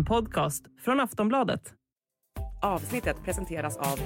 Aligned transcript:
En 0.00 0.04
podcast 0.04 0.64
från 0.84 1.00
Aftonbladet. 1.00 1.72
Avsnittet 2.62 3.22
presenteras 3.24 3.76
av 3.76 4.00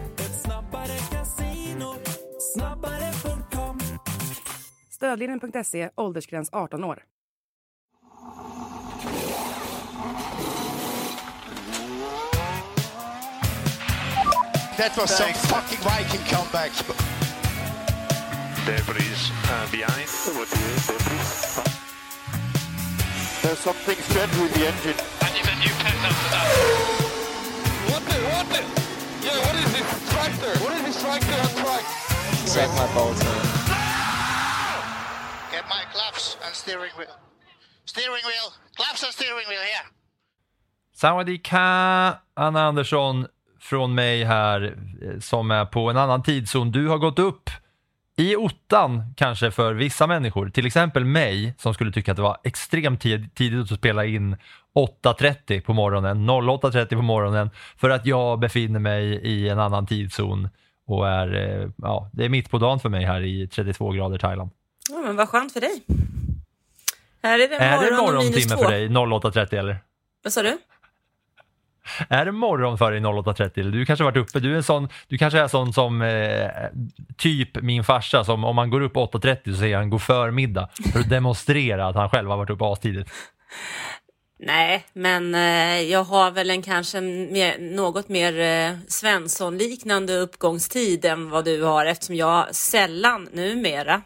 Stödlinjen.se, 4.91 5.91
åldersgräns 5.97 6.49
18 6.53 6.85
år. 6.85 7.03
That 14.77 14.97
was 14.97 15.17
some 15.17 15.33
fucking 15.33 15.79
Viking 15.79 16.37
comeback. 16.37 16.73
Debris 18.67 19.31
uh, 19.45 19.71
behind. 19.71 20.09
There's 23.43 23.59
something 23.59 23.97
strange 23.97 24.37
with 24.43 24.55
the 24.55 24.67
engine. 24.67 25.14
Suck 32.55 32.71
my 32.77 32.87
balls, 32.95 33.19
man. 33.25 33.43
Get 35.53 35.65
my 35.69 35.83
claps 35.93 36.37
and 36.47 36.55
steering 36.55 36.93
wheel. 36.97 37.17
Steering 37.85 38.25
wheel. 38.29 38.53
Claps 38.77 39.03
and 39.03 39.13
steering 39.13 39.49
wheel 39.49 39.61
here. 39.61 39.87
Sawadika, 40.95 42.19
Anna 42.35 42.63
Andersson 42.63 43.27
från 43.61 43.95
mig 43.95 44.25
här 44.25 44.77
eh, 45.03 45.21
som 45.21 45.51
är 45.51 45.65
på 45.65 45.91
en 45.91 45.97
annan 45.97 46.23
tidszon. 46.23 46.71
Du 46.73 46.89
har 46.89 46.99
gått 46.99 47.19
upp 47.19 47.51
i 48.17 48.37
ottan 48.37 49.15
kanske 49.17 49.51
för 49.51 49.75
vissa 49.75 50.07
människor, 50.07 50.49
till 50.49 50.67
exempel 50.67 51.05
mig 51.05 51.55
som 51.59 51.75
skulle 51.75 51.93
tycka 51.93 52.13
att 52.13 52.17
det 52.17 52.23
var 52.23 52.39
extremt 52.45 53.01
tid, 53.01 53.35
tidigt 53.35 53.73
att 53.73 53.79
spela 53.79 54.05
in 54.05 54.37
8.30 54.75 55.61
på 55.61 55.73
morgonen, 55.73 56.31
08.30 56.31 56.97
på 56.97 57.03
morgonen 57.03 57.51
för 57.77 57.91
att 57.91 58.07
jag 58.07 58.39
befinner 58.39 58.81
mig 58.81 59.05
i 59.05 59.49
en 59.49 59.59
annan 59.59 59.87
tidszon 59.87 60.49
och 60.87 61.09
är, 61.09 61.35
eh, 61.35 61.69
ja, 61.77 62.11
det 62.13 62.25
är 62.25 62.29
mitt 62.29 62.51
på 62.51 62.59
dagen 62.59 62.81
för 62.81 62.89
mig 62.89 63.05
här 63.05 63.21
i 63.21 63.49
32 63.49 63.91
grader 63.91 64.19
Thailand. 64.19 64.51
Ja, 64.91 64.99
men 64.99 65.17
vad 65.17 65.29
skönt 65.29 65.53
för 65.53 65.61
dig. 65.61 65.83
Här 67.23 67.39
är 67.39 67.49
det 67.49 67.57
Är 67.57 67.91
det 67.91 67.97
morgon 67.97 68.25
minus 68.25 68.51
morgontimme 68.51 68.63
för 68.63 68.71
dig 68.71 68.89
08.30 68.89 69.59
eller? 69.59 69.79
Vad 70.23 70.33
sa 70.33 70.43
du? 70.43 70.59
Är 72.09 72.25
det 72.25 72.33
morgon 72.33 72.79
för 72.79 72.93
dig 72.93 73.01
08.30? 73.01 73.71
Du 73.71 73.87
kanske 73.87 74.05
har 74.05 74.11
varit 74.11 74.29
uppe, 74.29 74.41
du 74.41 74.53
är 74.53 74.57
en 74.57 74.63
sån, 74.63 74.89
du 75.09 75.19
kanske 75.19 75.41
är 75.41 75.49
sån 75.49 75.73
som 75.73 76.03
eh, 76.03 76.49
typ 77.17 77.63
min 77.63 77.85
farsa 77.85 78.25
som 78.25 78.45
om 78.45 78.57
man 78.57 78.71
går 78.71 78.81
upp 78.81 78.95
8.30 78.95 79.53
så 79.53 79.59
säger 79.59 79.77
han 79.77 79.91
god 79.91 80.03
förmiddag 80.03 80.69
för 80.93 81.01
att 81.01 81.09
demonstrera 81.09 81.87
att 81.87 81.97
han 81.97 82.11
själv 82.11 82.31
har 82.31 82.37
varit 82.37 82.51
uppe 82.51 82.65
astidigt. 82.65 83.09
Nej, 84.39 84.85
men 84.93 85.35
eh, 85.35 85.81
jag 85.81 86.05
har 86.05 86.31
väl 86.31 86.51
en 86.51 86.63
kanske 86.63 87.01
mer, 87.01 87.59
något 87.59 88.09
mer 88.09 88.41
eh, 88.41 88.77
Svensson-liknande 88.89 90.17
uppgångstid 90.17 91.05
än 91.05 91.31
vad 91.31 91.45
du 91.45 91.63
har 91.63 91.87
eftersom 91.87 92.17
jag 92.17 92.55
sällan 92.55 93.29
numera 93.33 94.03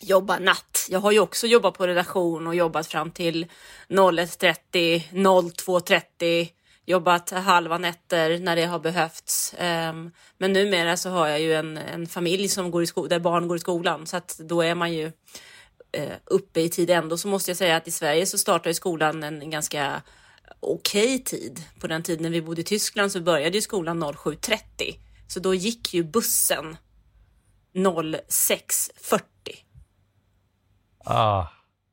jobbar 0.00 0.38
natt. 0.38 0.86
Jag 0.88 1.00
har 1.00 1.12
ju 1.12 1.20
också 1.20 1.46
jobbat 1.46 1.74
på 1.74 1.86
redaktion 1.86 2.46
och 2.46 2.54
jobbat 2.54 2.86
fram 2.86 3.10
till 3.10 3.46
01.30, 3.88 5.02
02.30, 5.10 6.48
jobbat 6.86 7.30
halva 7.30 7.78
nätter 7.78 8.38
när 8.38 8.56
det 8.56 8.64
har 8.64 8.78
behövts. 8.78 9.54
Um, 9.58 10.10
men 10.38 10.52
numera 10.52 10.96
så 10.96 11.10
har 11.10 11.28
jag 11.28 11.40
ju 11.40 11.54
en, 11.54 11.78
en 11.78 12.06
familj 12.06 12.48
som 12.48 12.70
går 12.70 12.82
i 12.82 12.86
sko- 12.86 13.06
där 13.06 13.18
barn 13.18 13.48
går 13.48 13.56
i 13.56 13.60
skolan 13.60 14.06
så 14.06 14.16
att 14.16 14.38
då 14.38 14.62
är 14.62 14.74
man 14.74 14.92
ju 14.92 15.06
uh, 15.06 16.14
uppe 16.24 16.60
i 16.60 16.68
tid 16.68 16.90
ändå 16.90 17.18
så 17.18 17.28
måste 17.28 17.50
jag 17.50 17.58
säga 17.58 17.76
att 17.76 17.88
i 17.88 17.90
Sverige 17.90 18.26
så 18.26 18.38
startar 18.38 18.70
ju 18.70 18.74
skolan 18.74 19.22
en, 19.22 19.50
ganska 19.50 20.02
okej 20.60 21.24
tid. 21.24 21.64
På 21.80 21.86
den 21.86 22.02
tiden 22.02 22.22
när 22.22 22.30
vi 22.30 22.42
bodde 22.42 22.60
i 22.60 22.64
Tyskland 22.64 23.12
så 23.12 23.20
började 23.20 23.56
ju 23.56 23.62
skolan 23.62 24.04
07.30 24.04 24.60
så 25.28 25.40
då 25.40 25.54
gick 25.54 25.94
ju 25.94 26.04
bussen 26.04 26.76
06.40. 27.74 29.20
Ah, 31.04 31.46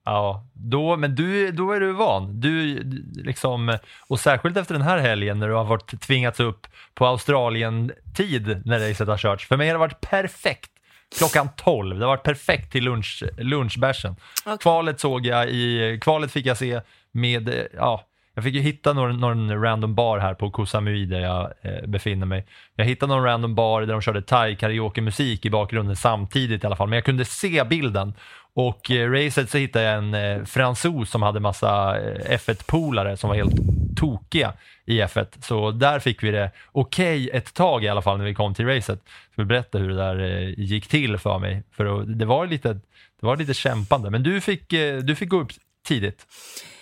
ja, 0.07 0.45
då, 0.53 0.97
men 0.97 1.15
du, 1.15 1.51
då 1.51 1.71
är 1.71 1.79
du 1.79 1.91
van. 1.91 2.39
Du, 2.39 2.83
liksom, 3.15 3.77
och 4.07 4.19
särskilt 4.19 4.57
efter 4.57 4.73
den 4.73 4.81
här 4.81 4.97
helgen 4.97 5.39
när 5.39 5.47
du 5.47 5.53
har 5.53 5.63
varit 5.63 6.01
tvingats 6.01 6.39
upp 6.39 6.67
på 6.93 7.05
Australien-tid 7.05 8.61
när 8.65 8.89
racet 8.89 9.07
har 9.07 9.17
körts. 9.17 9.47
För 9.47 9.57
mig 9.57 9.67
har 9.67 9.73
det 9.73 9.79
varit 9.79 10.01
perfekt. 10.01 10.71
Klockan 11.17 11.49
12, 11.55 11.99
det 11.99 12.05
har 12.05 12.11
varit 12.11 12.23
perfekt 12.23 12.71
till 12.71 12.83
lunch, 12.83 13.23
lunchbärsen. 13.37 14.15
Okej. 14.45 14.57
Kvalet 14.57 14.99
såg 14.99 15.25
jag 15.25 15.49
i, 15.49 15.99
kvalet 16.01 16.31
fick 16.31 16.45
jag 16.45 16.57
se 16.57 16.81
med, 17.11 17.67
ja, 17.73 18.03
jag 18.37 18.43
fick 18.43 18.55
ju 18.55 18.61
hitta 18.61 18.93
någon, 18.93 19.19
någon 19.19 19.61
random 19.61 19.95
bar 19.95 20.19
här 20.19 20.33
på 20.33 20.51
Koh 20.51 20.65
Samui 20.65 21.05
där 21.05 21.19
jag 21.19 21.53
eh, 21.61 21.87
befinner 21.87 22.25
mig. 22.25 22.45
Jag 22.75 22.85
hittade 22.85 23.13
någon 23.13 23.23
random 23.23 23.55
bar 23.55 23.81
där 23.81 23.87
de 23.87 24.01
körde 24.01 24.21
thai 24.21 24.55
karaoke-musik 24.55 25.45
i 25.45 25.49
bakgrunden 25.49 25.95
samtidigt 25.95 26.63
i 26.63 26.67
alla 26.67 26.75
fall, 26.75 26.87
men 26.89 26.97
jag 26.97 27.05
kunde 27.05 27.25
se 27.25 27.63
bilden. 27.63 28.13
Och 28.59 28.91
eh, 28.91 29.11
racet 29.11 29.49
så 29.49 29.57
hittade 29.57 29.85
jag 29.85 29.97
en 29.97 30.13
eh, 30.13 30.45
fransos 30.45 31.09
som 31.09 31.21
hade 31.21 31.39
massa 31.39 31.99
eh, 31.99 32.37
F1-polare 32.37 33.17
som 33.17 33.29
var 33.29 33.35
helt 33.35 33.55
tokiga 33.97 34.53
i 34.85 35.01
F1. 35.01 35.45
Så 35.45 35.71
där 35.71 35.99
fick 35.99 36.23
vi 36.23 36.31
det 36.31 36.51
okej 36.71 37.29
ett 37.33 37.53
tag 37.53 37.83
i 37.83 37.87
alla 37.87 38.01
fall 38.01 38.17
när 38.17 38.25
vi 38.25 38.35
kom 38.35 38.53
till 38.53 38.65
racet. 38.65 38.99
Vi 39.35 39.45
berätta 39.45 39.77
hur 39.77 39.89
det 39.89 39.95
där 39.95 40.19
eh, 40.19 40.49
gick 40.59 40.87
till 40.87 41.17
för 41.17 41.39
mig. 41.39 41.63
För 41.71 42.05
det, 42.05 42.25
var 42.25 42.47
lite, 42.47 42.73
det 43.19 43.25
var 43.25 43.37
lite 43.37 43.53
kämpande, 43.53 44.09
men 44.09 44.23
du 44.23 44.41
fick, 44.41 44.73
eh, 44.73 44.97
du 44.97 45.15
fick 45.15 45.29
gå 45.29 45.41
upp 45.41 45.51
tidigt. 45.87 46.25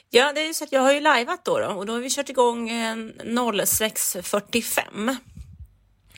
Ja, 0.09 0.33
det 0.33 0.41
är 0.41 0.47
ju 0.47 0.53
så 0.53 0.63
att 0.63 0.71
jag 0.71 0.81
har 0.81 0.93
ju 0.93 0.99
lajvat 0.99 1.45
då, 1.45 1.59
då 1.59 1.67
och 1.67 1.85
då 1.85 1.93
har 1.93 1.99
vi 1.99 2.09
kört 2.09 2.29
igång 2.29 2.69
eh, 2.69 2.95
06.45. 2.95 5.17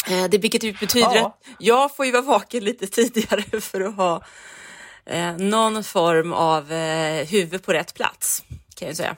Eh, 0.09 0.29
det 0.29 0.37
vilket 0.37 0.79
betyder 0.79 1.15
Ja. 1.15 1.27
att 1.27 1.39
jag 1.59 1.95
får 1.95 2.05
ju 2.05 2.11
vara 2.11 2.21
vaken 2.21 2.63
lite 2.63 2.87
tidigare 2.87 3.43
för 3.61 3.81
att 3.81 3.95
ha 3.95 4.21
eh, 5.09 5.37
någon 5.37 5.83
form 5.83 6.33
av 6.33 6.71
eh, 6.71 7.27
huvud 7.27 7.63
på 7.63 7.73
rätt 7.73 7.93
plats 7.93 8.43
kan 8.75 8.87
jag 8.87 8.97
säga. 8.97 9.15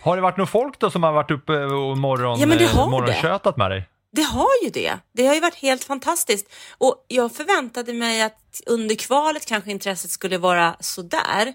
Har 0.00 0.16
det 0.16 0.22
varit 0.22 0.36
någon 0.36 0.46
folk 0.46 0.78
då 0.78 0.90
som 0.90 1.02
har 1.02 1.12
varit 1.12 1.30
uppe 1.30 1.52
och 1.52 1.98
morgon, 1.98 2.40
Ja, 2.40 2.46
men 2.46 2.58
det 2.58 2.64
eh, 2.64 2.70
har 2.70 2.90
morgontjötat 2.90 3.56
med 3.56 3.70
dig? 3.70 3.88
Det 4.12 4.22
har 4.22 4.64
ju 4.64 4.70
det. 4.70 4.98
Det 5.12 5.26
har 5.26 5.34
ju 5.34 5.40
varit 5.40 5.54
helt 5.54 5.84
fantastiskt. 5.84 6.52
Och 6.78 7.04
jag 7.08 7.32
förväntade 7.32 7.92
mig 7.92 8.22
att 8.22 8.62
under 8.66 8.94
kvalet 8.94 9.46
kanske 9.46 9.70
intresset 9.70 10.10
skulle 10.10 10.38
vara 10.38 10.76
sådär. 10.80 11.54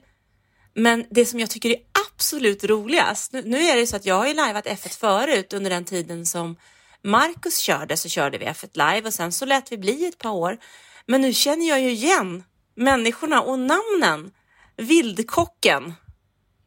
Men 0.74 1.06
det 1.10 1.26
som 1.26 1.40
jag 1.40 1.50
tycker 1.50 1.70
är 1.70 1.78
absolut 2.08 2.64
roligast, 2.64 3.34
nu, 3.34 3.42
nu 3.46 3.62
är 3.62 3.74
det 3.74 3.80
ju 3.80 3.88
så 3.88 3.96
att 3.96 4.06
jag 4.06 4.16
har 4.16 4.28
ju 4.28 4.34
lajvat 4.34 4.66
F1 4.66 5.00
förut 5.00 5.54
under 5.54 5.70
den 5.70 5.86
tiden 5.86 6.26
som 6.26 6.56
Marcus 7.04 7.58
körde 7.58 7.98
så 7.98 8.10
körde 8.10 8.38
vi 8.38 8.46
F1 8.46 8.94
live 8.94 9.08
och 9.08 9.14
sen 9.14 9.32
så 9.32 9.46
lät 9.46 9.72
vi 9.72 9.78
bli 9.78 10.06
ett 10.06 10.18
par 10.18 10.32
år. 10.32 10.58
Men 11.06 11.22
nu 11.22 11.34
känner 11.34 11.70
jag 11.70 11.82
ju 11.82 11.92
igen 11.92 12.44
människorna 12.82 13.42
och 13.42 13.60
namnen. 13.60 14.32
Vildkocken 14.78 15.94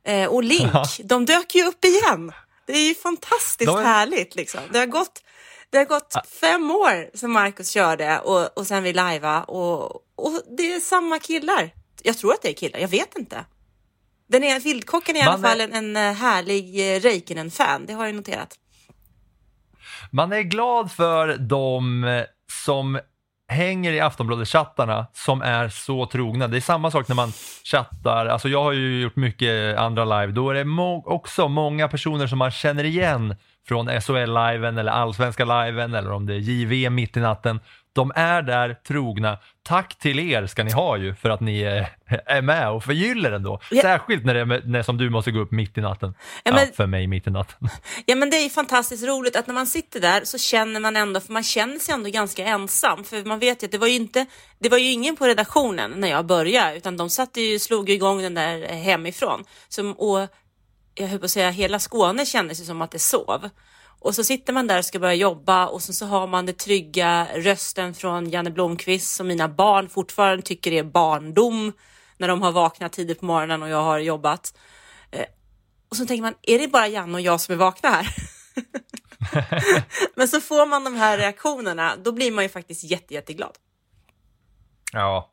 eh, 0.06 0.26
och 0.28 0.44
Link, 0.44 1.00
de 1.04 1.25
dök 1.26 1.54
ju 1.54 1.64
upp 1.64 1.84
igen. 1.84 2.32
Det 2.66 2.72
är 2.72 2.88
ju 2.88 2.94
fantastiskt 2.94 3.70
De 3.70 3.78
är- 3.78 3.84
härligt 3.84 4.34
liksom. 4.34 4.60
Det 4.72 4.78
har 4.78 4.86
gått, 4.86 5.22
det 5.70 5.78
har 5.78 5.84
gått 5.84 6.14
fem 6.41 6.70
år 6.70 7.16
sedan 7.16 7.30
Marcus 7.30 7.70
körde 7.70 8.19
och, 8.19 8.58
och 8.58 8.66
sen 8.66 8.82
vi 8.82 8.92
lajva 8.92 9.42
och, 9.42 9.94
och 10.16 10.41
det 10.56 10.72
är 10.72 10.80
samma 10.80 11.19
killar. 11.19 11.70
Jag 12.02 12.19
tror 12.19 12.32
att 12.32 12.42
det 12.42 12.48
är 12.48 12.54
killar, 12.54 12.78
jag 12.78 12.88
vet 12.88 13.19
inte. 13.19 13.44
Den 14.28 14.44
är, 14.44 14.60
Vildkocken 14.60 15.16
är 15.16 15.20
i 15.20 15.22
alla 15.22 15.38
fall 15.38 15.60
en, 15.60 15.72
en 15.72 15.96
eh, 15.96 16.12
härlig 16.12 16.94
eh, 16.96 17.00
Räikkönen-fan, 17.00 17.86
det 17.86 17.92
har 17.92 18.06
jag 18.06 18.14
noterat. 18.14 18.58
Man 20.12 20.32
är 20.32 20.41
glad 20.42 20.92
för 20.92 21.36
de 21.36 22.04
eh, 22.04 22.22
som 22.64 23.00
hänger 23.49 23.93
i 23.93 24.00
Aftonbladet-chattarna 24.00 25.06
som 25.12 25.43
är 25.43 25.69
så 25.69 26.06
trogna. 26.06 26.49
Det 26.49 26.56
är 26.56 26.60
samma 26.60 26.91
sak 26.91 27.09
när 27.09 27.16
man 27.16 27.32
chattar, 27.65 28.27
alltså 28.27 28.49
jag 28.49 28.62
har 28.62 28.73
ju 28.73 29.00
gjort 29.02 29.17
mycket 29.17 29.79
andra 29.79 30.05
live, 30.05 30.32
då 30.32 30.50
är 30.50 30.55
det 30.55 30.64
må- 30.64 31.02
också 31.06 31.49
många 31.49 31.88
personer 31.88 32.26
som 32.26 32.38
man 32.38 32.50
känner 32.50 32.85
igen 32.85 33.37
från 33.69 34.00
SHL-liven 34.00 34.78
eller 34.78 34.93
Allsvenska-liven 34.93 35.94
eller 35.94 36.12
om 36.12 36.26
det 36.26 36.34
är 36.34 36.38
JV 36.38 36.90
mitt 36.90 37.16
i 37.16 37.20
natten. 37.20 37.61
De 37.93 38.12
är 38.14 38.43
där 38.43 38.75
trogna. 38.88 39.38
Tack 39.62 39.99
till 39.99 40.19
er 40.19 40.46
ska 40.46 40.64
ni 40.64 40.72
ha 40.72 40.96
ju 40.96 41.14
för 41.14 41.31
att 41.31 41.40
ni 41.40 41.61
är, 41.62 41.88
är 42.26 42.43
med 42.43 42.70
och 42.70 42.84
förgyller 42.84 43.31
den 43.31 43.43
då. 43.43 43.61
Ja. 43.70 43.82
Särskilt 43.82 44.25
när 44.25 44.34
det 44.34 44.40
är 44.40 44.62
när 44.66 44.82
som 44.82 44.96
du 44.99 45.11
måste 45.11 45.31
gå 45.31 45.40
upp 45.40 45.50
mitt 45.50 45.78
i 45.78 45.81
natten. 45.81 46.14
Ja, 46.19 46.40
Ja, 46.44 46.52
men- 46.55 46.72
för 46.72 46.87
mig 46.87 47.06
mitt 47.06 47.26
i 47.26 47.31
natten. 47.31 47.69
Ja 48.06 48.14
men 48.16 48.31
det 48.31 48.37
är 48.37 48.49
fantastiskt 48.49 49.05
roligt 49.06 49.37
att 49.37 49.46
när 49.46 49.55
man 49.55 49.66
sitter 49.66 50.00
där 50.00 50.20
så 50.25 50.38
känner 50.38 50.81
man 50.81 50.96
ändå, 50.96 51.20
för 51.20 51.32
man 51.32 51.43
känner 51.43 51.78
sig 51.78 51.94
ändå 51.94 52.11
ganska 52.11 52.44
ensam. 52.44 53.05
För 53.05 53.25
man 53.28 53.38
vet 53.38 53.62
ju 53.62 53.66
att 53.66 53.72
det 53.72 53.78
var 53.78 53.87
ju 53.87 53.94
inte, 53.94 54.26
det 54.58 54.69
var 54.69 54.78
ju 54.78 54.90
ingen 54.93 55.16
på 55.16 55.26
redaktionen 55.26 55.90
när 55.96 56.08
jag 56.08 56.26
började 56.26 56.76
utan 56.76 56.96
de 56.96 57.11
satte 57.11 57.40
ju, 57.40 57.58
slog 57.58 57.90
igång 57.90 58.22
den 58.22 58.34
där 58.34 58.66
hemifrån. 58.69 59.44
Som, 59.69 59.93
och 59.93 60.28
jag 60.94 61.08
höll 61.08 61.19
på 61.19 61.25
att 61.25 61.31
säga, 61.31 61.50
hela 61.50 61.79
Skåne 61.79 62.26
kändes 62.26 62.61
ju 62.61 62.64
som 62.64 62.82
att 62.82 62.91
det 62.91 62.99
sov. 62.99 63.49
Och 64.00 64.14
så 64.14 64.25
sitter 64.25 64.52
man 64.52 64.67
där 64.67 64.79
och 64.79 64.85
ska 64.85 64.99
börja 64.99 65.14
jobba 65.14 65.67
och 65.67 65.82
sen 65.82 65.94
så 65.94 66.06
har 66.06 66.26
man 66.26 66.46
det 66.46 66.58
trygga 66.58 67.29
rösten 67.35 67.94
från 67.94 68.31
Janne 68.31 68.50
Blomqvist 68.50 69.14
som 69.14 69.26
mina 69.26 69.49
barn 69.49 69.88
fortfarande 69.88 70.43
tycker 70.43 70.73
är 70.73 70.82
barndom 70.82 71.73
när 72.19 72.29
de 72.29 72.43
har 72.43 72.52
vaknat 72.52 72.93
tidigt 72.93 73.20
på 73.20 73.26
morgonen 73.26 73.62
och 73.62 73.69
jag 73.69 73.82
har 73.82 73.99
jobbat. 73.99 74.55
Och 75.91 75.96
så 75.96 76.06
tänker 76.06 76.23
man, 76.23 76.35
är 76.43 76.58
det 76.58 76.69
bara 76.69 76.88
Janne 76.88 77.14
och 77.14 77.20
jag 77.20 77.40
som 77.40 77.52
är 77.52 77.56
vakna 77.56 77.90
här? 77.90 78.14
Men 80.14 80.29
så 80.29 80.40
får 80.40 80.67
man 80.67 80.85
de 80.85 80.94
här 80.94 81.19
reaktionerna, 81.19 81.97
då 82.05 82.12
blir 82.12 82.32
man 82.32 82.44
ju 82.44 82.49
faktiskt 82.49 82.85
jätte, 82.85 83.14
jätteglad. 83.14 83.52
Ja, 84.94 85.31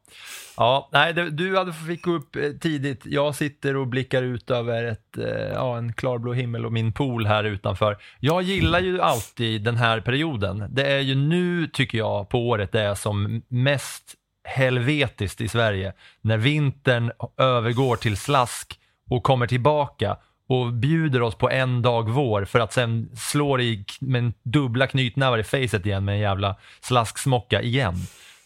ja 0.57 0.89
nej, 0.91 1.13
du 1.13 1.57
hade 1.57 1.73
fick 1.73 2.01
gå 2.01 2.11
upp 2.11 2.35
eh, 2.35 2.51
tidigt. 2.61 3.05
Jag 3.05 3.35
sitter 3.35 3.75
och 3.75 3.87
blickar 3.87 4.23
ut 4.23 4.51
över 4.51 4.83
ett, 4.83 5.17
eh, 5.17 5.53
ja, 5.53 5.77
en 5.77 5.93
klarblå 5.93 6.33
himmel 6.33 6.65
och 6.65 6.73
min 6.73 6.93
pool 6.93 7.25
här 7.25 7.43
utanför. 7.43 7.97
Jag 8.19 8.41
gillar 8.41 8.79
ju 8.79 9.01
alltid 9.01 9.63
den 9.63 9.75
här 9.75 10.01
perioden. 10.01 10.65
Det 10.69 10.91
är 10.91 10.99
ju 10.99 11.15
nu, 11.15 11.67
tycker 11.67 11.97
jag, 11.97 12.29
på 12.29 12.49
året 12.49 12.71
det 12.71 12.81
är 12.81 12.95
som 12.95 13.41
mest 13.47 14.15
helvetiskt 14.43 15.41
i 15.41 15.47
Sverige. 15.47 15.93
När 16.21 16.37
vintern 16.37 17.11
övergår 17.37 17.95
till 17.95 18.17
slask 18.17 18.79
och 19.09 19.23
kommer 19.23 19.47
tillbaka 19.47 20.17
och 20.49 20.73
bjuder 20.73 21.21
oss 21.21 21.35
på 21.35 21.49
en 21.49 21.81
dag 21.81 22.09
vår 22.09 22.45
för 22.45 22.59
att 22.59 22.73
sen 22.73 23.09
slå 23.15 23.57
det 23.57 23.63
i 23.63 23.85
med 23.99 24.33
dubbla 24.43 24.87
knytnävar 24.87 25.37
i 25.37 25.43
facet 25.43 25.85
igen 25.85 26.05
med 26.05 26.15
en 26.15 26.21
jävla 26.21 26.55
slasksmocka 26.81 27.61
igen. 27.61 27.95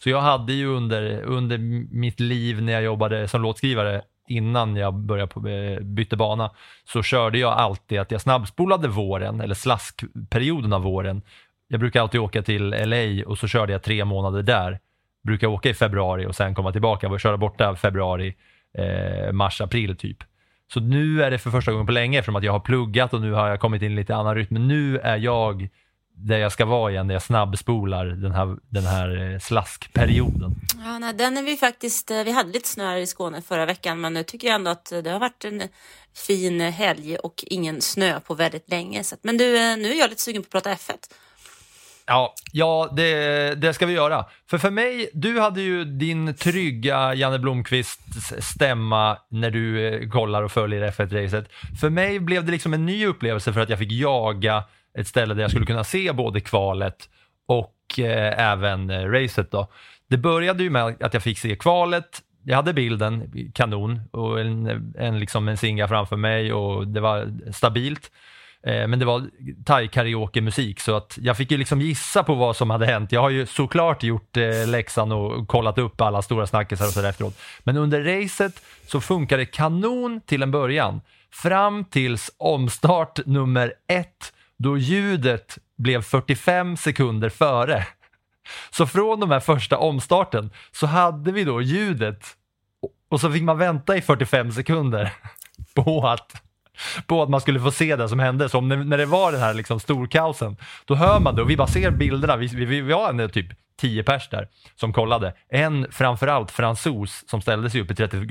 Så 0.06 0.10
jag 0.10 0.22
hade 0.22 0.54
ju 0.54 0.68
under, 0.68 1.22
under 1.22 1.58
mitt 1.96 2.20
liv 2.20 2.62
när 2.62 2.74
jag 2.74 2.84
jobbade 2.84 3.28
som 3.28 3.42
låtskrivare 3.42 4.02
innan 4.28 4.76
jag 4.76 4.94
började 4.94 5.34
på, 5.34 5.48
eh, 5.48 5.80
bytte 5.80 6.16
bana 6.16 6.52
så 6.84 7.04
körde 7.04 7.38
jag 7.38 7.54
alltid 7.54 8.00
att 8.00 8.12
jag 8.12 8.22
snabbspolade 8.22 8.88
våren 8.88 9.42
eller 9.42 9.56
slaskperioden 9.56 10.74
av 10.74 10.82
våren. 10.82 11.22
Jag 11.68 11.80
brukar 11.80 12.02
alltid 12.02 12.22
åka 12.22 12.42
till 12.42 12.70
LA 12.70 13.26
och 13.26 13.38
så 13.38 13.48
körde 13.48 13.72
jag 13.72 13.84
tre 13.84 14.06
månader 14.06 14.44
där. 14.44 14.80
Brukar 15.24 15.48
åka 15.48 15.70
i 15.70 15.74
februari 15.74 16.26
och 16.26 16.36
sen 16.36 16.56
komma 16.56 16.72
tillbaka 16.72 17.08
och 17.08 17.20
köra 17.20 17.38
borta 17.38 17.76
februari, 17.76 18.36
eh, 18.78 19.32
mars, 19.32 19.62
april 19.62 19.98
typ. 19.98 20.18
Så 20.74 20.80
nu 20.80 21.24
är 21.24 21.32
det 21.32 21.38
för 21.38 21.50
första 21.50 21.72
gången 21.72 21.86
på 21.86 21.92
länge 21.92 22.20
eftersom 22.20 22.36
att 22.36 22.44
jag 22.44 22.52
har 22.52 22.60
pluggat 22.60 23.14
och 23.14 23.22
nu 23.22 23.32
har 23.32 23.48
jag 23.48 23.60
kommit 23.60 23.82
in 23.82 23.92
i 23.92 23.96
lite 23.96 24.16
annan 24.16 24.36
rytm. 24.36 24.54
Men 24.54 24.68
nu 24.68 25.00
är 25.00 25.18
jag 25.18 25.70
där 26.18 26.38
jag 26.38 26.52
ska 26.52 26.66
vara 26.66 26.92
igen, 26.92 27.08
när 27.08 27.16
jag 27.16 27.24
snabbspolar 27.24 28.06
den 28.06 28.32
här, 28.32 28.58
den 28.70 28.84
här 28.84 29.34
eh, 29.34 29.40
slaskperioden. 29.40 30.56
Ja, 30.86 31.00
nej, 31.00 31.14
den 31.14 31.38
är 31.38 31.44
vi 31.44 31.58
faktiskt, 31.58 32.12
eh, 32.12 32.24
vi 32.24 32.32
hade 32.32 32.52
lite 32.52 32.70
snö 32.70 32.84
här 32.86 32.98
i 32.98 33.08
Skåne 33.08 33.42
förra 33.42 33.66
veckan, 33.66 34.02
men 34.02 34.14
nu 34.14 34.24
tycker 34.24 34.48
jag 34.48 34.56
ändå 34.56 34.72
att 34.72 34.94
det 35.04 35.10
har 35.10 35.20
varit 35.20 35.46
en 35.46 35.62
fin 36.28 36.62
helg 36.62 37.18
och 37.18 37.44
ingen 37.48 37.82
snö 37.82 38.20
på 38.20 38.34
väldigt 38.34 38.70
länge. 38.70 39.04
Så 39.04 39.16
att, 39.16 39.24
men 39.24 39.38
du, 39.38 39.58
eh, 39.58 39.78
nu 39.78 39.92
är 39.92 40.00
jag 40.00 40.10
lite 40.10 40.22
sugen 40.22 40.44
på 40.44 40.58
att 40.58 40.64
prata 40.64 40.74
F1. 40.74 40.98
Ja, 42.08 42.34
ja 42.52 42.94
det, 42.96 43.56
det 43.56 43.74
ska 43.74 43.86
vi 43.86 43.94
göra. 43.94 44.26
För 44.50 44.58
för 44.58 44.72
mig, 44.72 45.10
du 45.14 45.40
hade 45.40 45.62
ju 45.62 45.86
din 45.86 46.36
trygga 46.36 47.14
Janne 47.14 47.40
Blomqvist 47.40 48.00
stämma 48.40 49.18
när 49.30 49.52
du 49.52 49.88
eh, 49.88 50.10
kollar 50.10 50.44
och 50.44 50.52
följer 50.52 50.92
F1-racet. 50.92 51.46
För 51.80 51.90
mig 51.90 52.20
blev 52.20 52.46
det 52.46 52.52
liksom 52.52 52.74
en 52.74 52.86
ny 52.86 53.06
upplevelse 53.06 53.54
för 53.54 53.62
att 53.62 53.70
jag 53.70 53.80
fick 53.80 53.92
jaga 53.92 54.64
ett 54.98 55.08
ställe 55.08 55.34
där 55.34 55.42
jag 55.42 55.52
skulle 55.52 55.66
kunna 55.66 55.84
se 55.84 56.12
både 56.12 56.40
kvalet 56.40 57.10
och 57.48 58.00
eh, 58.00 58.52
även 58.52 58.90
eh, 58.90 59.10
racet. 59.10 59.52
Då. 59.52 59.68
Det 60.10 60.18
började 60.18 60.64
ju 60.64 60.70
med 60.70 60.96
att 61.04 61.14
jag 61.14 61.24
fick 61.24 61.40
se 61.40 61.56
kvalet. 61.56 62.22
Jag 62.44 62.56
hade 62.56 62.74
bilden, 62.74 63.32
kanon, 63.54 64.02
och 64.12 64.42
en, 64.42 64.94
en, 64.98 65.20
liksom 65.20 65.48
en 65.48 65.58
singa 65.58 65.88
framför 65.88 66.16
mig 66.16 66.54
och 66.54 66.88
det 66.88 67.00
var 67.00 67.34
stabilt. 67.52 68.12
Eh, 68.64 68.88
men 68.88 69.00
det 69.00 69.06
var 69.06 69.30
thai-karaoke-musik 69.66 70.80
så 70.80 70.96
att 70.96 71.18
jag 71.22 71.38
fick 71.38 71.52
ju 71.52 71.58
liksom 71.58 71.82
gissa 71.82 72.24
på 72.24 72.36
vad 72.36 72.56
som 72.56 72.70
hade 72.70 72.86
hänt. 72.86 73.12
Jag 73.12 73.22
har 73.22 73.30
ju 73.30 73.46
såklart 73.46 74.04
gjort 74.04 74.38
eh, 74.38 74.68
läxan 74.68 75.12
och 75.12 75.48
kollat 75.48 75.78
upp 75.78 76.02
alla 76.02 76.22
stora 76.22 76.48
snackisar 76.48 76.86
och 76.86 76.92
sådär 76.92 77.10
efteråt. 77.10 77.40
Men 77.64 77.78
under 77.78 78.04
racet 78.04 78.62
så 78.88 79.02
funkade 79.02 79.42
det 79.42 79.46
kanon 79.46 80.22
till 80.26 80.44
en 80.44 80.52
början. 80.52 81.02
Fram 81.32 81.86
tills 81.86 82.32
omstart 82.38 83.26
nummer 83.26 83.74
ett 83.88 84.34
då 84.58 84.78
ljudet 84.78 85.58
blev 85.78 86.02
45 86.02 86.78
sekunder 86.78 87.30
före. 87.30 87.88
Så 88.70 88.88
från 88.88 89.20
de 89.20 89.32
här 89.32 89.40
första 89.40 89.78
omstarten 89.78 90.52
så 90.72 90.88
hade 90.88 91.32
vi 91.32 91.44
då 91.44 91.62
ljudet 91.62 92.26
och 93.10 93.22
så 93.22 93.32
fick 93.32 93.44
man 93.44 93.58
vänta 93.58 93.98
i 93.98 94.02
45 94.02 94.52
sekunder 94.52 95.14
på 95.76 96.08
att 96.08 96.42
på 97.08 97.24
att 97.24 97.30
man 97.30 97.42
skulle 97.42 97.60
få 97.60 97.72
se 97.72 97.96
det 97.96 98.10
som 98.10 98.20
hände. 98.20 98.50
Så 98.50 98.62
när, 98.62 98.98
det 98.98 99.06
var 99.06 99.32
den 99.32 99.42
här 99.42 99.54
liksom 99.54 99.80
storkaosen, 99.80 100.58
då 100.86 100.96
hör 100.96 101.20
man 101.20 101.36
det 101.36 101.42
och 101.42 101.50
vi 101.50 101.58
bara 101.58 101.68
ser 101.68 101.92
bilderna. 101.92 102.36
Vi, 102.36 102.48
vi, 102.48 102.66
vi 102.66 102.82
var 102.82 103.10
en 103.10 103.20
eh, 103.20 103.28
typ 103.28 103.48
10 103.78 104.04
pers 104.04 104.30
där 104.30 104.48
som 104.76 104.94
kollade. 104.94 105.34
En 105.50 105.88
framförallt 105.92 106.52
fransos 106.52 107.24
som 107.28 107.42
ställde 107.42 107.70
sig 107.70 107.82
upp 107.82 107.92
i 107.92 107.96
30, 107.96 108.28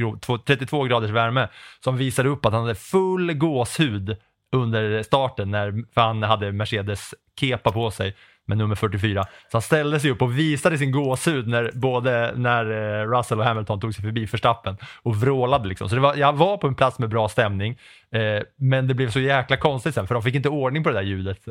32 0.46 0.84
graders 0.84 1.10
värme 1.10 1.48
som 1.84 1.96
visade 1.96 2.28
upp 2.28 2.46
att 2.46 2.52
han 2.52 2.62
hade 2.62 2.74
full 2.74 3.32
gåshud 3.32 4.16
under 4.54 5.02
starten 5.02 5.50
när 5.50 5.84
för 5.94 6.00
han 6.00 6.22
hade 6.22 6.52
Mercedes 6.52 7.14
kepa 7.40 7.72
på 7.72 7.90
sig 7.90 8.14
med 8.46 8.58
nummer 8.58 8.74
44. 8.74 9.24
Så 9.24 9.28
han 9.52 9.62
ställde 9.62 10.00
sig 10.00 10.10
upp 10.10 10.22
och 10.22 10.38
visade 10.38 10.78
sin 10.78 10.90
gåshud 10.90 11.48
när, 11.48 11.70
både 11.74 12.32
när 12.36 12.64
eh, 12.70 13.06
Russell 13.06 13.38
och 13.38 13.44
Hamilton 13.44 13.80
tog 13.80 13.94
sig 13.94 14.04
förbi 14.04 14.26
förstappen 14.26 14.76
och 15.02 15.16
vrålade. 15.16 15.68
Liksom. 15.68 15.88
Så 15.88 15.94
det 15.94 16.00
var, 16.00 16.14
jag 16.14 16.32
var 16.32 16.56
på 16.56 16.66
en 16.66 16.74
plats 16.74 16.98
med 16.98 17.08
bra 17.08 17.28
stämning, 17.28 17.78
eh, 18.12 18.42
men 18.56 18.88
det 18.88 18.94
blev 18.94 19.10
så 19.10 19.20
jäkla 19.20 19.56
konstigt 19.56 19.94
sen 19.94 20.06
för 20.06 20.14
de 20.14 20.22
fick 20.22 20.34
inte 20.34 20.48
ordning 20.48 20.84
på 20.84 20.90
det 20.90 20.96
där 20.96 21.02
ljudet. 21.02 21.38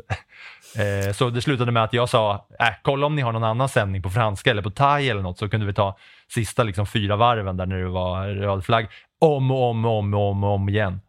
eh, 0.76 1.12
så 1.12 1.30
det 1.30 1.42
slutade 1.42 1.72
med 1.72 1.84
att 1.84 1.92
jag 1.92 2.08
sa, 2.08 2.46
äh, 2.60 2.66
kolla 2.82 3.06
om 3.06 3.16
ni 3.16 3.22
har 3.22 3.32
någon 3.32 3.44
annan 3.44 3.68
sändning 3.68 4.02
på 4.02 4.10
franska 4.10 4.50
eller 4.50 4.62
på 4.62 4.70
thai 4.70 5.08
eller 5.08 5.22
något 5.22 5.38
så 5.38 5.48
kunde 5.48 5.66
vi 5.66 5.74
ta 5.74 5.96
sista 6.28 6.62
liksom, 6.62 6.86
fyra 6.86 7.16
varven 7.16 7.56
där 7.56 7.66
när 7.66 7.76
det 7.76 7.88
var 7.88 8.26
röd 8.26 8.64
flagg 8.64 8.86
om 9.20 9.50
och 9.50 9.70
om 9.70 9.84
och 9.84 9.98
om, 9.98 10.14
och 10.14 10.30
om, 10.30 10.44
och 10.44 10.50
om 10.50 10.68
igen. 10.68 11.00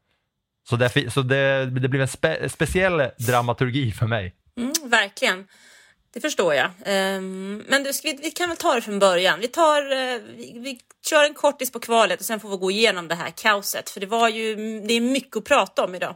Så, 0.69 0.75
det, 0.75 1.13
så 1.13 1.21
det, 1.21 1.65
det 1.65 1.89
blev 1.89 2.01
en 2.01 2.07
spe, 2.07 2.50
speciell 2.50 3.09
dramaturgi 3.17 3.91
för 3.91 4.07
mig. 4.07 4.35
Mm, 4.57 4.73
verkligen. 4.83 5.47
Det 6.13 6.21
förstår 6.21 6.53
jag. 6.53 6.65
Um, 6.65 7.57
men 7.57 7.83
du, 7.83 7.91
vi, 8.03 8.19
vi, 8.23 8.31
kan 8.31 8.50
väl 8.50 8.57
ta 8.57 8.75
det 8.75 8.81
från 8.81 9.00
början. 9.00 9.39
Vi, 9.39 9.47
tar, 9.47 9.81
uh, 9.81 10.21
vi, 10.35 10.59
vi, 10.59 10.79
kör 11.09 11.25
en 11.25 11.33
kortis 11.33 11.71
på 11.71 11.79
kvalet 11.79 12.19
och 12.19 12.25
sen 12.25 12.39
får 12.39 12.50
vi 12.50 12.57
gå 12.57 12.71
igenom 12.71 13.07
det 13.07 13.15
här 13.15 13.29
kaoset. 13.29 13.89
För 13.89 14.00
det, 14.00 14.06
var 14.06 14.29
ju, 14.29 14.56
det 14.79 14.94
är 14.94 15.01
mycket 15.01 15.38
att 15.38 15.45
prata 15.45 15.83
om 15.83 15.95
idag. 15.95 16.15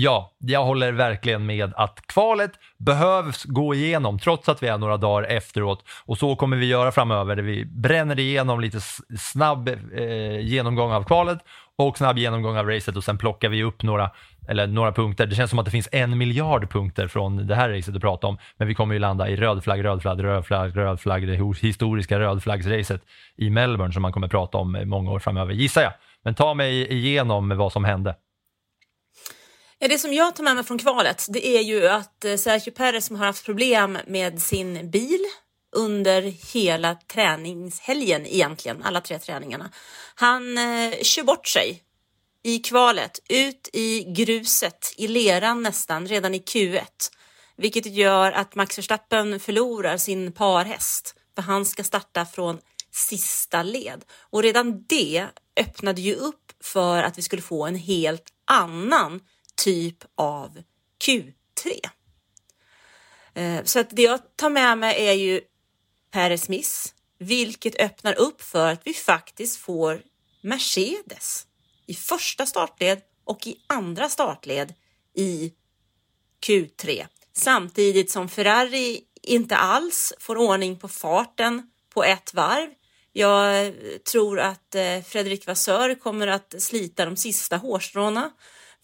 Ja, 0.00 0.32
jag 0.38 0.64
håller 0.64 0.92
verkligen 0.92 1.46
med 1.46 1.72
att 1.76 2.06
kvalet 2.06 2.50
behövs 2.76 3.44
gå 3.44 3.74
igenom 3.74 4.18
trots 4.18 4.48
att 4.48 4.62
vi 4.62 4.68
är 4.68 4.78
några 4.78 4.96
dagar 4.96 5.28
efteråt 5.28 5.84
och 6.04 6.18
så 6.18 6.36
kommer 6.36 6.56
vi 6.56 6.66
göra 6.66 6.92
framöver. 6.92 7.36
Där 7.36 7.42
vi 7.42 7.64
bränner 7.64 8.18
igenom 8.18 8.60
lite 8.60 8.80
snabb 9.18 9.68
eh, 9.68 10.40
genomgång 10.40 10.92
av 10.92 11.04
kvalet 11.04 11.38
och 11.82 11.98
snabb 11.98 12.18
genomgång 12.18 12.56
av 12.56 12.66
racet 12.66 12.96
och 12.96 13.04
sen 13.04 13.18
plockar 13.18 13.48
vi 13.48 13.62
upp 13.62 13.82
några, 13.82 14.10
eller 14.48 14.66
några 14.66 14.92
punkter. 14.92 15.26
Det 15.26 15.34
känns 15.34 15.50
som 15.50 15.58
att 15.58 15.64
det 15.64 15.70
finns 15.70 15.88
en 15.92 16.18
miljard 16.18 16.70
punkter 16.70 17.08
från 17.08 17.46
det 17.46 17.54
här 17.54 17.68
racet 17.70 17.94
att 17.94 18.00
prata 18.00 18.26
om, 18.26 18.38
men 18.56 18.68
vi 18.68 18.74
kommer 18.74 18.94
ju 18.94 18.98
landa 18.98 19.28
i 19.28 19.36
röd 19.36 19.64
flagg, 19.64 19.84
röd 19.84 20.02
flagg, 20.02 20.24
röd 20.24 20.46
flagg, 20.46 20.76
röd 20.76 21.00
flagg, 21.00 21.26
det 21.26 21.56
historiska 21.60 22.20
rödflaggsracet 22.20 23.02
i 23.36 23.50
Melbourne 23.50 23.92
som 23.92 24.02
man 24.02 24.12
kommer 24.12 24.28
prata 24.28 24.58
om 24.58 24.82
många 24.84 25.10
år 25.10 25.18
framöver, 25.18 25.52
gissar 25.52 25.82
jag. 25.82 25.92
Men 26.24 26.34
ta 26.34 26.54
mig 26.54 26.92
igenom 26.92 27.58
vad 27.58 27.72
som 27.72 27.84
hände. 27.84 28.14
Ja, 29.78 29.88
det 29.88 29.98
som 29.98 30.12
jag 30.12 30.36
tar 30.36 30.44
med 30.44 30.54
mig 30.54 30.64
från 30.64 30.78
kvalet, 30.78 31.26
det 31.28 31.46
är 31.46 31.62
ju 31.62 31.88
att 31.88 32.24
eh, 32.24 32.34
Sergio 32.34 32.70
Perez 32.70 33.06
som 33.06 33.16
har 33.16 33.26
haft 33.26 33.44
problem 33.44 33.98
med 34.06 34.42
sin 34.42 34.90
bil 34.90 35.20
under 35.76 36.22
hela 36.52 36.94
träningshelgen 36.94 38.26
egentligen, 38.26 38.82
alla 38.82 39.00
tre 39.00 39.18
träningarna. 39.18 39.70
Han 40.14 40.58
eh, 40.58 40.94
kör 41.02 41.22
bort 41.22 41.48
sig 41.48 41.82
i 42.42 42.58
kvalet, 42.58 43.20
ut 43.28 43.68
i 43.72 44.04
gruset, 44.04 44.94
i 44.96 45.08
leran 45.08 45.62
nästan, 45.62 46.06
redan 46.06 46.34
i 46.34 46.38
Q1. 46.38 46.84
Vilket 47.56 47.86
gör 47.86 48.32
att 48.32 48.54
Max 48.54 48.78
Verstappen 48.78 49.40
förlorar 49.40 49.96
sin 49.96 50.32
parhäst, 50.32 51.14
för 51.34 51.42
han 51.42 51.64
ska 51.64 51.84
starta 51.84 52.26
från 52.26 52.58
sista 52.90 53.62
led. 53.62 54.04
Och 54.20 54.42
redan 54.42 54.84
det 54.88 55.26
öppnade 55.60 56.00
ju 56.00 56.14
upp 56.14 56.52
för 56.60 57.02
att 57.02 57.18
vi 57.18 57.22
skulle 57.22 57.42
få 57.42 57.66
en 57.66 57.76
helt 57.76 58.24
annan 58.44 59.20
typ 59.56 60.04
av 60.14 60.62
Q3. 61.04 61.88
Eh, 63.34 63.64
så 63.64 63.80
att 63.80 63.90
det 63.90 64.02
jag 64.02 64.20
tar 64.36 64.50
med 64.50 64.78
mig 64.78 65.08
är 65.08 65.12
ju 65.12 65.40
Per 66.10 66.50
miss, 66.50 66.94
vilket 67.18 67.80
öppnar 67.80 68.18
upp 68.18 68.42
för 68.42 68.72
att 68.72 68.80
vi 68.84 68.94
faktiskt 68.94 69.56
får 69.56 70.02
Mercedes 70.40 71.46
i 71.86 71.94
första 71.94 72.46
startled 72.46 73.00
och 73.24 73.46
i 73.46 73.56
andra 73.66 74.08
startled 74.08 74.74
i 75.14 75.52
Q3 76.46 77.06
samtidigt 77.32 78.10
som 78.10 78.28
Ferrari 78.28 79.00
inte 79.22 79.56
alls 79.56 80.12
får 80.18 80.36
ordning 80.36 80.78
på 80.78 80.88
farten 80.88 81.70
på 81.94 82.04
ett 82.04 82.34
varv. 82.34 82.68
Jag 83.12 83.74
tror 84.12 84.40
att 84.40 84.74
eh, 84.74 85.02
Fredrik 85.02 85.46
Vassör 85.46 85.94
kommer 85.94 86.26
att 86.26 86.54
slita 86.58 87.04
de 87.04 87.16
sista 87.16 87.56
hårstråna 87.56 88.30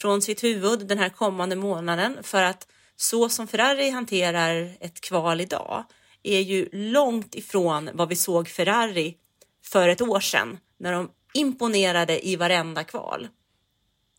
från 0.01 0.23
sitt 0.23 0.45
huvud 0.45 0.87
den 0.87 0.99
här 0.99 1.09
kommande 1.09 1.57
månaden 1.57 2.19
för 2.23 2.43
att 2.43 2.69
så 2.97 3.29
som 3.29 3.49
Ferrari 3.49 3.91
hanterar 3.91 4.77
ett 4.81 5.01
kval 5.01 5.41
idag 5.41 5.85
är 6.25 6.41
ju 6.41 6.69
långt 6.73 7.35
ifrån 7.35 7.91
vad 7.93 8.09
vi 8.09 8.17
såg 8.17 8.49
Ferrari 8.49 9.15
för 9.65 9.89
ett 9.89 10.01
år 10.01 10.21
sedan 10.21 10.59
när 10.79 10.93
de 10.93 11.11
imponerade 11.35 12.29
i 12.29 12.37
varenda 12.37 12.85
kval. 12.85 13.29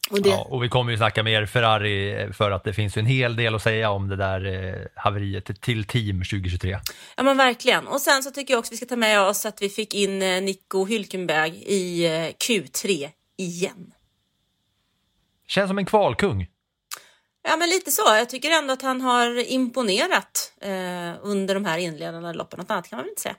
Och 0.10 0.22
det, 0.22 0.30
Ja, 0.30 0.48
och 0.50 0.64
vi 0.64 0.70
kommer 0.70 0.92
ju 0.92 0.98
snacka 0.98 1.24
mer 1.24 1.46
Ferrari 1.46 2.34
för 2.34 2.52
att 2.52 2.64
det 2.64 2.74
finns 2.74 2.98
en 2.98 3.06
hel 3.06 3.36
del 3.36 3.56
att 3.56 3.62
säga 3.62 3.90
om 3.90 4.08
det 4.08 4.16
där 4.16 4.46
eh, 4.46 4.86
haveriet 4.96 5.62
till 5.62 5.84
team 5.86 6.18
2023. 6.18 6.80
Ja 7.18 7.24
men 7.24 7.38
verkligen. 7.38 7.88
Och 7.88 8.02
sen 8.02 8.24
så 8.24 8.32
tycker 8.32 8.54
jag 8.54 8.60
också 8.60 8.72
vi 8.72 8.78
ska 8.78 8.86
ta 8.86 8.96
med 8.96 9.22
oss 9.22 9.46
att 9.46 9.62
vi 9.62 9.70
fick 9.70 9.94
in 9.94 10.22
eh, 10.22 10.42
Nico 10.42 10.86
Hülkenberg 10.86 11.54
i 11.66 12.06
eh, 12.06 12.34
Q3 12.48 13.10
igen. 13.38 13.92
Känns 15.48 15.70
som 15.70 15.78
en 15.78 15.86
kvalkung. 15.86 16.48
Ja 17.48 17.58
men 17.58 17.70
lite 17.70 17.92
så. 17.92 18.02
Jag 18.06 18.30
tycker 18.30 18.52
ändå 18.52 18.74
att 18.74 18.82
han 18.82 19.02
har 19.02 19.50
imponerat 19.52 20.52
eh, 20.62 20.72
under 21.22 21.54
de 21.54 21.66
här 21.66 21.78
inledande 21.78 22.34
loppen. 22.34 22.60
Något 22.60 22.72
annat 22.72 22.90
kan 22.90 22.98
man 22.98 23.04
väl 23.04 23.10
inte 23.10 23.22
säga. 23.22 23.36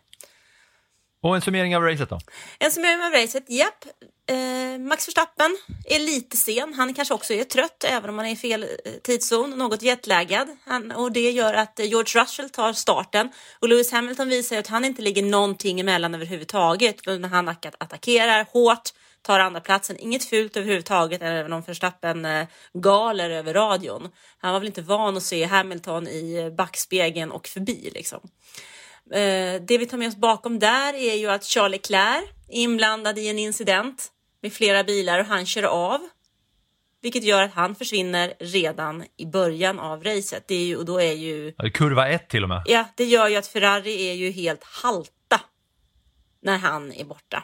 Och 1.23 1.35
en 1.37 1.43
summering 1.43 1.77
av 1.77 1.83
racet 1.83 2.11
då? 2.11 2.19
En 2.59 2.73
summering 2.73 3.03
av 3.05 3.13
racet, 3.13 3.45
japp. 3.51 3.85
Eh, 4.29 4.79
Max 4.81 5.09
Verstappen 5.09 5.57
är 5.85 5.99
lite 5.99 6.37
sen. 6.37 6.75
Han 6.75 6.95
kanske 6.95 7.15
också 7.15 7.35
är 7.35 7.45
trött, 7.45 7.85
även 7.89 8.11
om 8.11 8.19
han 8.19 8.27
är 8.27 8.31
i 8.33 8.37
fel 8.37 8.63
eh, 8.63 8.93
tidszon, 9.03 9.51
något 9.51 9.83
jetlaggad. 9.83 10.49
Han, 10.65 10.91
och 10.91 11.13
det 11.13 11.31
gör 11.31 11.55
att 11.55 11.81
eh, 11.81 11.87
George 11.87 12.23
Russell 12.23 12.51
tar 12.51 12.73
starten. 12.73 13.31
Och 13.59 13.69
Lewis 13.69 13.93
Hamilton 13.93 14.29
visar 14.29 14.59
att 14.59 14.67
han 14.67 14.85
inte 14.85 15.03
ligger 15.03 15.23
någonting 15.23 15.81
emellan 15.81 16.15
överhuvudtaget. 16.15 16.97
Utan 17.07 17.25
han 17.25 17.49
att- 17.49 17.75
attackerar 17.79 18.47
hårt, 18.53 18.91
tar 19.27 19.41
andra 19.41 19.61
platsen. 19.61 19.97
Inget 19.99 20.25
fult 20.25 20.57
överhuvudtaget, 20.57 21.23
även 21.23 21.53
om 21.53 21.63
Verstappen 21.63 22.25
eh, 22.25 22.47
galer 22.73 23.31
över 23.31 23.55
radion. 23.55 24.09
Han 24.39 24.53
var 24.53 24.61
väl 24.61 24.67
inte 24.67 24.83
van 24.83 25.17
att 25.17 25.23
se 25.23 25.45
Hamilton 25.45 26.09
i 26.09 26.55
backspegeln 26.59 27.31
och 27.31 27.47
förbi 27.47 27.91
liksom. 27.95 28.21
Eh, 29.13 29.63
det 29.63 29.79
vi 29.79 29.87
tar 29.87 29.99
med 29.99 30.09
oss 30.09 30.17
bakom 30.17 30.59
där 30.59 30.95
är 30.95 31.15
ju 31.15 31.31
att 31.31 31.45
Charles 31.45 31.73
Leclerc 31.73 32.25
är 32.49 32.61
inblandad 32.61 33.19
i 33.19 33.29
en 33.29 33.39
incident 33.39 34.09
med 34.43 34.53
flera 34.53 34.85
bilar 34.85 35.19
och 35.19 35.27
han 35.27 35.47
kör 35.47 35.63
av. 35.63 36.09
Vilket 37.03 37.25
gör 37.25 37.43
att 37.43 37.55
han 37.55 37.75
försvinner 37.75 38.35
redan 38.41 39.05
i 39.17 39.27
början 39.27 39.79
av 39.79 40.05
racet. 40.05 40.45
Det 40.49 40.55
är 40.55 40.65
ju, 40.65 40.77
och 40.77 40.85
då 40.85 41.01
är 41.01 41.13
ju, 41.13 41.53
Kurva 41.75 42.09
1 42.09 42.29
till 42.29 42.43
och 42.43 42.49
med. 42.49 42.63
ja, 42.67 42.85
det 42.97 43.05
gör 43.05 43.29
ju 43.29 43.37
att 43.37 43.47
Ferrari 43.47 44.09
är 44.09 44.15
ju 44.15 44.31
helt 44.31 44.65
halta 44.65 45.41
när 46.43 46.59
han 46.59 46.93
är 46.93 47.05
borta. 47.05 47.43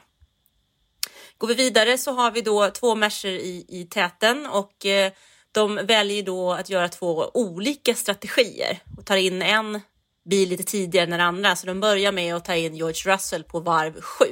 Går 1.42 1.48
vi 1.48 1.54
vidare 1.54 1.98
så 1.98 2.12
har 2.12 2.30
vi 2.30 2.40
då 2.40 2.70
två 2.70 2.94
Mercer 2.94 3.28
i, 3.28 3.64
i 3.68 3.84
täten 3.84 4.46
och 4.46 4.86
eh, 4.86 5.12
de 5.52 5.74
väljer 5.74 6.22
då 6.22 6.52
att 6.52 6.70
göra 6.70 6.88
två 6.88 7.30
olika 7.34 7.94
strategier 7.94 8.78
och 8.98 9.06
tar 9.06 9.16
in 9.16 9.42
en 9.42 9.80
bil 10.24 10.48
lite 10.48 10.62
tidigare 10.62 11.04
än 11.04 11.10
den 11.10 11.20
andra. 11.20 11.56
Så 11.56 11.66
de 11.66 11.80
börjar 11.80 12.12
med 12.12 12.34
att 12.34 12.44
ta 12.44 12.54
in 12.54 12.76
George 12.76 13.14
Russell 13.14 13.44
på 13.44 13.60
varv 13.60 14.00
7. 14.00 14.24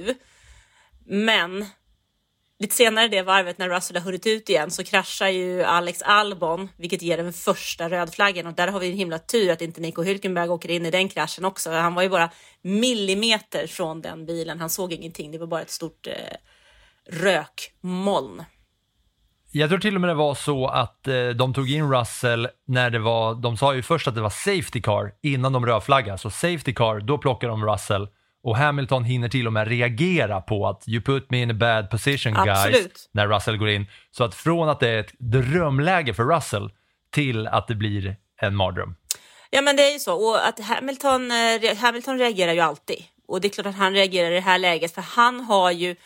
Men 1.06 1.66
lite 2.58 2.74
senare 2.74 3.04
i 3.04 3.08
det 3.08 3.22
varvet 3.22 3.58
när 3.58 3.68
Russell 3.68 3.96
har 3.96 4.04
hunnit 4.04 4.26
ut 4.26 4.48
igen 4.48 4.70
så 4.70 4.84
kraschar 4.84 5.28
ju 5.28 5.62
Alex 5.62 6.02
Albon, 6.02 6.68
vilket 6.76 7.02
ger 7.02 7.16
den 7.16 7.32
första 7.32 7.88
rödflaggen 7.88 8.46
och 8.46 8.54
där 8.54 8.68
har 8.68 8.80
vi 8.80 8.90
en 8.90 8.96
himla 8.96 9.18
tur 9.18 9.50
att 9.50 9.62
inte 9.62 9.80
Nico 9.80 10.02
Hülkenberg 10.02 10.48
åker 10.48 10.70
in 10.70 10.86
i 10.86 10.90
den 10.90 11.08
kraschen 11.08 11.44
också. 11.44 11.70
Han 11.70 11.94
var 11.94 12.02
ju 12.02 12.08
bara 12.08 12.30
millimeter 12.62 13.66
från 13.66 14.02
den 14.02 14.26
bilen. 14.26 14.60
Han 14.60 14.70
såg 14.70 14.92
ingenting. 14.92 15.30
Det 15.30 15.38
var 15.38 15.46
bara 15.46 15.62
ett 15.62 15.70
stort 15.70 16.06
eh, 16.06 16.36
rökmoln. 17.08 18.44
Jag 19.52 19.68
tror 19.68 19.78
till 19.78 19.94
och 19.94 20.00
med 20.00 20.10
det 20.10 20.14
var 20.14 20.34
så 20.34 20.66
att 20.66 21.08
eh, 21.08 21.28
de 21.28 21.54
tog 21.54 21.70
in 21.70 21.92
Russell 21.92 22.48
när 22.66 22.90
det 22.90 22.98
var, 22.98 23.34
de 23.34 23.56
sa 23.56 23.74
ju 23.74 23.82
först 23.82 24.08
att 24.08 24.14
det 24.14 24.20
var 24.20 24.30
safety 24.30 24.82
car 24.82 25.12
innan 25.22 25.52
de 25.52 25.66
rödflaggade. 25.66 26.18
Så 26.18 26.30
safety 26.30 26.72
car, 26.72 27.00
då 27.00 27.18
plockar 27.18 27.48
de 27.48 27.66
Russell 27.66 28.08
och 28.42 28.56
Hamilton 28.56 29.04
hinner 29.04 29.28
till 29.28 29.46
och 29.46 29.52
med 29.52 29.68
reagera 29.68 30.40
på 30.40 30.68
att 30.68 30.88
you 30.88 31.02
put 31.02 31.30
me 31.30 31.42
in 31.42 31.50
a 31.50 31.54
bad 31.54 31.90
position 31.90 32.34
guys 32.34 32.58
Absolut. 32.58 33.08
när 33.12 33.28
Russell 33.28 33.56
går 33.56 33.68
in. 33.68 33.86
Så 34.10 34.24
att 34.24 34.34
från 34.34 34.68
att 34.68 34.80
det 34.80 34.88
är 34.88 35.00
ett 35.00 35.12
drömläge 35.18 36.14
för 36.14 36.24
Russell 36.24 36.70
till 37.10 37.46
att 37.46 37.68
det 37.68 37.74
blir 37.74 38.16
en 38.40 38.56
mardröm. 38.56 38.94
Ja, 39.50 39.62
men 39.62 39.76
det 39.76 39.82
är 39.82 39.92
ju 39.92 39.98
så. 39.98 40.28
Och 40.28 40.48
att 40.48 40.60
Hamilton, 40.60 41.30
eh, 41.30 41.76
Hamilton 41.76 42.18
reagerar 42.18 42.52
ju 42.52 42.60
alltid. 42.60 43.04
Och 43.28 43.40
det 43.40 43.48
är 43.48 43.50
klart 43.50 43.66
att 43.66 43.74
han 43.74 43.92
reagerar 43.92 44.30
i 44.30 44.34
det 44.34 44.40
här 44.40 44.58
läget, 44.58 44.94
för 44.94 45.02
han 45.02 45.40
har 45.40 45.70
ju 45.70 45.96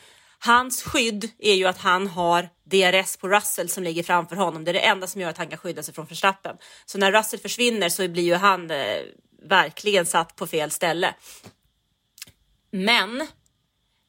Hans 0.47 0.83
skydd 0.83 1.31
är 1.39 1.55
ju 1.55 1.67
att 1.67 1.79
han 1.79 2.07
har 2.07 2.49
DRS 2.65 3.17
på 3.17 3.29
Russell 3.29 3.69
som 3.69 3.85
ligger 3.85 4.03
framför 4.03 4.37
honom. 4.37 4.65
Det 4.65 4.71
är 4.71 4.73
det 4.73 4.87
enda 4.87 5.07
som 5.07 5.21
gör 5.21 5.31
att 5.31 5.39
han 5.39 5.49
kan 5.49 5.59
skydda 5.59 5.83
sig 5.83 5.95
från 5.95 6.07
förstappen. 6.07 6.57
Så 6.87 6.99
när 6.99 7.13
Russell 7.13 7.41
försvinner 7.41 7.89
så 7.89 8.09
blir 8.09 8.23
ju 8.23 8.35
han 8.35 8.71
eh, 8.71 9.03
verkligen 9.43 10.07
satt 10.07 10.37
på 10.37 10.47
fel 10.47 10.71
ställe. 10.71 11.15
Men 12.71 13.27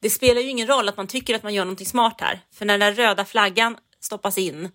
det 0.02 0.10
spelar 0.10 0.42
ju 0.42 0.50
ingen 0.50 0.68
roll 0.68 0.90
att 0.90 0.98
man 0.98 1.08
tycker 1.08 1.36
att 1.36 1.44
man 1.44 1.54
gör 1.54 1.66
någonting 1.66 1.88
smart 1.88 2.22
här. 2.22 2.42
För 2.54 2.66
när 2.66 2.78
den 2.78 2.96
röda 2.96 3.26
flaggan 3.26 3.78
stoppas 4.00 4.38
in 4.38 4.72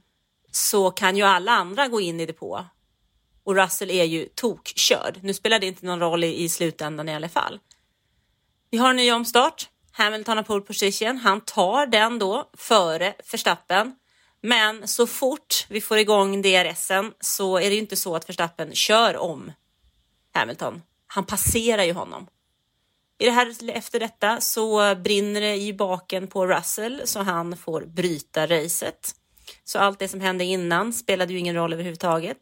så 0.50 0.90
kan 0.90 1.16
ju 1.16 1.22
alla 1.22 1.52
andra 1.52 1.88
gå 1.88 2.00
in 2.00 2.20
i 2.20 2.26
depå 2.26 2.66
och 3.44 3.56
Russell 3.56 3.90
är 3.90 4.04
ju 4.04 4.28
tokkörd. 4.34 5.18
Nu 5.22 5.34
spelar 5.34 5.58
det 5.58 5.66
inte 5.66 5.86
någon 5.86 6.00
roll 6.00 6.24
i, 6.24 6.42
i 6.42 6.48
slutändan 6.48 7.08
i 7.08 7.14
alla 7.14 7.28
fall. 7.28 7.58
Vi 8.70 8.78
har 8.78 8.90
en 8.90 8.96
ny 8.96 9.12
omstart. 9.12 9.69
Hamilton 9.92 10.36
har 10.36 10.44
pole 10.44 10.60
position. 10.60 11.16
Han 11.16 11.40
tar 11.40 11.86
den 11.86 12.18
då 12.18 12.50
före 12.56 13.14
Verstappen. 13.32 13.94
Men 14.42 14.88
så 14.88 15.06
fort 15.06 15.66
vi 15.68 15.80
får 15.80 15.98
igång 15.98 16.42
DRSen 16.42 17.12
så 17.20 17.56
är 17.56 17.68
det 17.68 17.74
ju 17.74 17.80
inte 17.80 17.96
så 17.96 18.16
att 18.16 18.28
Verstappen 18.28 18.74
kör 18.74 19.16
om 19.16 19.52
Hamilton. 20.34 20.82
Han 21.06 21.24
passerar 21.24 21.84
ju 21.84 21.92
honom. 21.92 22.26
I 23.18 23.24
det 23.24 23.30
här, 23.30 23.70
efter 23.70 24.00
detta 24.00 24.40
så 24.40 24.94
brinner 24.94 25.40
det 25.40 25.56
i 25.56 25.72
baken 25.72 26.26
på 26.26 26.46
Russell 26.46 27.02
så 27.04 27.22
han 27.22 27.56
får 27.56 27.80
bryta 27.80 28.46
racet. 28.46 29.14
Så 29.64 29.78
allt 29.78 29.98
det 29.98 30.08
som 30.08 30.20
hände 30.20 30.44
innan 30.44 30.92
spelade 30.92 31.32
ju 31.32 31.38
ingen 31.38 31.54
roll 31.54 31.72
överhuvudtaget. 31.72 32.38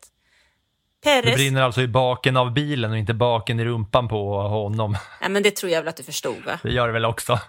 Det 1.03 1.23
Perez, 1.23 1.35
brinner 1.35 1.63
alltså 1.63 1.81
i 1.81 1.89
baken 1.89 2.37
av 2.37 2.53
bilen 2.53 2.91
och 2.91 2.99
inte 2.99 3.15
baken 3.15 3.61
i 3.61 3.65
rumpan 3.65 4.09
på 4.09 4.41
honom. 4.43 4.97
ja, 5.21 5.29
men 5.29 5.43
det 5.43 5.51
tror 5.57 5.73
jag 5.73 5.81
väl 5.81 5.89
att 5.89 5.97
du 5.97 6.03
förstod 6.03 6.45
va? 6.47 6.59
Det 6.63 6.71
gör 6.71 6.87
det 6.87 6.93
väl 6.93 7.05
också. 7.05 7.39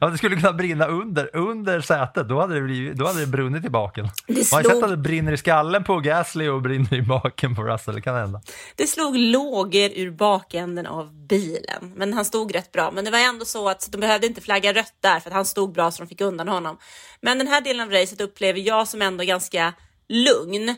Ja, 0.00 0.06
det 0.06 0.18
skulle 0.18 0.36
kunna 0.36 0.52
brinna 0.52 0.86
under, 0.86 1.36
under 1.36 1.80
sätet, 1.80 2.28
då 2.28 2.40
hade, 2.40 2.54
det 2.54 2.60
blivit, 2.60 2.96
då 2.96 3.06
hade 3.06 3.20
det 3.20 3.26
brunnit 3.26 3.64
i 3.64 3.70
baken. 3.70 4.08
Det 4.26 4.32
Man 4.32 4.36
har 4.36 4.44
slog, 4.62 4.72
sett 4.72 4.84
att 4.84 4.90
det 4.90 4.96
brinner 4.96 5.32
i 5.32 5.36
skallen 5.36 5.84
på 5.84 6.00
Gasly 6.00 6.48
och 6.48 6.62
brinner 6.62 6.94
i 6.94 7.02
baken 7.02 7.54
på 7.54 7.62
Russell, 7.62 7.94
det 7.94 8.00
kan 8.00 8.14
hända. 8.16 8.40
det 8.76 8.86
slog 8.86 9.16
lågor 9.16 9.90
ur 9.94 10.10
bakänden 10.10 10.86
av 10.86 11.26
bilen, 11.26 11.92
men 11.96 12.12
han 12.14 12.24
stod 12.24 12.54
rätt 12.54 12.72
bra. 12.72 12.90
Men 12.90 13.04
det 13.04 13.10
var 13.10 13.18
ändå 13.18 13.44
så 13.44 13.68
att 13.68 13.88
de 13.92 14.00
behövde 14.00 14.26
inte 14.26 14.40
flagga 14.40 14.72
rött 14.72 14.94
där 15.00 15.20
för 15.20 15.30
att 15.30 15.34
han 15.34 15.46
stod 15.46 15.72
bra 15.72 15.90
så 15.90 16.02
de 16.02 16.08
fick 16.08 16.20
undan 16.20 16.48
honom. 16.48 16.78
Men 17.20 17.38
den 17.38 17.46
här 17.46 17.60
delen 17.60 17.82
av 17.82 17.90
racet 17.90 18.20
upplever 18.20 18.60
jag 18.60 18.88
som 18.88 19.02
ändå 19.02 19.24
ganska 19.24 19.72
lugn. 20.08 20.76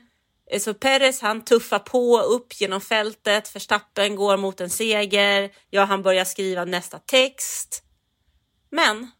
Så 0.58 0.74
Perez 0.74 1.20
han 1.20 1.44
tuffar 1.44 1.78
på 1.78 2.20
upp 2.20 2.60
genom 2.60 2.80
fältet, 2.80 3.54
Verstappen 3.54 4.16
går 4.16 4.36
mot 4.36 4.60
en 4.60 4.70
seger, 4.70 5.50
ja 5.70 5.84
han 5.84 6.02
börjar 6.02 6.24
skriva 6.24 6.64
nästa 6.64 6.98
text. 6.98 7.82
Men 8.70 9.10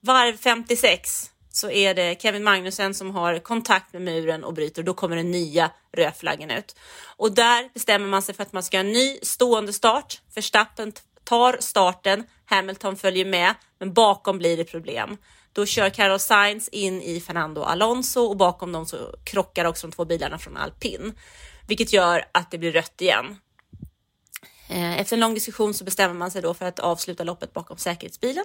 varv 0.00 0.36
56 0.36 1.30
så 1.50 1.70
är 1.70 1.94
det 1.94 2.22
Kevin 2.22 2.44
Magnussen 2.44 2.94
som 2.94 3.10
har 3.10 3.38
kontakt 3.38 3.92
med 3.92 4.02
muren 4.02 4.44
och 4.44 4.54
bryter 4.54 4.82
och 4.82 4.86
då 4.86 4.94
kommer 4.94 5.16
den 5.16 5.30
nya 5.30 5.70
rödflaggan 5.92 6.50
ut. 6.50 6.76
Och 7.16 7.32
där 7.32 7.70
bestämmer 7.74 8.06
man 8.08 8.22
sig 8.22 8.34
för 8.34 8.42
att 8.42 8.52
man 8.52 8.62
ska 8.62 8.76
ha 8.76 8.80
en 8.80 8.92
ny 8.92 9.18
stående 9.22 9.72
start. 9.72 10.20
Verstappen 10.34 10.92
tar 11.24 11.56
starten, 11.60 12.24
Hamilton 12.44 12.96
följer 12.96 13.24
med, 13.24 13.54
men 13.78 13.92
bakom 13.92 14.38
blir 14.38 14.56
det 14.56 14.64
problem. 14.64 15.16
Då 15.52 15.66
kör 15.66 15.90
Carlos 15.90 16.22
Sainz 16.22 16.68
in 16.68 17.02
i 17.02 17.20
Fernando 17.20 17.62
Alonso 17.62 18.20
och 18.20 18.36
bakom 18.36 18.72
dem 18.72 18.86
så 18.86 19.14
krockar 19.24 19.64
också 19.64 19.86
de 19.86 19.92
två 19.92 20.04
bilarna 20.04 20.38
från 20.38 20.56
alpin, 20.56 21.18
vilket 21.68 21.92
gör 21.92 22.24
att 22.32 22.50
det 22.50 22.58
blir 22.58 22.72
rött 22.72 23.00
igen. 23.00 23.36
Eh, 24.68 25.00
efter 25.00 25.16
en 25.16 25.20
lång 25.20 25.34
diskussion 25.34 25.74
så 25.74 25.84
bestämmer 25.84 26.14
man 26.14 26.30
sig 26.30 26.42
då 26.42 26.54
för 26.54 26.66
att 26.66 26.78
avsluta 26.78 27.24
loppet 27.24 27.52
bakom 27.52 27.76
säkerhetsbilen. 27.76 28.44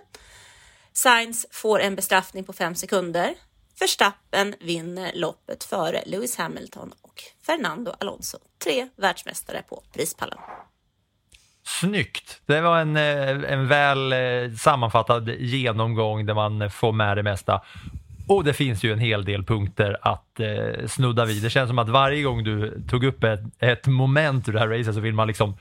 Sainz 0.93 1.45
får 1.51 1.79
en 1.79 1.95
bestraffning 1.95 2.43
på 2.43 2.53
fem 2.53 2.75
sekunder. 2.75 3.35
Verstappen 3.79 4.55
vinner 4.59 5.11
loppet 5.15 5.63
före 5.63 6.03
Lewis 6.05 6.37
Hamilton 6.37 6.93
och 7.01 7.23
Fernando 7.45 7.93
Alonso. 7.99 8.37
Tre 8.63 8.89
världsmästare 8.95 9.63
på 9.69 9.83
prispallen. 9.93 10.39
Snyggt! 11.67 12.41
Det 12.45 12.61
var 12.61 12.79
en, 12.79 12.97
eh, 12.97 13.53
en 13.53 13.67
väl 13.67 14.13
eh, 14.13 14.51
sammanfattad 14.57 15.29
genomgång 15.29 16.25
där 16.25 16.33
man 16.33 16.71
får 16.71 16.91
med 16.91 17.17
det 17.17 17.23
mesta. 17.23 17.61
Och 18.27 18.43
det 18.43 18.53
finns 18.53 18.83
ju 18.83 18.93
en 18.93 18.99
hel 18.99 19.25
del 19.25 19.43
punkter 19.43 19.97
att 20.01 20.39
eh, 20.39 20.87
snudda 20.87 21.25
vid. 21.25 21.43
Det 21.43 21.49
känns 21.49 21.69
som 21.69 21.79
att 21.79 21.89
varje 21.89 22.23
gång 22.23 22.43
du 22.43 22.83
tog 22.89 23.03
upp 23.03 23.23
ett, 23.23 23.39
ett 23.59 23.87
moment 23.87 24.49
ur 24.49 24.53
det 24.53 24.59
här 24.59 24.67
racet 24.67 24.93
så 24.93 24.99
vill 24.99 25.13
man 25.13 25.27
liksom 25.27 25.57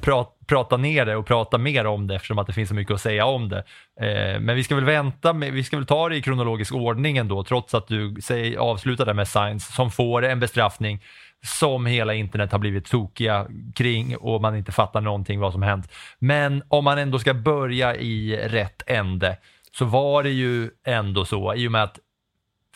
pra, 0.00 0.24
prata 0.46 0.76
ner 0.76 1.06
det 1.06 1.16
och 1.16 1.26
prata 1.26 1.58
mer 1.58 1.86
om 1.86 2.06
det 2.06 2.14
eftersom 2.14 2.38
att 2.38 2.46
det 2.46 2.52
finns 2.52 2.68
så 2.68 2.74
mycket 2.74 2.94
att 2.94 3.00
säga 3.00 3.26
om 3.26 3.48
det. 3.48 3.64
Eh, 4.00 4.40
men 4.40 4.56
vi 4.56 4.64
ska 4.64 4.74
väl 4.74 4.84
vänta, 4.84 5.32
med, 5.32 5.52
vi 5.52 5.64
ska 5.64 5.76
väl 5.76 5.86
ta 5.86 6.08
det 6.08 6.16
i 6.16 6.22
kronologisk 6.22 6.74
ordning 6.74 7.16
ändå 7.16 7.44
trots 7.44 7.74
att 7.74 7.88
du 7.88 8.16
säg, 8.22 8.56
avslutar 8.56 9.06
det 9.06 9.14
med 9.14 9.28
Science 9.28 9.72
som 9.72 9.90
får 9.90 10.24
en 10.24 10.40
bestraffning 10.40 11.02
som 11.44 11.86
hela 11.86 12.14
internet 12.14 12.52
har 12.52 12.58
blivit 12.58 12.84
tokiga 12.84 13.46
kring 13.74 14.16
och 14.16 14.42
man 14.42 14.56
inte 14.56 14.72
fattar 14.72 15.00
någonting 15.00 15.40
vad 15.40 15.52
som 15.52 15.62
hänt. 15.62 15.92
Men 16.18 16.62
om 16.68 16.84
man 16.84 16.98
ändå 16.98 17.18
ska 17.18 17.34
börja 17.34 17.96
i 17.96 18.48
rätt 18.48 18.82
ände 18.86 19.36
så 19.72 19.84
var 19.84 20.22
det 20.22 20.30
ju 20.30 20.70
ändå 20.86 21.24
så 21.24 21.54
i 21.54 21.68
och 21.68 21.72
med 21.72 21.82
att 21.82 21.98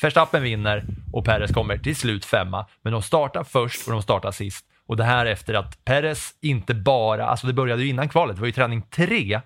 Verstappen 0.02 0.43
vinner 0.43 0.85
och 1.12 1.25
Perez 1.25 1.52
kommer 1.52 1.79
till 1.79 1.97
slut 1.97 2.25
femma. 2.25 2.67
Men 2.83 2.93
de 2.93 3.02
startar 3.02 3.45
först 3.45 3.87
och 3.87 3.93
de 3.93 4.02
startar 4.02 4.31
sist. 4.31 4.67
Och 4.87 4.97
det 4.97 5.05
här 5.05 5.26
efter 5.26 5.55
att 5.55 5.85
Perez 5.85 6.35
inte 6.40 6.75
bara, 6.75 7.26
alltså 7.26 7.47
det 7.47 7.52
började 7.52 7.83
ju 7.83 7.88
innan 7.88 8.09
kvalet, 8.09 8.37
det 8.37 8.40
var 8.40 8.47
ju 8.47 8.52
träning 8.52 8.83
tre, 8.83 9.40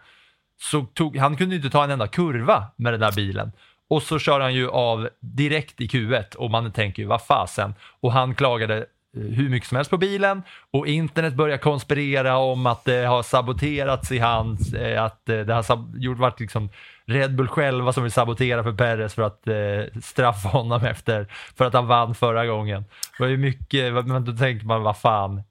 så 0.60 0.84
tog, 0.84 1.16
han 1.16 1.36
kunde 1.36 1.54
ju 1.54 1.56
inte 1.56 1.70
ta 1.70 1.84
en 1.84 1.90
enda 1.90 2.06
kurva 2.06 2.64
med 2.76 2.92
den 2.92 3.00
där 3.00 3.12
bilen. 3.12 3.52
Och 3.88 4.02
så 4.02 4.18
kör 4.18 4.40
han 4.40 4.54
ju 4.54 4.70
av 4.70 5.08
direkt 5.20 5.80
i 5.80 5.86
Q1 5.86 6.36
och 6.36 6.50
man 6.50 6.72
tänker 6.72 7.02
ju 7.02 7.08
vad 7.08 7.22
fasen. 7.22 7.74
Och 8.00 8.12
han 8.12 8.34
klagade 8.34 8.86
hur 9.14 9.48
mycket 9.48 9.68
som 9.68 9.76
helst 9.76 9.90
på 9.90 9.96
bilen 9.96 10.42
och 10.70 10.86
internet 10.86 11.34
börjar 11.34 11.58
konspirera 11.58 12.36
om 12.36 12.66
att 12.66 12.84
det 12.84 13.04
har 13.04 13.22
saboterats 13.22 14.12
i 14.12 14.18
hans, 14.18 14.72
eh, 14.74 15.04
att 15.04 15.28
eh, 15.28 15.38
det 15.38 15.54
har 15.54 15.64
gjort, 15.96 16.18
varit 16.18 16.40
liksom 16.40 16.68
Red 17.06 17.34
Bull 17.34 17.48
själva 17.48 17.92
som 17.92 18.02
vill 18.02 18.12
sabotera 18.12 18.62
för 18.62 18.72
Perez 18.72 19.14
för 19.14 19.22
att 19.22 19.48
eh, 19.48 20.00
straffa 20.02 20.48
honom 20.48 20.84
efter, 20.84 21.26
för 21.56 21.64
att 21.64 21.72
han 21.72 21.86
vann 21.86 22.14
förra 22.14 22.46
gången. 22.46 22.84
Det 23.18 23.22
var 23.22 23.30
ju 23.30 23.36
mycket, 23.36 23.92
men 24.06 24.24
då 24.24 24.36
tänker 24.36 24.66
man 24.66 24.82
vad 24.82 24.96
fan, 24.96 25.42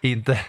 inte, 0.00 0.40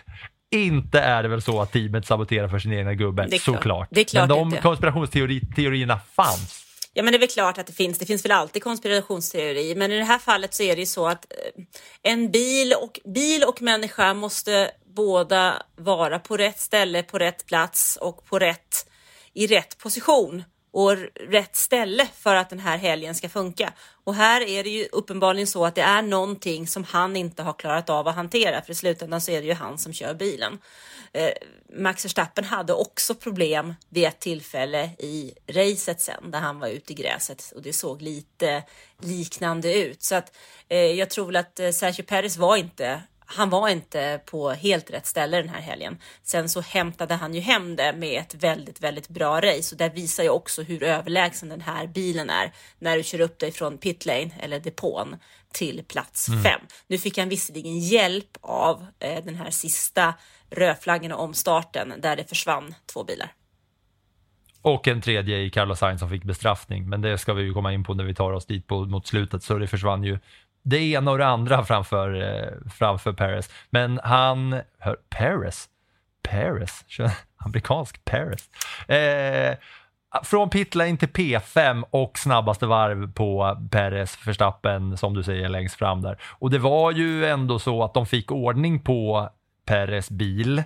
inte 0.52 1.00
är 1.00 1.24
det 1.24 1.30
väl 1.30 1.42
så 1.42 1.62
att 1.62 1.72
teamet 1.72 2.06
saboterar 2.06 2.48
för 2.48 2.60
sin 2.60 2.74
egna 2.74 2.94
gubbe, 2.94 3.28
Det 3.32 3.42
såklart. 3.42 3.88
Det 3.92 4.02
är 4.02 4.06
klart 4.06 4.30
men 4.30 4.52
de 4.52 4.58
konspirationsteorierna 4.58 6.00
fanns. 6.16 6.64
Ja, 6.94 7.04
men 7.04 7.12
det 7.12 7.18
är 7.18 7.20
väl 7.20 7.30
klart 7.30 7.58
att 7.58 7.68
det 7.68 7.74
finns. 7.74 8.00
Det 8.00 8.06
finns 8.06 8.26
väl 8.26 8.32
alltid 8.32 8.64
konspirationsteori, 8.64 9.76
men 9.76 9.92
i 9.92 9.98
det 9.98 10.04
här 10.04 10.20
fallet 10.20 10.54
så 10.54 10.64
är 10.64 10.76
det 10.76 10.80
ju 10.80 10.86
så 10.86 11.08
att 11.08 11.26
eh, 11.32 11.64
en 12.02 12.32
bil 12.32 12.74
och 12.74 13.00
bil 13.06 13.44
och 13.44 13.62
människa 13.62 14.14
måste 14.14 14.72
båda 14.96 15.64
vara 15.76 16.20
på 16.20 16.38
rätt 16.38 16.60
ställe, 16.60 17.04
på 17.04 17.20
rätt 17.20 17.46
plats 17.46 17.98
och 18.02 18.26
på 18.26 18.40
rätt 18.40 18.90
i 19.34 19.48
rätt 19.48 19.78
position 19.78 20.44
och 20.74 20.98
rätt 21.30 21.56
ställe 21.56 22.08
för 22.16 22.36
att 22.36 22.50
den 22.50 22.60
här 22.60 22.78
helgen 22.78 23.16
ska 23.16 23.30
funka. 23.30 23.74
Och 24.04 24.16
här 24.16 24.42
är 24.42 24.64
det 24.64 24.70
ju 24.70 24.86
uppenbarligen 24.92 25.48
så 25.48 25.66
att 25.66 25.76
det 25.76 25.82
är 25.82 26.02
någonting 26.02 26.68
som 26.68 26.84
han 26.84 27.16
inte 27.16 27.44
har 27.44 27.54
klarat 27.54 27.90
av 27.90 28.08
att 28.08 28.16
hantera, 28.16 28.62
för 28.62 28.72
i 28.72 28.76
slutändan 28.76 29.22
så 29.22 29.32
är 29.32 29.42
det 29.42 29.48
ju 29.48 29.54
han 29.54 29.78
som 29.78 29.94
kör 29.94 30.14
bilen. 30.14 30.60
Eh, 31.12 31.32
Max 31.76 32.06
Verstappen 32.06 32.44
hade 32.44 32.74
också 32.74 33.16
problem 33.16 33.74
vid 33.90 34.06
ett 34.06 34.20
tillfälle 34.20 34.90
i 35.00 35.34
racet 35.48 36.02
sen 36.02 36.32
där 36.32 36.40
han 36.40 36.60
var 36.60 36.68
ute 36.68 36.94
i 36.94 36.96
gräset 36.96 37.52
och 37.56 37.62
det 37.62 37.74
såg 37.74 38.02
lite 38.02 38.64
liknande 39.00 39.74
ut. 39.74 40.04
Så 40.04 40.16
att 40.16 40.36
eh, 40.70 40.78
jag 40.78 41.10
tror 41.10 41.26
väl 41.26 41.36
att 41.36 41.60
eh, 41.60 41.72
Sergio 41.72 42.04
Perez 42.04 42.38
var 42.38 42.58
inte 42.58 43.02
han 43.36 43.50
var 43.50 43.70
inte 43.70 44.22
på 44.26 44.52
helt 44.52 44.92
rätt 44.92 45.06
ställe 45.06 45.38
den 45.38 45.50
här 45.50 45.62
helgen. 45.62 45.98
Sen 46.24 46.50
så 46.50 46.62
hämtade 46.62 47.14
han 47.14 47.34
ju 47.34 47.42
hem 47.42 47.76
det 47.76 47.94
med 47.94 48.22
ett 48.22 48.36
väldigt, 48.36 48.82
väldigt 48.82 49.08
bra 49.08 49.42
race 49.42 49.76
och 49.76 49.78
där 49.78 49.90
visar 49.90 50.24
ju 50.24 50.30
också 50.30 50.62
hur 50.62 50.84
överlägsen 50.84 51.50
den 51.50 51.62
här 51.62 51.88
bilen 51.88 52.30
är 52.30 52.52
när 52.80 52.98
du 52.98 53.04
kör 53.04 53.22
upp 53.22 53.40
dig 53.40 53.52
från 53.52 53.78
pitlane 53.78 54.32
eller 54.40 54.60
depån 54.60 55.16
till 55.52 55.84
plats 55.88 56.26
fem. 56.44 56.62
Nu 56.88 56.98
fick 56.98 57.18
han 57.18 57.30
visserligen 57.30 57.80
hjälp 57.80 58.38
av 58.42 58.86
eh, 59.00 59.24
den 59.26 59.36
här 59.36 59.50
sista 59.50 60.14
rödflaggen 60.50 61.12
och 61.12 61.24
omstarten 61.24 61.94
där 62.02 62.16
det 62.16 62.30
försvann 62.30 62.76
två 62.94 63.04
bilar. 63.04 63.32
Och 64.62 64.88
en 64.88 65.02
tredje 65.02 65.40
i 65.40 65.50
Carlos 65.50 65.80
Sainz 65.80 66.00
som 66.00 66.10
fick 66.10 66.24
bestraffning, 66.24 66.90
men 66.90 67.02
det 67.02 67.18
ska 67.18 67.34
vi 67.34 67.44
ju 67.44 67.54
komma 67.54 67.74
in 67.74 67.84
på 67.84 67.94
när 67.94 68.04
vi 68.04 68.16
tar 68.16 68.32
oss 68.32 68.46
dit 68.46 68.68
på, 68.68 68.86
mot 68.86 69.08
slutet, 69.08 69.44
så 69.44 69.58
det 69.58 69.68
försvann 69.68 70.04
ju 70.04 70.20
det 70.64 70.78
ena 70.78 71.12
och 71.12 71.18
det 71.18 71.26
andra 71.26 71.66
framför, 71.66 72.22
eh, 72.22 72.72
framför 72.72 73.14
Paris. 73.14 73.50
Men 73.70 74.00
han, 74.04 74.62
hör, 74.80 74.98
Paris? 75.10 75.70
Paris? 76.30 76.86
Amerikansk 77.38 78.06
Paris. 78.06 78.50
Eh, 78.88 79.56
från 80.24 80.50
pitlane 80.50 80.98
till 80.98 81.10
P5 81.10 81.84
och 81.90 82.20
snabbaste 82.20 82.66
varv 82.66 83.14
på 83.14 83.58
Perez 83.72 84.28
Verstappen, 84.28 84.98
som 84.98 85.14
du 85.14 85.24
säger, 85.24 85.50
längst 85.50 85.76
fram 85.76 86.02
där. 86.02 86.18
Och 86.24 86.50
det 86.50 86.60
var 86.60 86.92
ju 86.92 87.26
ändå 87.26 87.60
så 87.60 87.84
att 87.84 87.94
de 87.94 88.06
fick 88.06 88.32
ordning 88.32 88.80
på 88.80 89.30
Perez 89.66 90.10
bil 90.10 90.64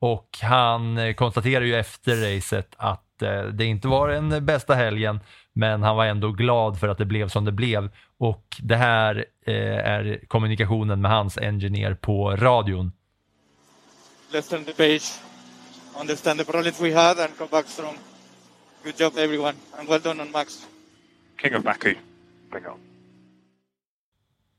och 0.00 0.38
han 0.42 0.98
eh, 0.98 1.12
konstaterar 1.12 1.14
konstaterade 1.14 1.66
ju 1.66 1.76
efter 1.76 2.36
racet 2.36 2.74
att 2.76 3.04
det 3.52 3.64
inte 3.64 3.88
var 3.88 4.08
den 4.08 4.46
bästa 4.46 4.74
helgen, 4.74 5.20
men 5.52 5.82
han 5.82 5.96
var 5.96 6.06
ändå 6.06 6.32
glad 6.32 6.80
för 6.80 6.88
att 6.88 6.98
det 6.98 7.04
blev 7.04 7.28
som 7.28 7.44
det 7.44 7.52
blev. 7.52 7.90
Och 8.18 8.44
det 8.62 8.76
här 8.76 9.24
eh, 9.46 9.54
är 9.76 10.20
kommunikationen 10.28 11.00
med 11.00 11.10
hans 11.10 11.38
engineer 11.38 11.94
på 11.94 12.36
radion. 12.36 12.92
let's 14.32 14.50
turn 14.50 14.64
the 14.64 14.72
page, 14.72 15.20
understand 16.00 16.38
the 16.38 16.44
problems 16.44 16.80
we 16.80 16.94
had, 16.94 17.18
and 17.18 17.36
come 17.38 17.50
back 17.50 17.66
strong. 17.66 17.96
Good 18.84 19.00
job, 19.00 19.18
everyone, 19.18 19.54
and 19.78 19.88
well 19.88 20.00
done 20.00 20.22
on 20.22 20.30
Max. 20.30 20.66
King 21.42 21.56
of 21.56 21.64
Baku. 21.64 21.94
Bingo. 22.52 22.76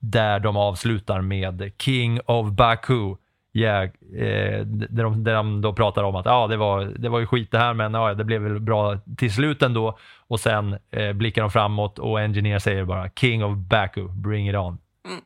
där 0.02 0.39
de 0.39 0.58
avslutar 0.58 1.21
med 1.21 1.71
King 1.78 2.19
of 2.26 2.52
Baku. 2.52 3.15
Yeah, 3.53 3.83
eh, 3.83 4.65
där, 4.65 5.03
de, 5.03 5.23
där 5.23 5.33
de 5.33 5.61
då 5.61 5.73
pratar 5.73 6.03
om 6.03 6.15
att 6.15 6.25
ja, 6.25 6.47
det, 6.47 6.57
var, 6.57 6.81
det 6.85 7.09
var 7.09 7.19
ju 7.19 7.27
skit 7.27 7.51
det 7.51 7.57
här, 7.57 7.73
men 7.73 7.93
ja, 7.93 8.13
det 8.13 8.23
blev 8.23 8.41
väl 8.41 8.59
bra 8.59 8.97
till 9.17 9.33
slut 9.33 9.61
ändå. 9.61 9.97
Och 10.27 10.39
sen 10.39 10.77
eh, 10.91 11.13
blickar 11.13 11.41
de 11.41 11.51
framåt 11.51 11.99
och 11.99 12.19
Engineer 12.19 12.59
säger 12.59 12.85
bara 12.85 13.09
King 13.09 13.43
of 13.43 13.57
Baku, 13.57 14.07
bring 14.07 14.49
it 14.49 14.55
on. 14.55 14.77
Mm. 15.07 15.21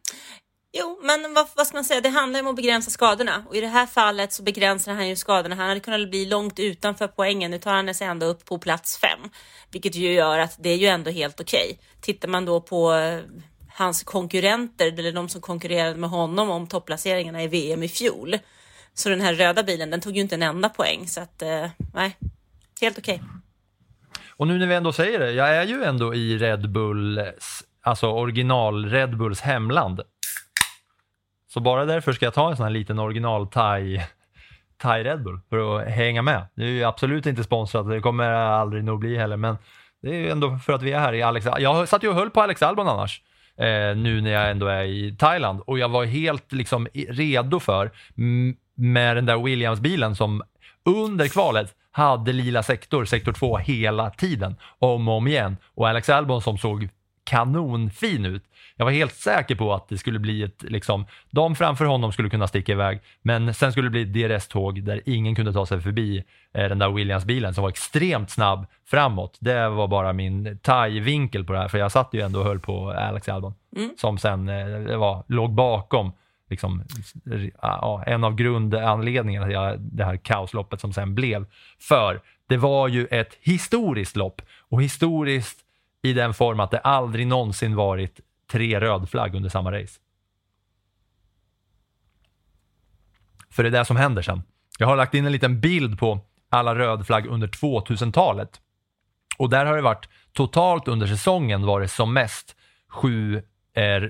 Jo, 0.78 1.00
men 1.04 1.34
vad, 1.34 1.48
vad 1.56 1.68
ska 1.68 1.78
man 1.78 1.84
säga? 1.84 2.02
Det 2.02 2.10
handlar 2.10 2.40
om 2.40 2.48
att 2.48 2.56
begränsa 2.56 2.92
skadorna 2.92 3.44
och 3.50 3.56
i 3.56 3.62
det 3.62 3.68
här 3.68 3.86
fallet 3.86 4.34
så 4.34 4.44
begränsar 4.44 4.94
han 4.94 5.10
ju 5.10 5.16
skadorna. 5.16 5.56
Han 5.56 5.68
hade 5.68 5.80
kunnat 5.80 6.10
bli 6.10 6.26
långt 6.26 6.60
utanför 6.60 7.08
poängen. 7.08 7.52
Nu 7.52 7.60
tar 7.60 7.74
han 7.74 7.96
sig 7.96 8.08
ändå 8.08 8.26
upp 8.26 8.46
på 8.46 8.60
plats 8.60 8.98
fem, 8.98 9.20
vilket 9.72 9.96
ju 9.96 10.14
gör 10.14 10.40
att 10.40 10.56
det 10.60 10.70
är 10.70 10.78
ju 10.78 10.88
ändå 10.88 11.12
helt 11.12 11.42
okej. 11.42 11.80
Tittar 12.02 12.28
man 12.28 12.46
då 12.46 12.62
på 12.62 12.94
eh, 12.94 13.20
hans 13.78 14.04
konkurrenter 14.04 14.88
eller 14.88 15.12
de 15.12 15.30
som 15.30 15.42
konkurrerade 15.42 15.96
med 15.96 16.10
honom 16.10 16.50
om 16.50 16.68
topplaceringarna 16.68 17.44
i 17.44 17.48
VM 17.48 17.84
i 17.84 17.88
fjol. 17.88 18.36
Så 18.94 19.10
den 19.10 19.22
här 19.22 19.34
röda 19.34 19.64
bilen, 19.64 19.90
den 19.90 20.02
tog 20.02 20.16
ju 20.16 20.22
inte 20.22 20.36
en 20.36 20.44
enda 20.44 20.70
poäng 20.70 21.08
så 21.08 21.22
att 21.22 21.42
eh, 21.42 21.70
nej, 21.94 22.18
helt 22.82 22.98
okej. 22.98 23.22
Och 24.38 24.48
nu 24.48 24.58
när 24.58 24.68
vi 24.68 24.76
ändå 24.76 24.94
säger 24.94 25.20
det, 25.20 25.32
jag 25.32 25.56
är 25.56 25.64
ju 25.64 25.84
ändå 25.84 26.16
i 26.16 26.38
Red 26.38 26.72
Bulls, 26.72 27.64
alltså 27.82 28.08
original 28.08 28.90
Red 28.90 29.18
Bulls 29.18 29.42
hemland. 29.42 30.02
Så 31.54 31.60
bara 31.60 31.86
därför 31.86 32.14
ska 32.14 32.26
jag 32.26 32.34
ta 32.34 32.50
en 32.50 32.58
sån 32.58 32.64
här 32.64 32.72
liten 32.72 33.00
original 33.00 33.48
thai, 33.48 34.02
thai 34.78 35.04
Red 35.04 35.24
Bull 35.24 35.40
för 35.50 35.80
att 35.80 35.88
hänga 35.88 36.22
med. 36.22 36.48
Det 36.56 36.64
är 36.64 36.68
ju 36.68 36.84
absolut 36.84 37.26
inte 37.26 37.44
sponsrat, 37.44 37.90
det 37.90 38.02
kommer 38.02 38.32
aldrig 38.32 38.84
nog 38.84 39.00
bli 39.00 39.18
heller, 39.18 39.38
men 39.38 39.58
det 40.02 40.10
är 40.10 40.20
ju 40.20 40.30
ändå 40.30 40.58
för 40.58 40.74
att 40.74 40.82
vi 40.82 40.92
är 40.92 41.00
här 41.00 41.14
i 41.14 41.22
Alex 41.22 41.46
Jag 41.60 41.90
satt 41.90 42.04
ju 42.04 42.08
och 42.08 42.16
höll 42.16 42.30
på 42.30 42.42
Alex 42.42 42.62
Albon 42.62 42.88
annars. 42.88 43.22
Eh, 43.58 43.98
nu 43.98 44.22
när 44.22 44.32
jag 44.32 44.52
ändå 44.52 44.68
är 44.68 44.84
i 44.84 45.16
Thailand 45.20 45.62
och 45.66 45.80
jag 45.80 45.90
var 45.90 46.06
helt 46.06 46.52
liksom 46.54 46.88
redo 47.10 47.60
för 47.60 47.92
med 48.76 49.18
den 49.18 49.26
där 49.26 49.38
Williams-bilen 49.38 50.16
som 50.16 50.44
under 50.86 51.28
kvalet 51.28 51.76
hade 51.92 52.34
lila 52.34 52.64
sektor, 52.64 53.06
sektor 53.06 53.34
2 53.34 53.58
hela 53.58 54.10
tiden, 54.10 54.56
om 54.80 55.08
och 55.08 55.14
om 55.14 55.28
igen. 55.28 55.58
Och 55.76 55.90
Alex 55.90 56.10
Albon 56.10 56.42
som 56.42 56.58
såg 56.58 56.90
kanonfin 57.24 58.26
ut. 58.26 58.44
Jag 58.78 58.86
var 58.86 58.92
helt 58.92 59.14
säker 59.14 59.56
på 59.56 59.74
att 59.74 59.90
det 59.90 59.98
skulle 59.98 60.20
bli 60.20 60.44
ett, 60.44 60.64
liksom, 60.64 61.06
de 61.30 61.56
framför 61.56 61.86
honom 61.86 62.12
skulle 62.12 62.30
kunna 62.30 62.48
sticka 62.48 62.72
iväg, 62.72 63.00
men 63.22 63.54
sen 63.54 63.72
skulle 63.72 63.90
det 63.90 63.92
bli 63.92 64.02
ett 64.02 64.14
DRS-tåg 64.14 64.84
där 64.84 65.02
ingen 65.06 65.36
kunde 65.36 65.54
ta 65.54 65.66
sig 65.66 65.82
förbi 65.82 66.24
eh, 66.54 66.70
den 66.70 66.80
där 66.80 66.90
Williams-bilen 66.90 67.54
som 67.54 67.62
var 67.62 67.70
extremt 67.70 68.30
snabb 68.30 68.66
framåt. 68.86 69.38
Det 69.40 69.70
var 69.70 69.88
bara 69.88 70.14
min 70.14 70.58
thai-vinkel 70.58 71.44
på 71.44 71.54
det 71.54 71.60
här, 71.60 71.68
för 71.68 71.78
jag 71.78 71.92
satt 71.92 72.10
ju 72.14 72.22
ändå 72.22 72.40
och 72.40 72.46
höll 72.46 72.60
på 72.60 72.92
Alex 72.92 73.30
Albon, 73.30 73.54
som 73.98 74.18
sen 74.18 74.50
eh, 74.50 74.98
var, 74.98 75.24
låg 75.28 75.54
bakom 75.54 76.14
liksom, 76.50 76.84
ja, 77.62 78.04
en 78.08 78.24
av 78.24 78.36
grundanledningarna 78.36 79.46
till 79.46 79.88
det 79.98 80.06
här 80.06 80.18
kaosloppet 80.18 80.82
som 80.82 80.94
sen 80.94 81.16
blev. 81.16 81.46
För 81.80 82.22
det 82.48 82.58
var 82.58 82.88
ju 82.88 83.06
ett 83.06 83.38
historiskt 83.42 84.16
lopp 84.16 84.42
och 84.70 84.84
historiskt 84.84 85.60
i 86.04 86.14
den 86.14 86.34
form 86.34 86.60
att 86.60 86.72
det 86.72 86.80
aldrig 86.80 87.28
någonsin 87.28 87.76
varit 87.76 88.20
tre 88.56 88.80
rödflagg 88.80 89.36
under 89.36 89.50
samma 89.50 89.72
race. 89.72 90.00
För 93.50 93.64
det 93.64 93.70
är 93.70 93.72
det 93.72 93.86
som 93.86 93.98
händer 93.98 94.22
sen. 94.22 94.44
Jag 94.80 94.88
har 94.88 94.96
lagt 94.96 95.14
in 95.14 95.26
en 95.26 95.32
liten 95.32 95.60
bild 95.60 96.00
på 96.00 96.20
alla 96.50 96.76
rödflagg 96.76 97.26
under 97.26 97.48
2000-talet. 97.48 98.62
Och 99.38 99.50
där 99.50 99.66
har 99.66 99.76
det 99.76 99.82
varit 99.82 100.10
totalt 100.34 100.88
under 100.88 101.08
säsongen 101.08 101.66
var 101.66 101.82
det 101.82 101.88
som 101.88 102.14
mest 102.14 102.56
sju 102.90 103.34
rödflagg 103.34 103.52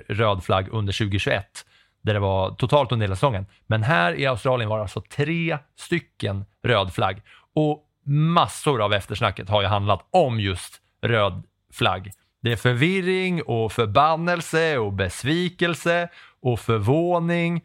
röd 0.08 0.44
flagg 0.44 0.68
under 0.72 0.94
2021. 0.94 1.66
Där 2.02 2.14
det 2.14 2.20
var 2.20 2.52
totalt 2.52 2.92
under 2.92 3.04
hela 3.04 3.16
säsongen. 3.16 3.46
Men 3.68 3.84
här 3.84 4.14
i 4.14 4.26
Australien 4.26 4.70
var 4.70 4.78
det 4.78 4.82
alltså 4.82 5.02
tre 5.02 5.58
stycken 5.76 6.46
röd 6.64 6.94
flagg. 6.94 7.22
Och 7.54 7.84
massor 8.06 8.82
av 8.82 8.94
eftersnacket 8.94 9.50
har 9.50 9.62
ju 9.62 9.68
handlat 9.68 10.08
om 10.12 10.40
just 10.40 10.82
röd 11.02 11.44
flagg. 11.74 12.12
Det 12.46 12.52
är 12.52 12.56
förvirring 12.56 13.42
och 13.44 13.72
förbannelse 13.72 14.78
och 14.78 14.94
besvikelse 14.94 16.10
och 16.42 16.60
förvåning. 16.60 17.62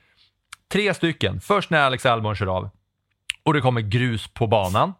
Tre 0.72 0.94
stycken. 0.94 1.40
Först 1.40 1.70
när 1.70 1.80
Alex 1.80 2.06
Albon 2.06 2.34
kör 2.34 2.56
av 2.56 2.70
och 3.42 3.54
det 3.54 3.60
kommer 3.60 3.80
grus 3.80 4.28
på 4.28 4.46
banan 4.46 4.92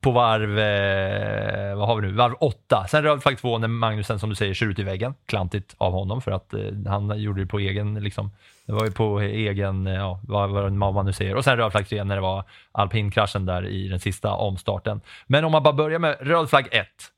på 0.00 0.10
varv, 0.10 0.58
eh, 0.58 1.76
vad 1.76 1.88
har 1.88 1.96
vi 1.96 2.06
nu, 2.06 2.12
varv 2.12 2.34
åtta. 2.40 2.86
Sen 2.88 3.02
röd 3.02 3.22
flagg 3.22 3.38
två 3.38 3.58
när 3.58 3.68
Magnusen 3.68 4.18
som 4.18 4.30
du 4.30 4.36
säger 4.36 4.54
kör 4.54 4.66
ut 4.66 4.78
i 4.78 4.82
väggen. 4.82 5.14
Klantigt 5.26 5.74
av 5.78 5.92
honom 5.92 6.22
för 6.22 6.30
att 6.30 6.54
eh, 6.54 6.60
han 6.86 7.20
gjorde 7.20 7.40
det 7.40 7.46
på 7.46 7.58
egen, 7.58 7.94
liksom, 7.94 8.30
det 8.66 8.72
var 8.72 8.84
ju 8.84 8.90
på 8.90 9.20
egen, 9.20 9.86
eh, 9.86 9.94
ja 9.94 10.20
vad, 10.22 10.50
vad 10.50 10.94
man 10.94 11.06
nu 11.06 11.12
säger. 11.12 11.34
Och 11.34 11.44
sen 11.44 11.56
röd 11.56 11.72
flagg 11.72 11.88
tre 11.88 12.04
när 12.04 12.14
det 12.14 12.22
var 12.22 12.44
alpinkraschen 12.72 13.46
där 13.46 13.66
i 13.66 13.88
den 13.88 14.00
sista 14.00 14.32
omstarten. 14.32 15.00
Men 15.26 15.44
om 15.44 15.52
man 15.52 15.62
bara 15.62 15.74
börjar 15.74 15.98
med 15.98 16.16
röd 16.20 16.50
flagg 16.50 16.68
ett. 16.70 17.12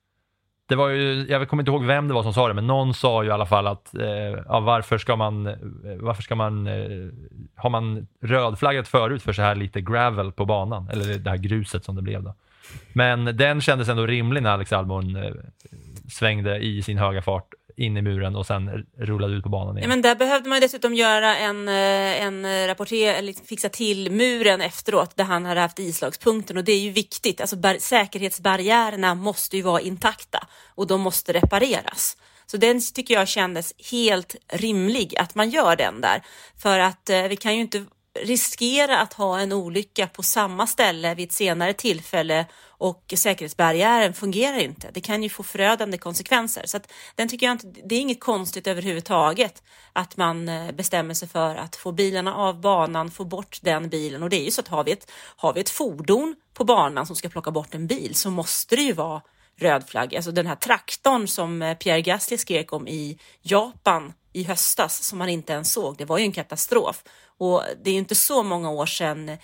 Det 0.66 0.77
var 0.77 0.88
ju, 0.88 1.27
jag 1.29 1.48
kommer 1.48 1.62
inte 1.62 1.70
ihåg 1.70 1.85
vem 1.85 2.09
det 2.09 2.14
var 2.14 2.22
som 2.22 2.35
sa 2.35 2.48
det, 2.48 2.55
men 2.55 2.66
någon 2.66 2.94
sa 2.94 3.22
ju 3.22 3.29
i 3.29 3.33
alla 3.33 3.46
fall 3.46 3.66
att 3.66 3.94
eh, 3.94 4.07
ja, 4.46 4.61
varför 4.61 4.98
ska 4.98 5.16
man, 5.16 5.46
eh, 5.46 5.55
varför 6.00 6.22
ska 6.22 6.35
man, 6.35 6.66
eh, 6.66 7.09
har 7.55 7.70
man 7.70 8.07
rödflaggat 8.22 8.88
förut 8.88 9.22
för 9.22 9.33
så 9.33 9.42
här 9.42 9.55
lite 9.55 9.81
gravel 9.81 10.33
på 10.33 10.44
banan, 10.44 10.88
eller 10.88 11.18
det 11.18 11.31
här 11.31 11.37
gruset 11.37 11.85
som 11.85 11.96
det 11.96 12.03
blev 12.03 12.22
då. 12.22 12.35
Men 12.92 13.24
den 13.37 13.61
kändes 13.61 13.88
ändå 13.88 14.07
rimlig 14.07 14.42
när 14.42 14.50
Alex 14.50 14.72
Albon 14.72 15.16
eh, 15.16 15.33
svängde 16.11 16.59
i 16.59 16.83
sin 16.83 16.98
höga 16.98 17.22
fart 17.22 17.48
in 17.77 17.97
i 17.97 18.03
muren 18.03 18.37
och 18.37 18.47
sen 18.47 18.87
rullade 18.99 19.35
ut 19.35 19.43
på 19.43 19.49
banan 19.49 19.75
Ja, 19.75 19.79
igen. 19.79 19.89
men 19.89 20.03
där 20.03 20.15
behövde 20.15 20.49
man 20.49 20.61
dessutom 20.61 20.95
göra 20.95 21.37
en, 21.37 21.69
eh, 21.69 22.23
en 22.23 22.45
eh, 22.45 22.67
rapporter, 22.67 23.15
eller 23.15 23.23
liksom 23.27 23.47
fixa 23.47 23.69
till 23.69 24.11
muren 24.13 24.61
efteråt 24.61 25.17
där 25.17 25.25
han 25.25 25.45
hade 25.47 25.61
haft 25.61 25.79
islagspunkten 25.79 26.57
och 26.57 26.65
det 26.65 26.73
är 26.73 26.81
ju 26.81 26.91
viktigt. 26.91 27.41
Alltså 27.41 27.57
bar- 27.57 27.79
säkerhetsbarriärerna 27.81 29.15
måste 29.15 29.57
ju 29.57 29.63
vara 29.63 29.81
intakta 29.81 30.47
och 30.75 30.87
de 30.87 31.01
måste 31.01 31.33
repareras. 31.33 32.17
Så 32.47 32.57
den 32.57 32.81
tycker 32.95 33.15
jag 33.15 33.29
kändes 33.29 33.73
helt 33.91 34.37
rimlig 34.53 35.15
att 35.19 35.35
man 35.35 35.51
gör 35.51 35.77
den 35.77 36.01
där. 36.01 36.23
För 36.63 36.79
att 36.79 37.11
eh, 37.11 37.23
vi 37.23 37.37
kan 37.37 37.55
ju 37.55 37.61
inte 37.61 37.85
riskera 38.14 38.98
att 38.98 39.12
ha 39.12 39.40
en 39.40 39.53
olycka 39.53 40.07
på 40.07 40.22
samma 40.22 40.66
ställe 40.66 41.14
vid 41.14 41.29
ett 41.29 41.33
senare 41.33 41.72
tillfälle 41.72 42.46
och 42.66 43.14
säkerhetsbarriären 43.16 44.14
fungerar 44.14 44.59
inte. 44.59 44.90
Det 44.92 45.00
kan 45.00 45.22
ju 45.22 45.29
få 45.29 45.42
förödande 45.42 45.98
konsekvenser. 45.98 46.62
Så 46.66 46.77
att 46.77 46.92
den 47.14 47.29
tycker 47.29 47.46
jag 47.46 47.55
inte, 47.55 47.66
det 47.85 47.94
är 47.94 48.00
inget 48.00 48.20
konstigt 48.20 48.66
överhuvudtaget 48.66 49.62
att 49.92 50.16
man 50.16 50.48
eh, 50.48 50.72
bestämmer 50.72 51.14
sig 51.14 51.29
för 51.29 51.57
att 51.57 51.77
få 51.77 51.92
bilarna 51.92 52.35
av 52.35 52.61
banan, 52.61 53.11
få 53.11 53.24
bort 53.24 53.59
den 53.62 53.88
bilen. 53.88 54.22
Och 54.22 54.31
det 54.31 54.40
är 54.40 54.44
ju 54.44 54.50
så 54.50 54.61
att 54.61 54.68
har 54.68 54.85
vi 54.85 54.92
ett, 54.92 55.11
har 55.37 55.53
vi 55.53 55.61
ett 55.61 55.70
fordon 55.70 56.37
på 56.55 56.64
banan 56.64 57.07
som 57.07 57.16
ska 57.16 57.29
plocka 57.29 57.50
bort 57.50 57.74
en 57.74 57.87
bil 57.87 58.14
så 58.14 58.31
måste 58.31 58.77
det 58.77 58.83
ju 58.83 58.92
vara 58.92 59.22
röd 59.57 59.88
flagg. 59.88 60.16
Alltså 60.16 60.31
den 60.31 60.46
här 60.46 60.57
traktorn 60.57 61.29
som 61.29 61.62
eh, 61.62 61.77
Pierre 61.77 62.03
Gasly 62.03 62.38
skrek 62.38 62.72
om 62.72 62.88
i 62.88 63.18
Japan 63.42 64.12
i 64.35 64.44
höstas 64.44 65.03
som 65.03 65.18
man 65.18 65.29
inte 65.29 65.53
ens 65.53 65.73
såg. 65.73 65.97
Det 65.99 66.05
var 66.05 66.18
ju 66.18 66.25
en 66.25 66.33
katastrof 66.33 67.03
och 67.38 67.62
det 67.85 67.90
är 67.90 67.94
ju 67.94 67.99
inte 67.99 68.14
så 68.14 68.42
många 68.42 68.70
år 68.70 68.87
sedan 68.87 69.37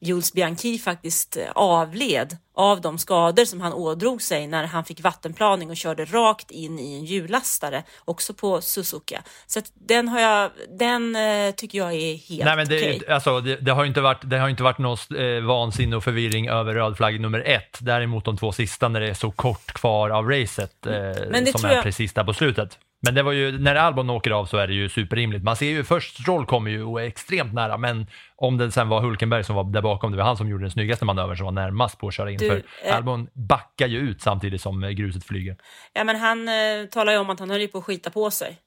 Jules 0.00 0.32
Bianchi 0.32 0.78
faktiskt 0.78 1.36
eh, 1.36 1.42
avled 1.54 2.36
av 2.56 2.80
de 2.80 2.98
skador 2.98 3.44
som 3.44 3.60
han 3.60 3.72
ådrog 3.72 4.22
sig 4.22 4.46
när 4.46 4.64
han 4.64 4.84
fick 4.84 5.00
vattenplaning 5.00 5.70
och 5.70 5.76
körde 5.76 6.04
rakt 6.04 6.50
in 6.50 6.78
i 6.78 6.94
en 6.98 7.04
hjullastare, 7.04 7.82
också 8.04 8.34
på 8.34 8.60
Suzuka. 8.60 9.22
Så 9.46 9.60
den 9.74 10.08
har 10.08 10.20
jag, 10.20 10.50
den 10.78 11.16
eh, 11.16 11.50
tycker 11.54 11.78
jag 11.78 11.92
är 11.94 12.16
helt 12.16 12.44
Nej, 12.44 12.56
men 12.56 12.68
det, 12.68 12.76
okej. 12.78 13.02
alltså, 13.08 13.40
det, 13.40 13.56
det 13.56 13.70
har 13.72 13.82
ju 13.82 13.88
inte 13.88 14.00
varit, 14.00 14.20
det 14.30 14.38
har 14.38 14.48
inte 14.48 14.62
varit 14.62 14.78
någon 14.78 14.98
eh, 15.18 15.40
vansinne 15.46 15.96
och 15.96 16.04
förvirring 16.04 16.48
över 16.48 16.74
röd 16.74 17.20
nummer 17.20 17.42
ett. 17.46 17.78
Däremot 17.80 18.24
de 18.24 18.36
två 18.36 18.52
sista 18.52 18.88
när 18.88 19.00
det 19.00 19.08
är 19.08 19.14
så 19.14 19.30
kort 19.30 19.72
kvar 19.72 20.10
av 20.10 20.28
racet 20.30 20.86
eh, 20.86 20.92
Men 21.30 21.44
det 21.44 21.52
som 21.52 21.60
tror 21.60 21.70
är 21.70 21.74
jag- 21.74 21.84
precis 21.84 22.12
där 22.12 22.24
på 22.24 22.34
slutet. 22.34 22.78
Men 23.00 23.14
det 23.14 23.22
var 23.22 23.32
ju, 23.32 23.58
när 23.58 23.74
Albon 23.74 24.10
åker 24.10 24.30
av 24.30 24.46
så 24.46 24.56
är 24.56 24.66
det 24.66 24.74
ju 24.74 24.88
superrimligt. 24.88 25.44
Man 25.44 25.56
ser 25.56 25.70
ju 25.70 25.84
först, 25.84 26.20
Stroll 26.20 26.46
kommer 26.46 26.70
ju 26.70 26.82
och 26.82 27.02
är 27.02 27.04
extremt 27.04 27.54
nära, 27.54 27.78
men 27.78 28.06
om 28.36 28.58
det 28.58 28.70
sen 28.70 28.88
var 28.88 29.00
Hulkenberg 29.00 29.44
som 29.44 29.56
var 29.56 29.64
där 29.64 29.82
bakom, 29.82 30.10
det 30.10 30.18
var 30.18 30.24
han 30.24 30.36
som 30.36 30.48
gjorde 30.48 30.64
den 30.64 30.70
snyggaste 30.70 31.04
manövern 31.04 31.36
som 31.36 31.44
var 31.44 31.52
närmast 31.52 31.98
på 31.98 32.08
att 32.08 32.14
köra 32.14 32.30
in. 32.30 32.38
Du, 32.38 32.48
för 32.48 32.62
eh, 32.84 32.96
Albon 32.96 33.28
backar 33.32 33.86
ju 33.86 33.98
ut 33.98 34.22
samtidigt 34.22 34.60
som 34.60 34.84
eh, 34.84 34.90
gruset 34.90 35.24
flyger. 35.24 35.56
Ja, 35.92 36.04
men 36.04 36.16
han 36.16 36.48
eh, 36.48 36.86
talar 36.90 37.12
ju 37.12 37.18
om 37.18 37.30
att 37.30 37.40
han 37.40 37.50
höll 37.50 37.60
ju 37.60 37.68
på 37.68 37.78
att 37.78 37.84
skita 37.84 38.10
på 38.10 38.30
sig, 38.30 38.58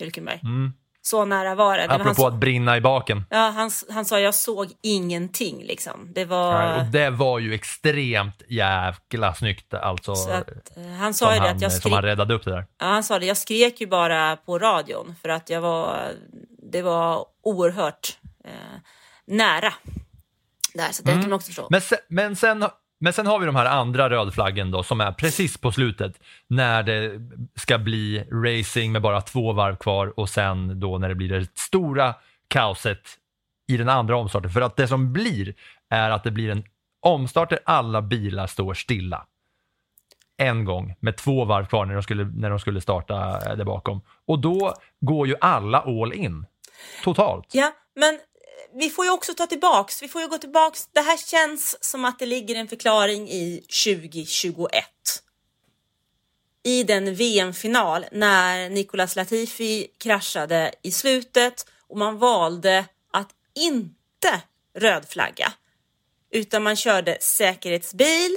Hülkenberg. 0.00 0.40
Mm. 0.42 0.72
Så 1.08 1.24
nära 1.24 1.54
var 1.54 1.76
det. 1.76 1.82
det 1.82 1.88
var 1.88 1.98
han, 1.98 2.00
Apropå 2.00 2.26
att 2.26 2.34
brinna 2.34 2.76
i 2.76 2.80
baken. 2.80 3.24
ja, 3.30 3.48
han, 3.48 3.70
han 3.90 4.04
sa 4.04 4.20
jag 4.20 4.34
såg 4.34 4.72
ingenting 4.82 5.64
liksom. 5.64 6.12
Det 6.14 6.24
var... 6.24 6.52
Nej, 6.52 6.80
Och 6.80 6.86
det 6.86 7.10
var 7.10 7.38
ju 7.38 7.54
extremt 7.54 8.42
jäkla 8.48 9.34
snyggt 9.34 9.74
alltså. 9.74 10.14
så 10.14 10.30
att, 10.30 10.76
eh, 10.76 10.92
han 10.98 11.14
sa 11.14 11.34
ju 11.34 11.40
det 11.40 11.50
att 11.50 11.60
jag 11.60 11.72
som 11.72 11.92
han 11.92 12.00
skrek... 12.00 12.10
räddade 12.10 12.34
upp 12.34 12.44
det 12.44 12.50
där. 12.50 12.66
Ja, 12.78 12.86
han 12.86 13.04
sa 13.04 13.18
det, 13.18 13.26
jag 13.26 13.36
skrek 13.36 13.80
ju 13.80 13.86
bara 13.86 14.36
på 14.36 14.58
radion 14.58 15.14
för 15.22 15.28
att 15.28 15.50
jag 15.50 15.60
var... 15.60 16.10
Det 16.72 16.82
var 16.82 17.26
oerhört 17.42 18.18
eh, 18.44 18.50
nära. 19.26 19.72
Där, 20.74 20.92
så 20.92 21.02
den 21.02 21.20
kan 21.20 21.30
man 21.30 21.36
också 21.36 21.46
förstå. 21.46 21.62
Mm. 21.62 21.68
Men 21.70 21.80
sen, 21.80 21.98
men, 22.08 22.36
sen, 22.36 22.64
men 23.00 23.12
sen 23.12 23.26
har 23.26 23.38
vi 23.38 23.46
de 23.46 23.56
här 23.56 23.66
andra 23.66 24.10
rödflaggen 24.10 24.70
då 24.70 24.82
som 24.82 25.00
är 25.00 25.12
precis 25.12 25.58
på 25.58 25.72
slutet 25.72 26.20
när 26.48 26.82
det 26.82 27.20
ska 27.54 27.78
bli 27.78 28.24
racing 28.32 28.92
med 28.92 29.02
bara 29.02 29.20
två 29.20 29.52
varv 29.52 29.76
kvar 29.76 30.18
och 30.20 30.28
sen 30.28 30.80
då 30.80 30.98
när 30.98 31.08
det 31.08 31.14
blir 31.14 31.28
det 31.28 31.58
stora 31.58 32.14
kaoset 32.48 33.02
i 33.68 33.76
den 33.76 33.88
andra 33.88 34.16
omstarten. 34.16 34.50
För 34.50 34.60
att 34.60 34.76
det 34.76 34.88
som 34.88 35.12
blir 35.12 35.54
är 35.90 36.10
att 36.10 36.24
det 36.24 36.30
blir 36.30 36.50
en 36.50 36.64
omstart 37.00 37.50
där 37.50 37.58
alla 37.64 38.02
bilar 38.02 38.46
står 38.46 38.74
stilla. 38.74 39.26
En 40.36 40.64
gång 40.64 40.94
med 41.00 41.16
två 41.16 41.44
varv 41.44 41.66
kvar 41.66 41.84
när 41.84 41.94
de 41.94 42.02
skulle, 42.02 42.24
när 42.24 42.50
de 42.50 42.58
skulle 42.58 42.80
starta 42.80 43.16
där 43.54 43.64
bakom. 43.64 44.00
Och 44.26 44.38
då 44.38 44.74
går 45.00 45.26
ju 45.26 45.34
alla 45.40 45.78
all 45.80 46.12
in. 46.12 46.46
Totalt. 47.04 47.46
Ja, 47.52 47.72
men 47.94 48.18
vi 48.78 48.90
får 48.90 49.04
ju 49.04 49.10
också 49.10 49.34
ta 49.34 49.46
tillbaks, 49.46 50.02
vi 50.02 50.08
får 50.08 50.22
ju 50.22 50.28
gå 50.28 50.38
tillbaks. 50.38 50.88
Det 50.92 51.00
här 51.00 51.16
känns 51.16 51.84
som 51.84 52.04
att 52.04 52.18
det 52.18 52.26
ligger 52.26 52.54
en 52.54 52.68
förklaring 52.68 53.28
i 53.28 53.64
2021. 53.84 54.84
I 56.62 56.82
den 56.82 57.14
VM-final 57.14 58.06
när 58.12 58.70
Nicolas 58.70 59.16
Latifi 59.16 59.86
kraschade 59.98 60.74
i 60.82 60.92
slutet 60.92 61.66
och 61.88 61.98
man 61.98 62.18
valde 62.18 62.84
att 63.12 63.30
inte 63.54 64.42
rödflagga 64.74 65.52
utan 66.30 66.62
man 66.62 66.76
körde 66.76 67.18
säkerhetsbil 67.20 68.36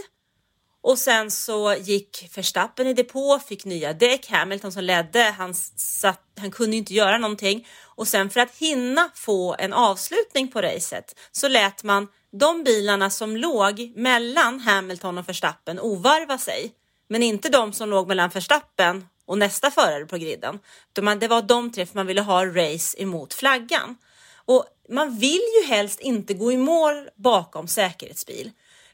och 0.83 0.97
sen 0.97 1.31
så 1.31 1.75
gick 1.79 2.31
Verstappen 2.35 2.87
i 2.87 2.93
depå, 2.93 3.39
fick 3.39 3.65
nya 3.65 3.93
däck. 3.93 4.29
Hamilton 4.29 4.71
som 4.71 4.83
ledde, 4.83 5.23
han, 5.37 5.53
satt, 5.75 6.21
han 6.39 6.51
kunde 6.51 6.71
ju 6.71 6.77
inte 6.77 6.93
göra 6.93 7.17
någonting. 7.17 7.67
Och 7.83 8.07
sen 8.07 8.29
för 8.29 8.39
att 8.39 8.57
hinna 8.57 9.09
få 9.15 9.55
en 9.59 9.73
avslutning 9.73 10.47
på 10.47 10.61
racet 10.61 11.15
så 11.31 11.47
lät 11.47 11.83
man 11.83 12.07
de 12.31 12.63
bilarna 12.63 13.09
som 13.09 13.37
låg 13.37 13.93
mellan 13.95 14.59
Hamilton 14.59 15.17
och 15.17 15.29
Verstappen 15.29 15.79
ovarva 15.79 16.37
sig. 16.37 16.71
Men 17.09 17.23
inte 17.23 17.49
de 17.49 17.73
som 17.73 17.89
låg 17.89 18.07
mellan 18.07 18.29
Verstappen 18.29 19.05
och 19.25 19.37
nästa 19.37 19.71
förare 19.71 20.05
på 20.05 20.17
griden. 20.17 20.59
Det 20.93 21.27
var 21.27 21.41
de 21.41 21.71
tre 21.71 21.85
för 21.85 21.95
man 21.95 22.07
ville 22.07 22.21
ha 22.21 22.45
race 22.45 23.01
emot 23.01 23.33
flaggan. 23.33 23.97
Och 24.45 24.65
man 24.89 25.17
vill 25.17 25.41
ju 25.61 25.67
helst 25.67 25.99
inte 25.99 26.33
gå 26.33 26.51
i 26.51 26.57
mål 26.57 27.09
bakom 27.15 27.67
säkerhetsbil. 27.67 28.51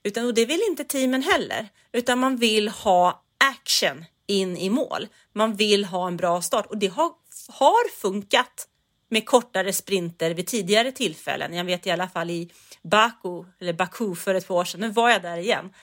Utan, 0.07 0.25
och 0.25 0.33
det 0.33 0.45
vill 0.45 0.61
inte 0.69 0.83
teamen 0.83 1.23
heller, 1.23 1.67
utan 1.91 2.19
man 2.19 2.37
vill 2.37 2.69
ha 2.69 3.23
action 3.51 4.05
in 4.27 4.57
i 4.57 4.69
mål. 4.69 5.07
Man 5.33 5.55
vill 5.55 5.85
ha 5.85 6.07
en 6.07 6.17
bra 6.17 6.41
start 6.41 6.65
och 6.65 6.77
det 6.77 6.87
har, 6.87 7.11
har 7.49 7.89
funkat 7.89 8.67
med 9.09 9.25
kortare 9.25 9.73
sprinter 9.73 10.33
vid 10.33 10.47
tidigare 10.47 10.91
tillfällen. 10.91 11.53
Jag 11.53 11.63
vet 11.63 11.87
i 11.87 11.91
alla 11.91 12.07
fall 12.07 12.29
i 12.29 12.51
Baku, 12.81 13.43
eller 13.59 13.73
Baku 13.73 14.15
för 14.15 14.35
ett 14.35 14.47
par 14.47 14.55
år 14.55 14.65
sedan, 14.65 14.81
nu 14.81 14.89
var 14.89 15.09
jag 15.09 15.21
där 15.21 15.37
igen, 15.37 15.73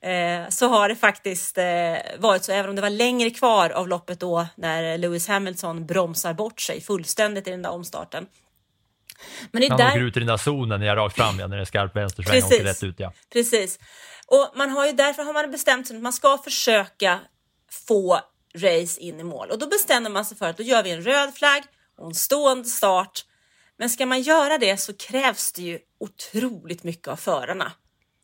eh, 0.00 0.48
så 0.48 0.68
har 0.68 0.88
det 0.88 0.96
faktiskt 0.96 1.58
eh, 1.58 1.64
varit 2.18 2.44
så, 2.44 2.52
även 2.52 2.70
om 2.70 2.76
det 2.76 2.82
var 2.82 2.90
längre 2.90 3.30
kvar 3.30 3.70
av 3.70 3.88
loppet 3.88 4.20
då 4.20 4.46
när 4.54 4.98
Lewis 4.98 5.28
Hamilton 5.28 5.86
bromsar 5.86 6.34
bort 6.34 6.60
sig 6.60 6.80
fullständigt 6.80 7.48
i 7.48 7.50
den 7.50 7.62
där 7.62 7.70
omstarten. 7.70 8.26
Men 9.50 9.60
det 9.60 9.66
är 9.66 9.70
Han 9.70 9.78
där... 9.78 9.88
åker 9.88 10.00
ut 10.00 10.16
i 10.16 10.20
den 10.20 10.26
där 10.26 10.36
zonen 10.36 10.80
när 10.80 10.86
jag 10.86 10.98
rakt 10.98 11.16
fram, 11.16 11.38
ja, 11.38 11.46
när 11.46 11.56
det 11.56 11.62
är 11.62 11.66
skarp 11.66 11.96
vänstersväng 11.96 12.42
och 12.42 12.52
åker 12.52 12.64
rätt 12.64 12.82
ut. 12.82 12.94
Ja. 12.98 13.12
Precis. 13.32 13.78
Och 14.26 14.52
man 14.54 14.70
har 14.70 14.86
ju 14.86 14.92
därför 14.92 15.22
har 15.22 15.32
man 15.32 15.50
bestämt 15.50 15.86
sig 15.86 15.96
att 15.96 16.02
man 16.02 16.12
ska 16.12 16.38
försöka 16.38 17.20
få 17.86 18.20
race 18.56 19.00
in 19.00 19.20
i 19.20 19.24
mål 19.24 19.50
och 19.50 19.58
då 19.58 19.66
bestämmer 19.66 20.10
man 20.10 20.24
sig 20.24 20.36
för 20.36 20.50
att 20.50 20.56
då 20.56 20.62
gör 20.62 20.82
vi 20.82 20.90
en 20.90 21.02
röd 21.02 21.34
flagg 21.34 21.62
och 21.98 22.06
en 22.06 22.14
stående 22.14 22.68
start. 22.68 23.24
Men 23.78 23.90
ska 23.90 24.06
man 24.06 24.22
göra 24.22 24.58
det 24.58 24.76
så 24.76 24.96
krävs 24.96 25.52
det 25.52 25.62
ju 25.62 25.78
otroligt 26.00 26.82
mycket 26.84 27.08
av 27.08 27.16
förarna. 27.16 27.72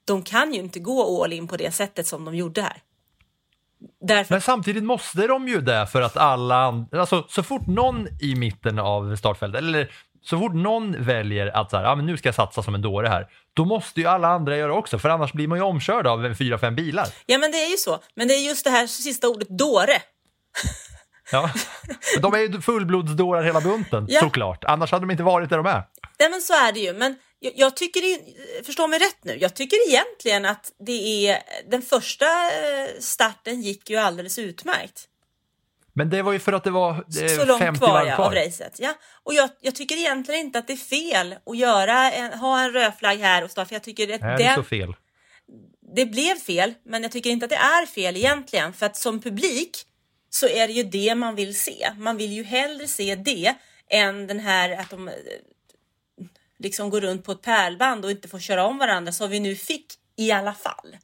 De 0.05 0.23
kan 0.23 0.55
ju 0.55 0.61
inte 0.61 0.79
gå 0.79 1.25
all 1.25 1.33
in 1.33 1.49
på 1.49 1.57
det 1.57 1.71
sättet 1.71 2.07
som 2.07 2.25
de 2.25 2.35
gjorde 2.35 2.63
här. 2.63 2.83
Därför 4.01 4.35
Men 4.35 4.41
samtidigt 4.41 4.85
måste 4.85 5.27
de 5.27 5.49
ju 5.49 5.61
det 5.61 5.87
för 5.87 6.03
att 6.03 6.17
alla, 6.17 6.87
alltså 6.93 7.27
så 7.29 7.43
fort 7.43 7.67
någon 7.67 8.09
i 8.21 8.35
mitten 8.35 8.79
av 8.79 9.17
startfältet, 9.17 9.59
eller 9.59 9.93
så 10.23 10.39
fort 10.39 10.55
någon 10.55 11.05
väljer 11.05 11.47
att 11.47 11.71
så 11.71 11.77
här, 11.77 11.85
ah, 11.85 11.95
men 11.97 12.07
nu 12.07 12.17
ska 12.17 12.29
jag 12.29 12.35
satsa 12.35 12.63
som 12.63 12.75
en 12.75 12.83
dåre 12.83 13.09
här, 13.09 13.27
då 13.55 13.65
måste 13.65 14.01
ju 14.01 14.07
alla 14.07 14.29
andra 14.29 14.57
göra 14.57 14.75
också, 14.75 14.99
för 14.99 15.09
annars 15.09 15.33
blir 15.33 15.49
man 15.49 15.59
ju 15.59 15.65
omkörd 15.65 16.07
av 16.07 16.35
fyra, 16.35 16.59
fem 16.59 16.75
bilar. 16.77 17.07
Ja, 17.27 17.39
men 17.39 17.51
det 17.51 17.57
är 17.65 17.71
ju 17.71 17.77
så. 17.77 17.99
Men 18.15 18.29
det 18.29 18.35
är 18.35 18.49
just 18.49 18.65
det 18.65 18.71
här 18.71 18.87
sista 18.87 19.29
ordet 19.29 19.49
dåre. 19.49 20.03
Ja. 21.33 21.51
De 22.23 22.35
är 22.35 22.39
ju 22.39 22.61
fullblodsdårar 22.61 23.43
hela 23.43 23.61
bunten, 23.61 24.07
Ja. 24.09 24.21
såklart. 24.21 24.65
Annars 24.65 24.93
hade 24.93 25.03
de 25.03 25.11
inte 25.11 25.23
varit 25.23 25.51
där 25.51 25.57
de 25.57 25.67
är. 25.67 25.83
Nej, 26.19 26.31
men 26.31 26.41
så 26.41 26.53
är 26.53 26.73
det 26.73 26.81
ju. 26.81 26.93
Men 26.93 27.17
Jag, 27.41 27.53
jag 27.57 27.77
tycker, 27.77 28.03
förstå 28.65 28.87
mig 28.87 28.99
rätt 28.99 29.25
nu, 29.25 29.37
jag 29.41 29.55
tycker 29.57 29.89
egentligen 29.89 30.45
att 30.47 30.73
det 30.87 31.29
är, 31.29 31.39
den 31.71 31.83
första 31.83 32.25
eh, 32.27 32.89
starten 33.01 33.63
gick 33.63 33.91
ju 33.91 33.97
alldeles 33.97 34.39
utmärkt. 34.39 35.05
Men 36.01 36.11
det 36.11 36.23
var 36.23 36.33
ju 36.33 36.39
för 36.39 36.53
att 36.53 36.65
det 36.65 36.71
var 36.71 36.91
eh, 36.95 37.37
så 37.39 37.45
långt 37.45 37.63
50 37.63 37.79
kvar, 37.79 38.07
ja, 38.07 38.15
kvar. 38.15 38.27
av 38.27 38.35
racet. 38.35 38.77
Ja. 38.79 38.95
Och 39.23 39.35
jag, 39.35 39.51
jag 39.61 39.75
tycker 39.75 39.97
egentligen 39.97 40.41
inte 40.41 40.59
att 40.59 40.67
det 40.67 40.73
är 40.73 40.77
fel 40.77 41.37
att 41.47 41.59
göra 41.59 42.13
en, 42.13 42.39
ha 42.39 42.61
en 42.61 42.73
rödflagg 42.73 43.19
här 43.19 43.45
och 43.45 43.51
start, 43.51 43.69
för 43.69 43.75
jag 43.75 43.83
tycker 43.83 44.15
att 44.15 44.23
Är 44.23 44.39
det 44.39 44.45
den, 44.45 44.55
så 44.55 44.63
fel? 44.63 44.95
det 45.97 46.07
blev 46.07 46.35
fel, 46.35 46.75
men 46.85 47.03
jag 47.03 47.13
tycker 47.13 47.31
inte 47.31 47.45
att 47.47 47.51
det 47.51 47.57
är 47.57 47.87
fel 47.87 48.17
egentligen, 48.17 48.73
för 48.73 48.87
att 48.87 48.97
som 48.97 49.21
publik 49.21 49.77
så 50.31 50.49
är 50.49 50.67
det 50.67 50.73
ju 50.73 50.83
det 50.83 51.15
man 51.15 51.35
vill 51.35 51.59
se. 51.59 51.93
Man 51.97 52.17
vill 52.17 52.33
ju 52.33 52.43
hellre 52.43 52.87
se 52.87 53.15
det 53.15 53.55
än 53.91 54.27
den 54.27 54.41
här 54.41 54.71
att 54.71 54.91
de 54.91 55.09
eh, 55.09 55.15
liksom 56.59 56.91
går 56.91 57.01
runt 57.01 57.25
på 57.25 57.33
ett 57.33 57.43
pärlband 57.43 58.05
och 58.05 58.11
inte 58.11 58.29
får 58.29 58.39
köra 58.39 58.67
om 58.67 58.79
varandra 58.79 59.13
som 59.13 59.31
vi 59.31 59.41
nu 59.41 59.57
fick 59.57 59.87
i 60.17 60.33
alla 60.33 60.55
fall. 60.55 60.97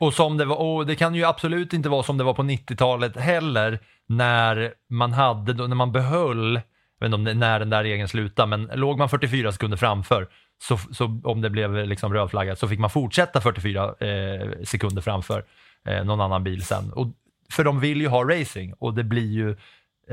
Och, 0.00 0.14
som 0.14 0.36
det, 0.36 0.44
var, 0.44 0.56
och 0.56 0.86
det 0.86 0.94
kan 0.96 1.14
ju 1.14 1.24
absolut 1.24 1.72
inte 1.72 1.88
vara 1.88 2.02
som 2.02 2.18
det 2.18 2.24
var 2.24 2.34
på 2.34 2.42
90-talet 2.42 3.16
heller 3.16 3.78
när 4.06 4.72
man 4.90 5.12
hade, 5.12 5.52
då- 5.52 5.66
när 5.66 5.76
man 5.76 5.92
behöll, 5.92 6.54
jag 6.54 6.60
vet 7.00 7.06
inte 7.06 7.14
om 7.14 7.24
det, 7.24 7.34
när 7.34 7.58
den 7.58 7.70
där 7.70 7.82
regeln 7.82 8.08
slutade, 8.08 8.56
men 8.56 8.70
låg 8.80 8.98
man 8.98 9.08
44 9.08 9.52
sekunder 9.52 9.76
framför, 9.76 10.28
så, 10.62 10.78
så 10.78 11.20
om 11.24 11.40
det 11.40 11.50
blev 11.50 11.74
liksom 11.86 12.14
röd 12.14 12.30
flagga, 12.30 12.56
så 12.56 12.68
fick 12.68 12.78
man 12.78 12.90
fortsätta 12.90 13.40
44 13.40 13.94
eh, 14.00 14.48
sekunder 14.64 15.02
framför 15.02 15.44
eh, 15.88 16.04
någon 16.04 16.20
annan 16.20 16.44
bil 16.44 16.64
sen. 16.64 16.92
Och, 16.92 17.06
för 17.52 17.64
de 17.64 17.80
vill 17.80 18.00
ju 18.00 18.08
ha 18.08 18.24
racing 18.24 18.74
och 18.78 18.94
det 18.94 19.04
blir 19.04 19.30
ju, 19.32 19.50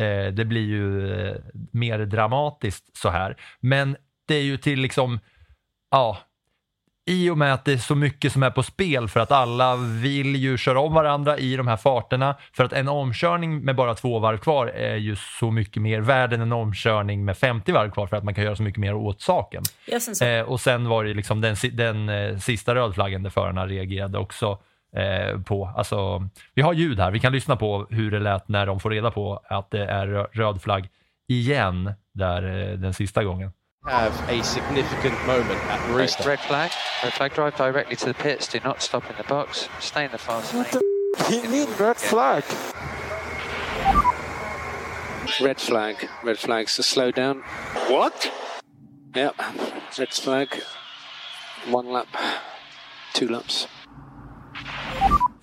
eh, 0.03 0.33
det 0.33 0.45
blir 0.45 0.65
ju 0.65 1.13
eh, 1.27 1.35
mer 1.71 1.99
dramatiskt 1.99 2.97
så 2.97 3.09
här. 3.09 3.35
Men 3.59 3.97
det 4.27 4.35
är 4.35 4.43
ju 4.43 4.57
till 4.57 4.79
liksom, 4.79 5.19
ja, 5.91 6.17
i 7.07 7.29
och 7.29 7.37
med 7.37 7.53
att 7.53 7.65
det 7.65 7.73
är 7.73 7.77
så 7.77 7.95
mycket 7.95 8.31
som 8.31 8.43
är 8.43 8.49
på 8.49 8.63
spel 8.63 9.07
för 9.07 9.19
att 9.19 9.31
alla 9.31 9.75
vill 9.75 10.35
ju 10.35 10.57
köra 10.57 10.79
om 10.79 10.93
varandra 10.93 11.37
i 11.37 11.55
de 11.55 11.67
här 11.67 11.77
farterna. 11.77 12.35
För 12.53 12.63
att 12.63 12.73
en 12.73 12.87
omkörning 12.87 13.59
med 13.59 13.75
bara 13.75 13.95
två 13.95 14.19
varv 14.19 14.37
kvar 14.37 14.67
är 14.67 14.95
ju 14.95 15.15
så 15.15 15.51
mycket 15.51 15.81
mer 15.81 16.01
värd 16.01 16.33
än 16.33 16.41
en 16.41 16.51
omkörning 16.51 17.25
med 17.25 17.37
50 17.37 17.71
varv 17.71 17.91
kvar 17.91 18.07
för 18.07 18.17
att 18.17 18.23
man 18.23 18.33
kan 18.33 18.43
göra 18.43 18.55
så 18.55 18.63
mycket 18.63 18.79
mer 18.79 18.93
åt 18.93 19.21
saken. 19.21 19.63
Eh, 20.25 20.41
och 20.41 20.61
sen 20.61 20.87
var 20.89 21.03
det 21.03 21.13
liksom 21.13 21.41
den, 21.41 21.55
den 21.73 22.09
eh, 22.09 22.37
sista 22.37 22.75
rödflaggen 22.75 23.23
där 23.23 23.29
förarna 23.29 23.67
reagerade 23.67 24.17
också 24.17 24.59
eh, 24.95 25.41
på. 25.41 25.73
Alltså, 25.77 26.29
vi 26.53 26.61
har 26.61 26.73
ljud 26.73 26.99
här, 26.99 27.11
vi 27.11 27.19
kan 27.19 27.31
lyssna 27.31 27.55
på 27.55 27.87
hur 27.89 28.11
det 28.11 28.19
lät 28.19 28.47
när 28.47 28.65
de 28.65 28.79
får 28.79 28.89
reda 28.89 29.11
på 29.11 29.41
att 29.49 29.71
det 29.71 29.85
är 29.85 30.07
rö- 30.07 30.27
röd 30.31 30.61
flagg 30.61 30.89
igen 31.27 31.93
där 32.13 32.71
eh, 32.71 32.77
den 32.77 32.93
sista 32.93 33.23
gången. 33.23 33.51
Have 33.87 34.29
a 34.29 34.43
significant 34.43 35.13
moment 35.27 35.59
at 35.65 35.87
the 35.87 35.93
restart. 35.93 36.27
Red 36.27 36.39
flag. 36.39 36.71
Red 37.03 37.13
flag. 37.13 37.33
Drive 37.33 37.55
directly 37.55 37.95
to 37.97 38.05
the 38.05 38.13
pits. 38.15 38.47
Do 38.47 38.59
not 38.63 38.81
stop 38.81 39.07
in 39.11 39.15
the 39.15 39.23
box. 39.23 39.69
Stay 39.79 40.05
in 40.05 40.11
the 40.11 40.17
fast 40.17 40.55
lane. 40.55 40.81
He 41.29 41.47
need 41.47 41.69
red 41.79 41.97
flag. 41.97 42.43
Red 45.39 45.61
flag. 45.61 46.09
Red 46.23 46.39
flags 46.39 46.75
to 46.77 46.83
slow 46.83 47.11
down. 47.11 47.43
What? 47.87 48.31
Yep. 49.15 49.35
Red 49.99 50.13
flag. 50.13 50.47
One 51.69 51.87
lap. 51.91 52.07
Two 53.13 53.27
laps. 53.27 53.67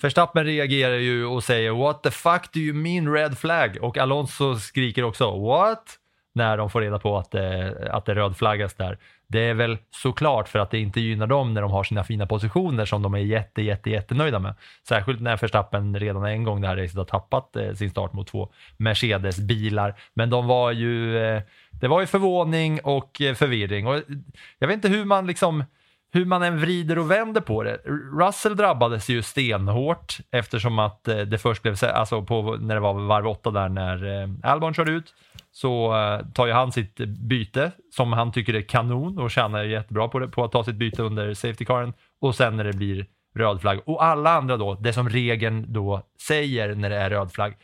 Verstappen 0.01 0.45
reagerar 0.45 0.97
ju 0.97 1.25
och 1.27 1.45
säger 1.45 1.71
“What 1.71 2.03
the 2.03 2.11
fuck 2.11 2.53
do 2.53 2.61
you 2.61 2.75
mean 2.75 3.13
red 3.13 3.39
flag?” 3.39 3.79
och 3.81 3.99
Alonso 3.99 4.57
skriker 4.57 5.05
också 5.05 5.31
“What?” 5.31 5.99
När 6.33 6.57
de 6.57 6.71
får 6.71 6.81
reda 6.81 6.99
på 6.99 7.19
att 7.19 7.31
det, 7.31 7.77
att 7.93 8.05
det 8.05 8.15
rödflaggas 8.15 8.75
där. 8.75 8.99
Det 9.27 9.41
är 9.41 9.55
väl 9.55 9.79
såklart 9.91 10.49
för 10.49 10.59
att 10.59 10.71
det 10.71 10.79
inte 10.79 11.01
gynnar 11.01 11.27
dem 11.27 11.55
när 11.55 11.63
de 11.63 11.71
har 11.71 11.85
sina 11.85 12.05
fina 12.05 12.27
positioner 12.27 12.85
som 12.85 13.03
de 13.03 13.15
är 13.15 13.19
jätte, 13.19 13.63
jätte, 13.63 13.91
jättenöjda 13.91 14.39
med. 14.39 14.55
Särskilt 14.89 15.21
när 15.21 15.37
Verstappen 15.37 16.01
redan 16.01 16.25
en 16.25 16.45
gång 16.45 16.61
det 16.61 16.69
här 16.69 16.77
racet 16.77 16.97
har 16.97 17.05
tappat 17.05 17.57
eh, 17.57 17.73
sin 17.73 17.91
start 17.91 18.13
mot 18.13 18.27
två 18.27 18.49
Mercedes-bilar. 18.77 19.95
Men 20.15 20.31
de 20.31 20.47
var 20.47 20.71
ju, 20.71 21.19
eh, 21.19 21.43
det 21.81 21.89
var 21.89 22.01
ju 22.01 22.07
förvåning 22.07 22.81
och 22.85 23.21
eh, 23.21 23.35
förvirring. 23.35 23.87
Och 23.87 23.95
eh, 23.95 24.03
jag 24.59 24.69
vet 24.69 24.75
inte 24.75 24.89
hur 24.89 25.05
man 25.05 25.27
liksom 25.27 25.65
hur 26.15 26.25
man 26.25 26.43
än 26.43 26.61
vrider 26.61 26.99
och 26.99 27.11
vänder 27.11 27.41
på 27.41 27.63
det. 27.63 27.81
Russell 28.19 28.57
drabbades 28.57 29.09
ju 29.09 29.23
stenhårt 29.23 30.19
eftersom 30.31 30.79
att 30.79 31.09
eh, 31.09 31.19
det 31.19 31.39
först 31.39 31.63
blev, 31.63 31.77
alltså 31.83 32.23
på, 32.23 32.57
när 32.61 32.75
det 32.75 32.81
var 32.81 32.95
varv 32.95 33.27
åtta 33.27 33.51
där 33.51 33.69
när 33.69 34.29
Albon 34.43 34.75
körde 34.75 34.93
ut, 34.93 35.15
så 35.53 35.95
eh, 35.95 36.27
tar 36.35 36.47
ju 36.47 36.53
han 36.53 36.73
sitt 36.73 36.97
byte 36.97 37.73
som 37.91 38.13
han 38.13 38.33
tycker 38.33 38.55
är 38.55 38.63
kanon 38.63 39.19
och 39.19 39.31
tjänar 39.31 39.65
jättebra 39.65 40.09
på, 40.09 40.19
det, 40.19 40.29
på 40.29 40.45
att 40.45 40.53
ta 40.53 40.65
sitt 40.65 40.77
byte 40.77 41.03
under 41.03 41.35
safety 41.35 41.65
caren 41.65 41.93
och 42.21 42.35
sen 42.35 42.57
när 42.57 42.65
det 42.65 42.73
blir 42.73 43.07
röd 43.35 43.61
flagg 43.61 43.81
och 43.87 44.05
alla 44.05 44.31
andra 44.31 44.57
då, 44.57 44.75
det 44.75 44.93
som 44.93 45.09
regeln 45.09 45.73
då 45.73 46.07
säger 46.27 46.75
när 46.75 46.91
det 46.91 46.97
är 46.97 47.11
röd 47.11 47.33
flagg, 47.33 47.57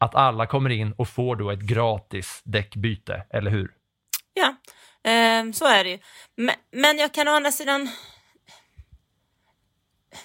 att 0.00 0.14
alla 0.14 0.46
kommer 0.46 0.70
in 0.70 0.92
och 0.92 1.08
får 1.08 1.36
då 1.36 1.50
ett 1.50 1.60
gratis 1.60 2.42
däckbyte, 2.44 3.24
eller 3.30 3.50
hur? 3.50 3.70
Ja, 4.34 4.54
eh, 5.10 5.52
så 5.52 5.66
är 5.66 5.84
det 5.84 5.90
ju. 5.90 5.98
Men, 6.36 6.54
men 6.72 6.98
jag 6.98 7.14
kan 7.14 7.28
å 7.28 7.30
andra 7.30 7.52
sidan... 7.52 7.88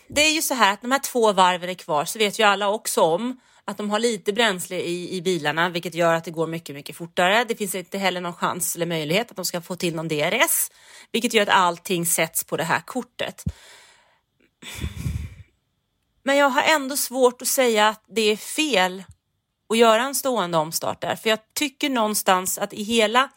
Det 0.08 0.22
är 0.22 0.36
ju 0.36 0.42
så 0.42 0.54
här 0.54 0.74
att 0.74 0.82
de 0.82 0.92
här 0.92 1.00
två 1.00 1.34
varven 1.34 1.70
är 1.70 1.74
kvar 1.74 2.06
så 2.06 2.20
vet 2.20 2.39
ju 2.39 2.44
alla 2.44 2.70
också 2.70 3.02
om 3.02 3.39
att 3.65 3.78
de 3.78 3.89
har 3.89 3.99
lite 3.99 4.34
bränsle 4.34 4.82
i, 4.82 5.15
i 5.17 5.21
bilarna 5.21 5.69
vilket 5.69 5.95
gör 5.95 6.13
att 6.13 6.23
det 6.23 6.32
går 6.32 6.47
mycket, 6.47 6.76
mycket 6.76 6.95
fortare. 6.95 7.43
Det 7.43 7.56
finns 7.56 7.76
inte 7.76 7.97
heller 7.97 8.21
någon 8.21 8.34
chans 8.34 8.76
eller 8.76 8.86
möjlighet 8.86 9.32
att 9.32 9.36
de 9.36 9.45
ska 9.45 9.62
få 9.62 9.76
till 9.76 9.95
någon 9.95 10.08
DRS 10.08 10.71
vilket 11.12 11.34
gör 11.34 11.43
att 11.43 11.49
allting 11.49 12.06
sätts 12.06 12.43
på 12.43 12.58
det 12.58 12.63
här 12.63 12.82
kortet. 12.86 13.43
Men 16.23 16.38
jag 16.38 16.49
har 16.49 16.62
ändå 16.62 16.97
svårt 16.97 17.41
att 17.41 17.47
säga 17.47 17.88
att 17.88 18.04
det 18.08 18.21
är 18.21 18.36
fel 18.36 19.04
att 19.69 19.78
göra 19.78 20.04
en 20.04 20.15
stående 20.15 20.58
omstart 20.58 21.02
där 21.02 21.15
för 21.15 21.30
jag 21.30 21.39
tycker 21.54 21.89
någonstans 21.89 22.58
att 22.58 22.73
i 22.73 22.84
hela 22.84 23.30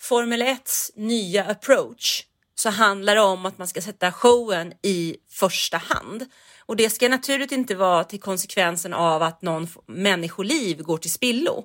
Formel 0.00 0.42
1s 0.42 0.90
nya 0.96 1.44
approach 1.44 2.24
så 2.54 2.70
handlar 2.70 3.14
det 3.14 3.20
om 3.20 3.46
att 3.46 3.58
man 3.58 3.68
ska 3.68 3.82
sätta 3.82 4.12
showen 4.12 4.72
i 4.82 5.16
första 5.30 5.76
hand. 5.76 6.26
Och 6.68 6.76
det 6.76 6.90
ska 6.90 7.08
naturligtvis 7.08 7.58
inte 7.58 7.74
vara 7.74 8.04
till 8.04 8.20
konsekvensen 8.20 8.94
av 8.94 9.22
att 9.22 9.42
någon 9.42 9.68
människoliv 9.86 10.82
går 10.82 10.98
till 10.98 11.12
spillo. 11.12 11.64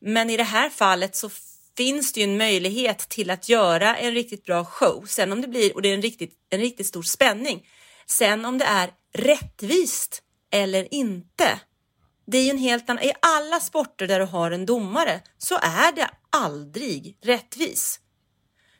Men 0.00 0.30
i 0.30 0.36
det 0.36 0.42
här 0.42 0.70
fallet 0.70 1.16
så 1.16 1.30
finns 1.76 2.12
det 2.12 2.20
ju 2.20 2.24
en 2.24 2.36
möjlighet 2.36 2.98
till 2.98 3.30
att 3.30 3.48
göra 3.48 3.96
en 3.96 4.14
riktigt 4.14 4.44
bra 4.44 4.64
show. 4.64 5.04
Sen 5.08 5.32
om 5.32 5.40
det 5.40 5.48
blir, 5.48 5.74
och 5.74 5.82
det 5.82 5.88
är 5.88 5.94
en 5.94 6.02
riktigt, 6.02 6.32
en 6.50 6.60
riktigt 6.60 6.86
stor 6.86 7.02
spänning. 7.02 7.66
Sen 8.06 8.44
om 8.44 8.58
det 8.58 8.64
är 8.64 8.90
rättvist 9.14 10.22
eller 10.52 10.94
inte. 10.94 11.60
Det 12.26 12.38
är 12.38 12.44
ju 12.44 12.50
en 12.50 12.58
helt 12.58 12.90
annan, 12.90 13.04
i 13.04 13.12
alla 13.22 13.60
sporter 13.60 14.06
där 14.06 14.18
du 14.18 14.26
har 14.26 14.50
en 14.50 14.66
domare 14.66 15.20
så 15.38 15.54
är 15.54 15.92
det 15.92 16.10
aldrig 16.30 17.18
rättvis. 17.22 18.00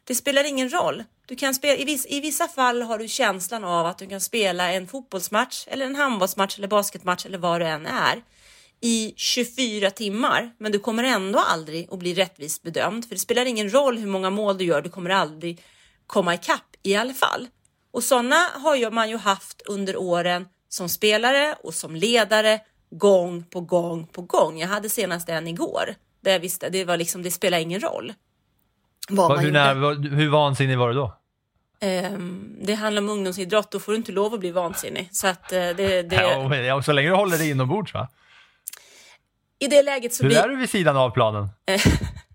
Det 0.06 0.14
spelar 0.14 0.44
ingen 0.44 0.70
roll. 0.70 1.04
Du 1.26 1.36
kan 1.36 1.54
spela, 1.54 1.76
i, 1.76 1.84
viss, 1.84 2.06
I 2.06 2.20
vissa 2.20 2.48
fall 2.48 2.82
har 2.82 2.98
du 2.98 3.08
känslan 3.08 3.64
av 3.64 3.86
att 3.86 3.98
du 3.98 4.06
kan 4.06 4.20
spela 4.20 4.72
en 4.72 4.88
fotbollsmatch 4.88 5.66
eller 5.68 5.86
en 5.86 5.96
handbollsmatch 5.96 6.58
eller 6.58 6.68
basketmatch 6.68 7.26
eller 7.26 7.38
vad 7.38 7.60
det 7.60 7.66
än 7.66 7.86
är 7.86 8.22
i 8.80 9.14
24 9.16 9.90
timmar, 9.90 10.54
men 10.58 10.72
du 10.72 10.78
kommer 10.78 11.04
ändå 11.04 11.38
aldrig 11.38 11.88
att 11.92 11.98
bli 11.98 12.14
rättvist 12.14 12.62
bedömd. 12.62 13.04
För 13.04 13.14
det 13.14 13.20
spelar 13.20 13.46
ingen 13.46 13.72
roll 13.74 13.98
hur 13.98 14.06
många 14.06 14.30
mål 14.30 14.58
du 14.58 14.64
gör, 14.64 14.82
du 14.82 14.90
kommer 14.90 15.10
aldrig 15.10 15.62
komma 16.06 16.34
ikapp 16.34 16.76
i 16.82 16.96
alla 16.96 17.14
fall. 17.14 17.48
Och 17.90 18.04
sådana 18.04 18.36
har 18.36 18.90
man 18.90 19.10
ju 19.10 19.16
haft 19.16 19.62
under 19.62 19.96
åren 19.96 20.48
som 20.68 20.88
spelare 20.88 21.56
och 21.62 21.74
som 21.74 21.96
ledare 21.96 22.60
gång 22.90 23.44
på 23.44 23.60
gång 23.60 24.06
på 24.06 24.22
gång. 24.22 24.58
Jag 24.58 24.68
hade 24.68 24.88
senast 24.88 25.28
en 25.28 25.48
igår 25.48 25.94
där 26.20 26.32
jag 26.32 26.40
visste 26.40 26.68
det 26.68 26.84
var 26.84 26.96
liksom, 26.96 27.22
det 27.22 27.30
spelar 27.30 27.58
ingen 27.58 27.80
roll. 27.80 28.12
Vad 29.08 29.28
man 29.30 29.38
hur, 29.38 29.46
gjorde. 29.46 29.74
när, 29.74 30.16
hur 30.16 30.28
vansinnig 30.28 30.78
var 30.78 30.88
du 30.88 30.94
då? 30.94 31.16
Ehm, 31.80 32.56
det 32.62 32.74
handlar 32.74 33.02
om 33.02 33.08
ungdomsidrott, 33.08 33.70
då 33.70 33.80
får 33.80 33.92
du 33.92 33.98
inte 33.98 34.12
lov 34.12 34.34
att 34.34 34.40
bli 34.40 34.50
vansinnig. 34.50 35.08
Så 35.12 35.26
att 35.26 35.52
eh, 35.52 35.58
det, 35.58 36.02
det, 36.02 36.16
Ja, 36.16 36.48
men 36.48 36.82
så 36.82 36.92
länge 36.92 37.08
du 37.08 37.14
håller 37.14 37.38
dig 37.38 37.50
inombords 37.50 37.94
va? 37.94 38.08
i 39.58 39.66
det 39.66 39.82
läget 39.82 40.14
så 40.14 40.22
Hur 40.22 40.30
blir... 40.30 40.38
är 40.38 40.48
du 40.48 40.56
vid 40.56 40.70
sidan 40.70 40.96
av 40.96 41.10
planen? 41.10 41.48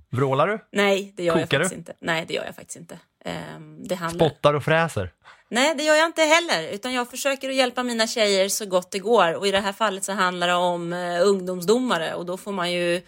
Vrålar 0.10 0.48
du? 0.48 0.60
Nej, 0.72 1.14
det 1.18 1.24
gör 1.24 1.38
jag 1.38 1.44
Kokar 1.50 1.60
faktiskt 1.60 1.74
du? 1.74 1.78
inte. 1.80 1.94
Nej, 2.00 2.26
det 2.28 2.34
gör 2.34 2.46
jag 2.46 2.56
faktiskt 2.56 2.78
inte. 2.78 3.00
Ehm, 3.26 3.88
det 3.88 3.96
handlar... 3.96 4.28
Spottar 4.30 4.54
och 4.54 4.64
fräser? 4.64 5.12
Nej, 5.50 5.76
det 5.76 5.84
gör 5.84 5.96
jag 5.96 6.06
inte 6.06 6.22
heller, 6.22 6.68
utan 6.68 6.94
jag 6.94 7.10
försöker 7.10 7.50
att 7.50 7.56
hjälpa 7.56 7.84
mina 7.84 8.08
tjejer 8.08 8.50
så 8.50 8.66
gott 8.66 8.92
det 8.92 9.00
går. 9.00 9.34
Och 9.34 9.48
i 9.48 9.52
det 9.52 9.60
här 9.60 9.74
fallet 9.74 10.04
så 10.04 10.12
handlar 10.14 10.48
det 10.48 10.54
om 10.54 10.94
eh, 10.94 11.22
ungdomsdomare 11.28 12.14
och 12.14 12.26
då 12.26 12.38
får 12.38 12.52
man 12.52 12.72
ju 12.72 13.02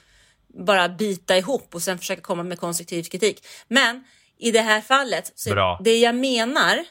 bara 0.53 0.89
bita 0.89 1.37
ihop 1.37 1.75
och 1.75 1.81
sen 1.81 1.97
försöka 1.97 2.21
komma 2.21 2.43
med 2.43 2.59
konstruktiv 2.59 3.03
kritik. 3.03 3.45
Men 3.67 4.03
i 4.37 4.51
det 4.51 4.61
här 4.61 4.81
fallet, 4.81 5.31
så 5.35 5.77
det 5.83 5.97
jag 5.97 6.15
menar 6.15 6.85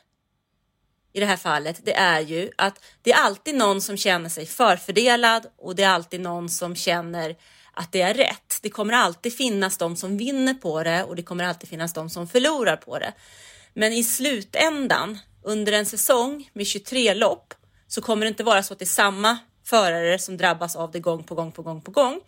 i 1.12 1.20
det 1.20 1.26
här 1.26 1.36
fallet, 1.36 1.80
det 1.84 1.94
är 1.94 2.20
ju 2.20 2.50
att 2.56 2.84
det 3.02 3.12
är 3.12 3.16
alltid 3.16 3.54
någon 3.54 3.80
som 3.80 3.96
känner 3.96 4.28
sig 4.28 4.46
förfördelad 4.46 5.46
och 5.58 5.76
det 5.76 5.82
är 5.82 5.88
alltid 5.88 6.20
någon 6.20 6.48
som 6.48 6.76
känner 6.76 7.36
att 7.74 7.92
det 7.92 8.02
är 8.02 8.14
rätt. 8.14 8.58
Det 8.62 8.70
kommer 8.70 8.94
alltid 8.94 9.36
finnas 9.36 9.78
de 9.78 9.96
som 9.96 10.16
vinner 10.16 10.54
på 10.54 10.82
det 10.82 11.04
och 11.04 11.16
det 11.16 11.22
kommer 11.22 11.44
alltid 11.44 11.68
finnas 11.68 11.92
de 11.92 12.10
som 12.10 12.28
förlorar 12.28 12.76
på 12.76 12.98
det. 12.98 13.12
Men 13.74 13.92
i 13.92 14.04
slutändan 14.04 15.18
under 15.42 15.72
en 15.72 15.86
säsong 15.86 16.50
med 16.52 16.66
23 16.66 17.14
lopp 17.14 17.54
så 17.88 18.02
kommer 18.02 18.26
det 18.26 18.28
inte 18.28 18.44
vara 18.44 18.62
så 18.62 18.72
att 18.72 18.78
det 18.78 18.84
är 18.84 18.86
samma 18.86 19.38
förare 19.64 20.18
som 20.18 20.36
drabbas 20.36 20.76
av 20.76 20.90
det 20.90 21.00
gång 21.00 21.24
på 21.24 21.34
gång 21.34 21.52
på 21.52 21.62
gång 21.62 21.82
på 21.82 21.90
gång. 21.90 22.20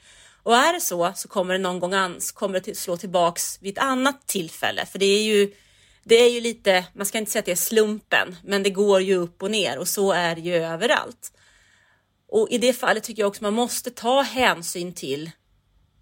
Och 0.45 0.57
är 0.57 0.73
det 0.73 0.81
så 0.81 1.13
så 1.17 1.29
kommer 1.29 1.55
det 1.55 1.59
någon 1.59 1.81
gång 1.81 1.95
ans 1.95 2.33
kommer 2.33 2.61
det 2.61 2.75
slå 2.75 2.97
tillbaks 2.97 3.59
vid 3.63 3.79
ett 3.79 3.85
annat 3.85 4.27
tillfälle. 4.27 4.87
För 4.87 4.99
det 4.99 5.07
är 5.07 5.23
ju, 5.23 5.55
det 6.03 6.15
är 6.15 6.31
ju 6.31 6.41
lite, 6.41 6.85
man 6.93 7.07
ska 7.07 7.19
inte 7.19 7.31
säga 7.31 7.41
att 7.41 7.47
det 7.47 7.53
är 7.53 7.57
slumpen, 7.57 8.37
men 8.45 8.63
det 8.63 8.71
går 8.71 9.01
ju 9.01 9.15
upp 9.17 9.43
och 9.43 9.51
ner 9.51 9.79
och 9.79 9.89
så 9.89 10.13
är 10.13 10.35
det 10.35 10.41
ju 10.41 10.55
överallt. 10.55 11.33
Och 12.29 12.49
i 12.51 12.59
det 12.59 12.73
fallet 12.73 13.05
tycker 13.05 13.23
jag 13.23 13.29
också 13.29 13.43
man 13.43 13.55
måste 13.55 13.91
ta 13.91 14.23
hänsyn 14.23 14.95
till 14.95 15.31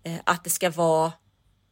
eh, 0.04 0.18
att 0.24 0.44
det 0.44 0.50
ska 0.50 0.70
vara 0.70 1.12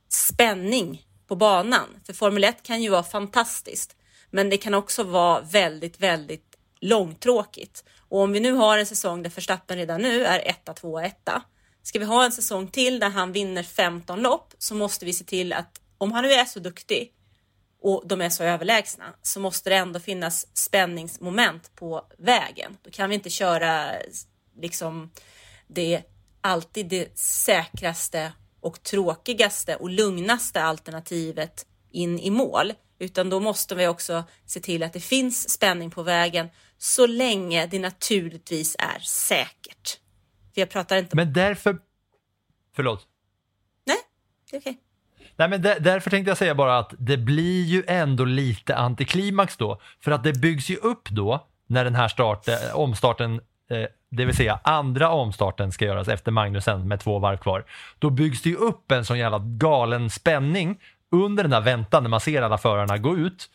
spänning 0.09 1.07
på 1.29 1.37
banan. 1.37 1.87
För 2.07 2.13
Formel 2.13 2.45
1 2.45 2.63
kan 2.63 2.83
ju 2.83 2.89
vara 2.89 3.03
fantastiskt, 3.03 3.97
men 4.31 4.51
det 4.51 4.57
kan 4.57 4.75
också 4.75 5.03
vara 5.03 5.41
väldigt, 5.41 6.01
väldigt 6.01 6.57
långtråkigt. 6.81 7.85
Och 8.09 8.21
om 8.21 8.33
vi 8.33 8.41
nu 8.41 8.53
har 8.53 8.79
en 8.79 8.87
säsong 8.87 9.23
där 9.23 9.31
Verstappen 9.31 9.77
redan 9.77 10.03
nu 10.03 10.25
är 10.25 10.49
etta, 10.49 10.75
tvåa, 10.75 11.07
etta. 11.07 11.43
Ska 11.83 11.99
vi 11.99 12.05
ha 12.05 12.25
en 12.25 12.33
säsong 12.33 12.69
till 12.69 13.01
där 13.01 13.11
han 13.11 13.33
vinner 13.33 13.63
15 13.63 14.23
lopp 14.23 14.55
så 14.59 14.75
måste 14.75 15.05
vi 15.05 15.13
se 15.13 15.25
till 15.25 15.53
att 15.53 15.81
om 15.99 16.13
han 16.13 16.25
nu 16.25 16.33
är 16.33 16.45
så 16.45 16.61
duktig 16.61 17.13
och 17.83 18.03
de 18.07 18.21
är 18.21 18.31
så 18.31 18.45
överlägsna 18.45 19.05
så 19.23 19.41
måste 19.41 19.71
det 19.71 19.77
ändå 19.77 20.01
finnas 20.01 20.47
spänningsmoment 20.57 21.75
på 21.75 22.07
vägen. 22.19 22.77
Då 22.83 22.91
kan 22.91 23.09
vi 23.09 23.15
inte 23.15 23.31
köra 23.31 23.93
liksom 24.61 25.11
det 25.67 26.03
alltid 26.41 26.87
det 26.87 27.19
säkraste 27.19 28.33
och 28.61 28.83
tråkigaste 28.83 29.77
och 29.77 29.91
lugnaste 29.91 30.63
alternativet 30.63 31.67
in 31.91 32.19
i 32.19 32.31
mål, 32.31 32.73
utan 32.99 33.31
då 33.31 33.41
måste 33.41 33.75
vi 33.75 33.87
också 33.87 34.25
se 34.47 34.61
till 34.61 34.83
att 34.83 34.93
det 34.93 35.01
finns 35.01 35.51
spänning 35.51 35.91
på 35.91 36.03
vägen 36.03 36.49
så 36.79 37.07
länge 37.07 37.67
det 37.67 37.79
naturligtvis 37.79 38.77
är 38.79 38.99
säkert. 38.99 40.00
För 40.55 40.61
jag 40.61 40.71
pratar 40.71 40.97
inte... 40.97 41.17
Men 41.17 41.33
därför... 41.33 41.79
Förlåt. 42.77 43.07
Nej, 43.87 43.97
det 44.51 44.57
är 44.57 44.61
okej. 44.61 44.79
Nej, 45.37 45.49
men 45.49 45.63
där, 45.63 45.81
därför 45.81 46.11
tänkte 46.11 46.31
jag 46.31 46.39
säga 46.39 46.55
bara 46.55 46.79
att 46.79 46.95
det 46.99 47.17
blir 47.17 47.65
ju 47.65 47.85
ändå 47.87 48.25
lite 48.25 48.77
antiklimax 48.77 49.57
då. 49.57 49.81
För 50.01 50.11
att 50.11 50.25
det 50.25 50.33
byggs 50.33 50.71
ju 50.71 50.77
upp 50.77 51.09
då 51.11 51.47
när 51.67 51.85
den 51.85 51.95
här 51.95 52.09
start, 52.09 52.49
eh, 52.49 52.55
omstarten, 52.75 53.41
eh, 53.71 53.85
det 54.11 54.25
vill 54.25 54.37
säga 54.37 54.61
andra 54.65 55.11
omstarten 55.11 55.73
ska 55.73 55.85
göras 55.85 56.09
efter 56.09 56.33
Magnusen 56.33 56.89
med 56.89 57.01
två 57.01 57.19
varv 57.19 57.37
kvar. 57.37 57.65
Då 57.99 58.11
byggs 58.11 58.43
det 58.43 58.49
ju 58.49 58.57
upp 58.57 58.93
en 58.93 59.05
sån 59.05 59.19
jävla 59.19 59.39
galen 59.39 60.11
spänning 60.11 60.81
under 61.13 61.43
den 61.43 61.53
här 61.53 61.61
väntan 61.61 62.03
när 62.03 62.11
man 62.11 62.21
ser 62.21 62.43
alla 62.43 62.59
förarna 62.59 62.99
gå 62.99 63.17
ut. 63.17 63.51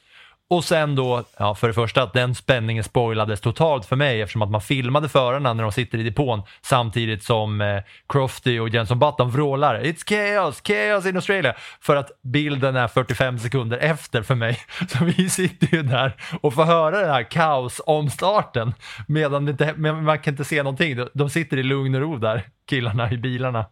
Och 0.49 0.63
sen 0.63 0.95
då, 0.95 1.23
ja, 1.37 1.55
för 1.55 1.67
det 1.67 1.73
första 1.73 2.03
att 2.03 2.13
den 2.13 2.35
spänningen 2.35 2.83
spoilades 2.83 3.41
totalt 3.41 3.85
för 3.85 3.95
mig 3.95 4.21
eftersom 4.21 4.41
att 4.41 4.51
man 4.51 4.61
filmade 4.61 5.09
förarna 5.09 5.53
när 5.53 5.63
de 5.63 5.71
sitter 5.71 5.97
i 5.97 6.03
depån 6.03 6.41
samtidigt 6.61 7.23
som 7.23 7.61
eh, 7.61 7.81
Crofty 8.09 8.59
och 8.59 8.69
Jenson 8.69 8.99
Button 8.99 9.31
vrålar 9.31 9.81
“It's 9.81 10.09
chaos, 10.09 10.61
chaos 10.67 11.05
in 11.05 11.15
Australia” 11.15 11.55
för 11.81 11.95
att 11.95 12.11
bilden 12.21 12.75
är 12.75 12.87
45 12.87 13.39
sekunder 13.39 13.77
efter 13.77 14.21
för 14.21 14.35
mig. 14.35 14.59
Så 14.89 15.05
vi 15.05 15.29
sitter 15.29 15.77
ju 15.77 15.83
där 15.83 16.15
och 16.41 16.53
får 16.53 16.63
höra 16.63 16.99
den 16.99 17.09
här 17.09 17.23
kaosomstarten 17.23 18.73
medan 19.07 19.49
inte, 19.49 19.73
man 19.73 20.19
kan 20.19 20.33
inte 20.33 20.43
se 20.43 20.63
någonting. 20.63 21.07
De 21.13 21.29
sitter 21.29 21.57
i 21.57 21.63
lugn 21.63 21.95
och 21.95 22.01
ro 22.01 22.17
där, 22.17 22.43
killarna 22.69 23.11
i 23.11 23.17
bilarna. 23.17 23.65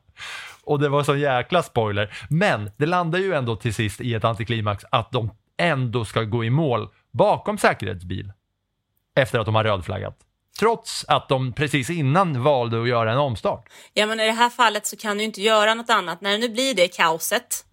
Och 0.64 0.80
det 0.80 0.90
var 0.90 1.04
så 1.04 1.16
jäkla 1.16 1.64
spoiler. 1.64 2.14
Men 2.30 2.72
det 2.78 2.86
landar 2.86 3.20
ju 3.20 3.34
ändå 3.34 3.56
till 3.56 3.74
sist 3.74 4.02
i 4.02 4.14
ett 4.14 4.24
antiklimax 4.24 4.86
att 4.90 5.12
de 5.12 5.30
ändå 5.64 6.06
ska 6.06 6.24
gå 6.24 6.44
i 6.44 6.50
mål 6.50 6.90
bakom 7.12 7.58
säkerhetsbil 7.58 8.32
efter 9.16 9.40
att 9.40 9.46
de 9.46 9.56
har 9.56 9.64
rödflaggat. 9.64 10.20
Trots 10.60 11.06
att 11.08 11.30
de 11.30 11.54
precis 11.54 11.90
innan 11.90 12.44
valde 12.44 12.82
att 12.82 12.88
göra 12.88 13.12
en 13.12 13.18
omstart. 13.18 13.70
Ja, 13.94 14.06
men 14.06 14.20
i 14.20 14.26
det 14.26 14.32
här 14.32 14.50
fallet 14.50 14.88
så 14.88 14.96
kan 14.96 15.18
du 15.18 15.24
inte 15.24 15.42
göra 15.42 15.74
något 15.74 15.90
annat. 15.90 16.22
När 16.22 16.32
det 16.32 16.38
nu 16.38 16.50
blir 16.50 16.74
det 16.74 16.88
kaoset 16.88 17.66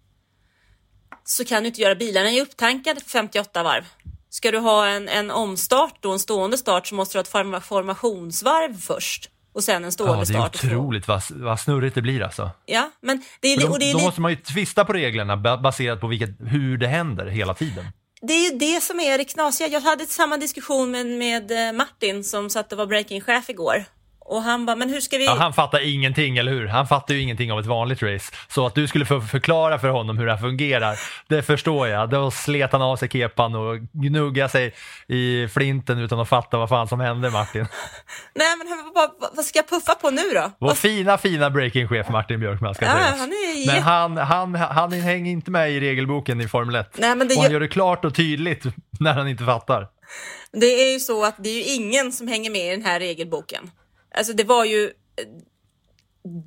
så 1.23 1.45
kan 1.45 1.63
du 1.63 1.67
inte 1.67 1.81
göra 1.81 1.95
bilarna 1.95 2.31
är 2.31 2.41
upptankade 2.41 3.01
för 3.01 3.09
58 3.09 3.63
varv. 3.63 3.83
Ska 4.29 4.51
du 4.51 4.57
ha 4.57 4.87
en, 4.87 5.09
en 5.09 5.31
omstart 5.31 6.05
och 6.05 6.13
en 6.13 6.19
stående 6.19 6.57
start 6.57 6.87
så 6.87 6.95
måste 6.95 7.17
du 7.17 7.19
ha 7.19 7.21
ett 7.21 7.65
formationsvarv 7.65 8.77
först 8.77 9.29
och 9.53 9.63
sen 9.63 9.83
en 9.85 9.91
stående 9.91 10.13
Ja, 10.13 10.17
det 10.25 10.33
är 10.33 10.49
start. 10.49 10.55
otroligt 10.65 11.07
vad, 11.07 11.21
vad 11.29 11.59
snurrigt 11.59 11.95
det 11.95 12.01
blir 12.01 12.21
alltså. 12.21 12.49
Ja, 12.65 12.91
men 13.01 13.21
det 13.39 13.47
är, 13.53 13.71
och 13.71 13.79
det 13.79 13.85
är 13.91 13.93
då 13.93 13.99
måste 13.99 14.21
man 14.21 14.31
ju 14.31 14.37
tvista 14.37 14.85
på 14.85 14.93
reglerna 14.93 15.37
ba- 15.37 15.57
baserat 15.57 16.01
på 16.01 16.07
vilket, 16.07 16.29
hur 16.39 16.77
det 16.77 16.87
händer 16.87 17.25
hela 17.25 17.53
tiden. 17.53 17.85
det 18.21 18.33
är 18.33 18.51
ju 18.51 18.57
det 18.57 18.83
som 18.83 18.99
är 18.99 19.17
det 19.17 19.25
knasiga. 19.25 19.67
Jag 19.67 19.81
hade 19.81 20.05
samma 20.05 20.37
diskussion 20.37 20.91
med, 20.91 21.05
med 21.05 21.51
eh, 21.67 21.73
Martin 21.73 22.23
som 22.23 22.49
satt 22.49 22.71
och 22.71 22.77
var 22.77 22.85
breaking-chef 22.85 23.49
igår. 23.49 23.85
Och 24.31 24.41
han 24.41 24.65
bara, 24.65 24.75
men 24.75 24.89
hur 24.89 25.01
ska 25.01 25.17
vi... 25.17 25.25
Ja, 25.25 25.35
han 25.39 25.53
fattar 25.53 25.89
ingenting, 25.93 26.37
eller 26.37 26.51
hur? 26.51 26.67
Han 26.67 26.87
fattar 26.87 27.13
ju 27.13 27.21
ingenting 27.21 27.51
av 27.51 27.59
ett 27.59 27.65
vanligt 27.65 28.03
race. 28.03 28.33
Så 28.47 28.65
att 28.65 28.75
du 28.75 28.87
skulle 28.87 29.05
förklara 29.05 29.79
för 29.79 29.87
honom 29.89 30.17
hur 30.17 30.25
det 30.25 30.31
här 30.31 30.39
fungerar, 30.39 30.99
det 31.27 31.43
förstår 31.43 31.87
jag. 31.87 32.09
Då 32.09 32.31
slet 32.31 32.71
han 32.71 32.81
av 32.81 32.95
sig 32.95 33.09
kepan 33.09 33.55
och 33.55 33.77
gnuggade 33.79 34.49
sig 34.49 34.73
i 35.07 35.47
flinten 35.47 35.99
utan 35.99 36.19
att 36.19 36.29
fatta 36.29 36.57
vad 36.57 36.69
fan 36.69 36.87
som 36.87 36.99
hände, 36.99 37.29
Martin. 37.29 37.61
Nej, 38.35 38.47
men 38.57 38.91
vad 38.95 39.09
vad 39.35 39.45
ska 39.45 39.59
jag 39.59 39.69
puffa 39.69 39.95
på 39.95 40.09
nu 40.09 40.21
då? 40.33 40.51
Vår 40.59 40.73
fina, 40.73 41.17
fina 41.17 41.49
breakingchef 41.49 42.09
Martin 42.09 42.39
Björkman 42.39 42.75
ska 42.75 42.85
Ja, 42.85 42.91
sägas. 42.91 43.19
han 43.19 43.29
är 43.29 43.67
Men 43.73 43.83
han, 43.83 44.17
han, 44.17 44.55
han 44.55 44.91
hänger 44.91 45.31
inte 45.31 45.51
med 45.51 45.71
i 45.71 45.79
regelboken 45.79 46.41
i 46.41 46.47
Formel 46.47 46.75
1. 46.75 46.89
Nej, 46.97 47.15
men 47.15 47.27
det 47.27 47.35
och 47.35 47.41
han 47.41 47.51
gör- 47.51 47.53
gör 47.53 47.59
det 47.59 47.67
klart 47.67 48.05
och 48.05 48.15
tydligt 48.15 48.63
när 48.99 49.13
han 49.13 49.27
inte 49.27 49.43
fattar. 49.43 49.87
Det 50.53 50.65
är 50.65 50.93
ju 50.93 50.99
så 50.99 51.25
att 51.25 51.35
det 51.37 51.49
är 51.49 51.53
ju 51.53 51.63
ingen 51.63 52.11
som 52.11 52.27
hänger 52.27 52.49
med 52.51 52.67
i 52.67 52.71
den 52.71 52.85
här 52.85 52.99
regelboken. 52.99 53.71
Alltså 54.15 54.33
det 54.33 54.43
var 54.43 54.65
ju 54.65 54.91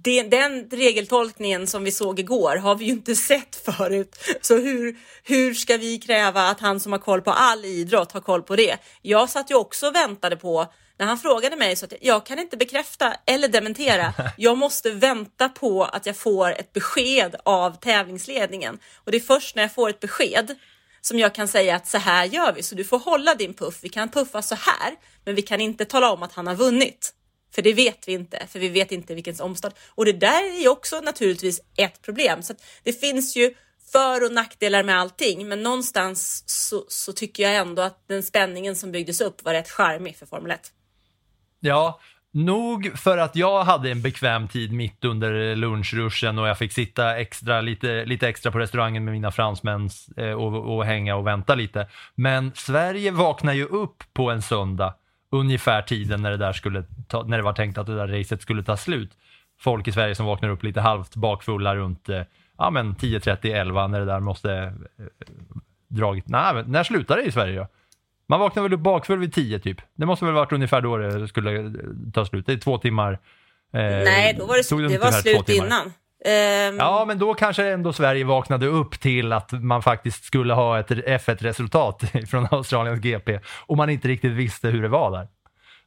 det, 0.03 0.23
den 0.23 0.71
regeltolkningen 0.71 1.67
som 1.67 1.85
vi 1.85 1.93
såg 1.93 2.21
igår 2.21 2.57
har 2.57 2.75
vi 2.75 2.85
ju 2.85 2.91
inte 2.91 3.15
sett 3.31 3.57
förut. 3.57 4.17
Så 4.41 4.59
hur, 4.59 4.97
hur 5.23 5.55
ska 5.55 5.77
vi 5.77 5.99
kräva 5.99 6.49
att 6.49 6.61
han 6.61 6.81
som 6.81 6.93
har 6.93 6.99
koll 6.99 7.23
på 7.23 7.31
all 7.31 7.65
idrott 7.65 8.13
har 8.13 8.21
koll 8.21 8.43
på 8.43 8.57
det? 8.57 8.77
Jag 9.03 9.31
satt 9.31 9.51
ju 9.51 9.55
också 9.55 9.87
och 9.87 9.95
väntade 9.95 10.37
på 10.37 10.67
när 10.99 11.07
han 11.07 11.19
frågade 11.19 11.57
mig 11.57 11.77
så 11.77 11.85
att 11.85 11.93
jag 12.01 12.27
kan 12.27 12.39
inte 12.39 12.57
bekräfta 12.57 13.15
eller 13.27 13.49
dementera. 13.49 14.15
Jag 14.37 14.59
måste 14.59 14.91
vänta 14.91 15.49
på 15.49 15.85
att 15.85 16.07
jag 16.07 16.17
får 16.17 16.51
ett 16.51 16.73
besked 16.73 17.37
av 17.45 17.81
tävlingsledningen 17.81 18.79
och 18.95 19.11
det 19.11 19.19
är 19.19 19.21
först 19.21 19.57
när 19.57 19.63
jag 19.63 19.75
får 19.75 19.89
ett 19.89 20.01
besked 20.01 20.57
som 21.01 21.19
jag 21.19 21.35
kan 21.35 21.49
säga 21.49 21.77
att 21.77 21.87
så 21.87 21.99
här 21.99 22.25
gör 22.25 22.53
vi, 22.53 22.63
så 22.63 22.75
du 22.75 22.85
får 22.85 22.99
hålla 22.99 23.35
din 23.35 23.55
puff. 23.55 23.79
Vi 23.83 23.89
kan 23.89 24.09
puffa 24.09 24.43
så 24.43 24.55
här, 24.55 24.95
men 25.25 25.35
vi 25.35 25.43
kan 25.43 25.61
inte 25.61 25.85
tala 25.85 26.13
om 26.13 26.23
att 26.23 26.33
han 26.33 26.47
har 26.47 26.55
vunnit. 26.55 27.15
För 27.55 27.63
det 27.63 27.73
vet 27.73 28.09
vi 28.09 28.13
inte, 28.13 28.47
för 28.49 28.59
vi 28.59 28.69
vet 28.69 28.93
inte 28.93 29.15
vilken 29.15 29.41
omstart. 29.41 29.75
Och 29.89 30.05
det 30.05 30.13
där 30.13 30.57
är 30.57 30.61
ju 30.61 30.69
också 30.69 31.01
naturligtvis 31.01 31.61
ett 31.77 32.03
problem. 32.03 32.43
Så 32.43 32.53
att 32.53 32.63
det 32.83 32.93
finns 32.93 33.37
ju 33.37 33.55
för 33.93 34.25
och 34.25 34.33
nackdelar 34.33 34.83
med 34.83 34.99
allting, 34.99 35.49
men 35.49 35.63
någonstans 35.63 36.45
så, 36.47 36.85
så 36.89 37.13
tycker 37.13 37.43
jag 37.43 37.57
ändå 37.57 37.83
att 37.83 38.09
den 38.09 38.23
spänningen 38.23 38.77
som 38.77 38.93
byggdes 38.93 39.21
upp 39.21 39.45
var 39.45 39.53
rätt 39.53 39.71
charmig 39.71 40.17
för 40.17 40.27
Formel 40.27 40.51
1. 40.51 40.61
Ja, 41.61 42.01
nog 42.35 42.99
för 42.99 43.19
att 43.19 43.37
jag 43.37 43.65
hade 43.65 43.91
en 43.91 44.03
bekväm 44.03 44.49
tid 44.49 44.73
mitt 44.73 45.05
under 45.05 45.57
lunchruschen 45.57 46.39
och 46.39 46.49
jag 46.49 46.59
fick 46.59 46.73
sitta 46.73 47.17
extra, 47.17 47.61
lite, 47.61 48.05
lite 48.05 48.29
extra 48.29 48.53
på 48.53 48.59
restaurangen 48.59 49.05
med 49.05 49.15
mina 49.15 49.33
fransmän 49.33 49.91
eh, 50.17 50.31
och, 50.31 50.77
och 50.77 50.85
hänga 50.85 51.17
och 51.17 51.27
vänta 51.27 51.55
lite. 51.55 51.89
Men 52.15 52.53
Sverige 52.55 53.11
vaknar 53.11 53.53
ju 53.53 53.65
upp 53.65 54.03
på 54.13 54.31
en 54.31 54.43
söndag, 54.43 54.95
ungefär 55.35 55.83
tiden 55.83 56.23
när 56.23 56.31
det, 56.31 56.37
där 56.37 56.53
skulle 56.53 56.85
ta, 57.09 57.23
när 57.23 57.37
det 57.37 57.43
var 57.43 57.53
tänkt 57.53 57.79
att 57.79 57.87
det 57.87 57.97
där 57.97 58.09
racet 58.09 58.43
skulle 58.43 58.63
ta 58.63 58.77
slut. 58.77 59.11
Folk 59.61 59.89
i 59.89 59.93
Sverige 59.93 60.15
som 60.15 60.27
vaknar 60.27 60.49
upp 60.49 60.63
lite 60.63 60.81
halvt 60.81 61.17
bakfulla 61.17 61.77
runt 61.77 62.09
eh, 62.09 62.23
ja, 62.59 62.71
men 62.71 62.95
10.30, 62.95 63.55
11 63.55 63.87
när 63.87 64.01
det 64.01 64.07
där 64.07 64.21
måste 64.21 64.53
eh, 64.53 64.73
dragit. 65.89 66.29
Nej, 66.29 66.55
men 66.55 66.73
när 66.73 66.85
slutar 66.85 67.17
det 67.17 67.23
i 67.23 67.33
Sverige 67.33 67.59
då? 67.59 67.69
Man 68.27 68.41
vaknar 68.41 68.63
väl 68.63 68.73
upp 68.73 68.81
bakfull 68.81 69.19
vid 69.19 69.35
10 69.35 69.59
typ. 69.59 69.81
Det 69.95 70.07
måste 70.07 70.25
väl 70.25 70.35
varit 70.35 70.53
ungefär 70.53 70.81
då 70.81 70.97
det 70.97 71.29
skulle 71.29 71.61
eh, 71.61 71.71
ta 72.13 72.25
slut. 72.25 72.47
Det 72.47 72.53
är 72.53 72.57
två 72.57 72.79
timmar. 72.79 73.13
Eh, 73.13 73.81
Nej, 73.81 74.35
då 74.39 74.47
var 74.47 74.69
tog 74.69 74.83
det, 74.83 74.89
det 74.89 74.99
var 74.99 75.13
slut 75.13 75.49
innan. 75.49 75.93
Ehm, 76.25 76.77
Ja, 76.79 77.05
men 77.07 77.19
då 77.19 77.35
kanske 77.35 77.69
ändå 77.69 77.93
Sverige 77.93 78.25
vaknade 78.25 78.67
upp 78.67 79.01
till 79.01 79.33
att 79.33 79.53
man 79.53 79.83
faktiskt 79.83 80.25
skulle 80.25 80.55
ha 80.55 80.79
ett 80.79 80.91
F1-resultat 80.91 82.03
från 82.31 82.49
Australiens 82.51 83.01
GP 83.01 83.41
och 83.67 83.77
man 83.77 83.91
inte 83.91 84.09
riktigt 84.09 84.33
visste 84.33 84.69
hur 84.69 84.83
det 84.83 84.89
var 84.89 85.11
där. 85.11 85.29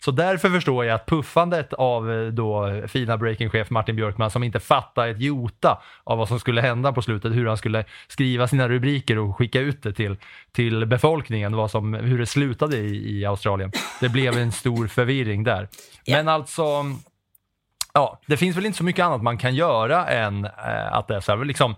Så 0.05 0.11
därför 0.11 0.49
förstår 0.49 0.85
jag 0.85 0.95
att 0.95 1.05
puffandet 1.05 1.73
av 1.73 2.11
eh, 2.11 2.27
då 2.27 2.81
fina 2.87 3.17
breakingchef 3.17 3.69
Martin 3.69 3.95
Björkman 3.95 4.31
som 4.31 4.43
inte 4.43 4.59
fattade 4.59 5.09
ett 5.09 5.21
jota 5.21 5.81
av 6.03 6.17
vad 6.17 6.27
som 6.27 6.39
skulle 6.39 6.61
hända 6.61 6.93
på 6.93 7.01
slutet, 7.01 7.33
hur 7.33 7.47
han 7.47 7.57
skulle 7.57 7.85
skriva 8.07 8.47
sina 8.47 8.69
rubriker 8.69 9.17
och 9.17 9.37
skicka 9.37 9.59
ut 9.59 9.83
det 9.83 9.93
till, 9.93 10.17
till 10.51 10.85
befolkningen, 10.85 11.55
vad 11.55 11.71
som, 11.71 11.93
hur 11.93 12.19
det 12.19 12.25
slutade 12.25 12.77
i, 12.77 13.19
i 13.19 13.25
Australien. 13.25 13.71
Det 13.99 14.09
blev 14.09 14.37
en 14.37 14.51
stor 14.51 14.87
förvirring 14.87 15.43
där. 15.43 15.67
Men 16.07 16.27
alltså, 16.27 16.83
ja, 17.97 18.19
det 18.25 18.37
finns 18.37 18.57
väl 18.57 18.65
inte 18.65 18.77
så 18.77 18.83
mycket 18.83 19.05
annat 19.05 19.23
man 19.23 19.37
kan 19.37 19.55
göra 19.55 20.07
än 20.07 20.45
eh, 20.45 20.93
att 20.93 21.07
det 21.07 21.15
är 21.15 21.19
så 21.19 21.35
här, 21.35 21.45
liksom, 21.45 21.75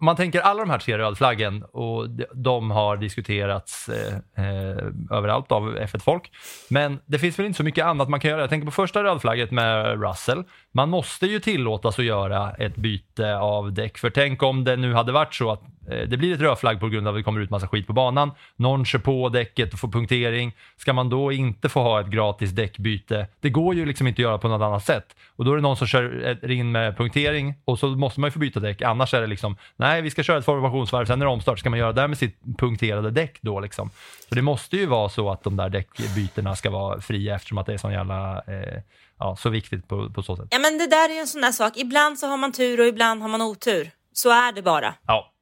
man 0.00 0.16
tänker 0.16 0.40
alla 0.40 0.60
de 0.60 0.70
här 0.70 0.78
tre 0.78 0.98
rödflaggen 0.98 1.64
och 1.72 2.10
de, 2.10 2.26
de 2.34 2.70
har 2.70 2.96
diskuterats 2.96 3.88
eh, 3.88 4.44
eh, 4.44 4.78
överallt 5.10 5.52
av 5.52 5.76
F1-folk. 5.76 6.30
Men 6.70 7.00
det 7.06 7.18
finns 7.18 7.38
väl 7.38 7.46
inte 7.46 7.56
så 7.56 7.64
mycket 7.64 7.84
annat 7.84 8.08
man 8.08 8.20
kan 8.20 8.30
göra. 8.30 8.40
Jag 8.40 8.50
tänker 8.50 8.66
på 8.66 8.72
första 8.72 9.04
rödflagget 9.04 9.50
med 9.50 10.00
Russell. 10.02 10.44
Man 10.72 10.88
måste 10.88 11.26
ju 11.26 11.40
tillåtas 11.40 11.98
att 11.98 12.04
göra 12.04 12.50
ett 12.50 12.76
byte 12.76 13.36
av 13.36 13.72
däck. 13.72 13.98
För 13.98 14.10
tänk 14.10 14.42
om 14.42 14.64
det 14.64 14.76
nu 14.76 14.94
hade 14.94 15.12
varit 15.12 15.34
så 15.34 15.50
att 15.50 15.62
eh, 15.90 16.08
det 16.08 16.16
blir 16.16 16.34
ett 16.34 16.40
rödflagg 16.40 16.80
på 16.80 16.88
grund 16.88 17.08
av 17.08 17.14
att 17.14 17.18
det 17.18 17.22
kommer 17.22 17.40
ut 17.40 17.50
massa 17.50 17.68
skit 17.68 17.86
på 17.86 17.92
banan. 17.92 18.30
Någon 18.56 18.84
kör 18.84 18.98
på 18.98 19.28
däcket 19.28 19.72
och 19.72 19.78
får 19.78 19.88
punktering. 19.88 20.52
Ska 20.76 20.92
man 20.92 21.08
då 21.08 21.32
inte 21.32 21.68
få 21.68 21.82
ha 21.82 22.00
ett 22.00 22.06
gratis 22.06 22.50
däckbyte? 22.50 23.26
Det 23.40 23.50
går 23.50 23.74
ju 23.74 23.86
liksom 23.86 24.06
inte 24.06 24.20
att 24.20 24.24
göra 24.24 24.38
på 24.38 24.48
något 24.48 24.62
annat 24.62 24.84
sätt. 24.84 25.16
Och 25.36 25.44
då 25.44 25.52
är 25.52 25.56
det 25.56 25.62
någon 25.62 25.76
som 25.76 25.86
kör 25.86 26.50
in 26.50 26.72
med 26.72 26.96
punktering 26.96 27.54
och 27.64 27.78
så 27.78 27.88
måste 27.88 28.20
man 28.20 28.28
ju 28.28 28.32
få 28.32 28.38
byta 28.38 28.60
däck. 28.60 28.82
Annars 28.82 29.14
är 29.14 29.20
det 29.20 29.26
liksom, 29.26 29.56
nej 29.76 30.02
vi 30.02 30.10
ska 30.10 30.22
köra 30.22 30.38
ett 30.38 30.44
formationsvarv, 30.44 31.04
sen 31.06 31.22
är 31.22 31.26
det 31.26 31.32
omstart. 31.32 31.58
Ska 31.58 31.70
man 31.70 31.78
göra 31.78 31.92
det 31.92 32.00
där 32.00 32.08
med 32.08 32.18
sitt 32.18 32.40
punkterade 32.58 33.10
däck 33.10 33.38
då 33.40 33.60
liksom? 33.60 33.90
Så 34.28 34.34
det 34.34 34.42
måste 34.42 34.76
ju 34.76 34.86
vara 34.86 35.08
så 35.08 35.30
att 35.30 35.44
de 35.44 35.56
där 35.56 35.68
däckbytena 35.68 36.56
ska 36.56 36.70
vara 36.70 37.00
fria 37.00 37.34
eftersom 37.34 37.58
att 37.58 37.66
det 37.66 37.72
är 37.72 37.78
sån 37.78 37.92
jävla, 37.92 38.36
eh, 38.38 38.82
ja, 39.18 39.36
så 39.36 39.48
viktigt 39.48 39.88
på, 39.88 40.10
på 40.10 40.22
så 40.22 40.36
sätt. 40.36 40.46
Ja 40.50 40.58
men 40.58 40.78
det 40.78 40.86
där 40.86 41.08
är 41.08 41.14
ju 41.14 41.20
en 41.20 41.26
sån 41.26 41.40
där 41.40 41.52
sak. 41.52 41.76
Ibland 41.76 42.18
så 42.18 42.26
har 42.26 42.36
man 42.36 42.52
tur 42.52 42.80
och 42.80 42.86
ibland 42.86 43.22
har 43.22 43.28
man 43.28 43.42
otur. 43.42 43.90
Så 44.12 44.30
är 44.30 44.52
det 44.52 44.62
bara. 44.62 44.94
Ja. 45.06 45.32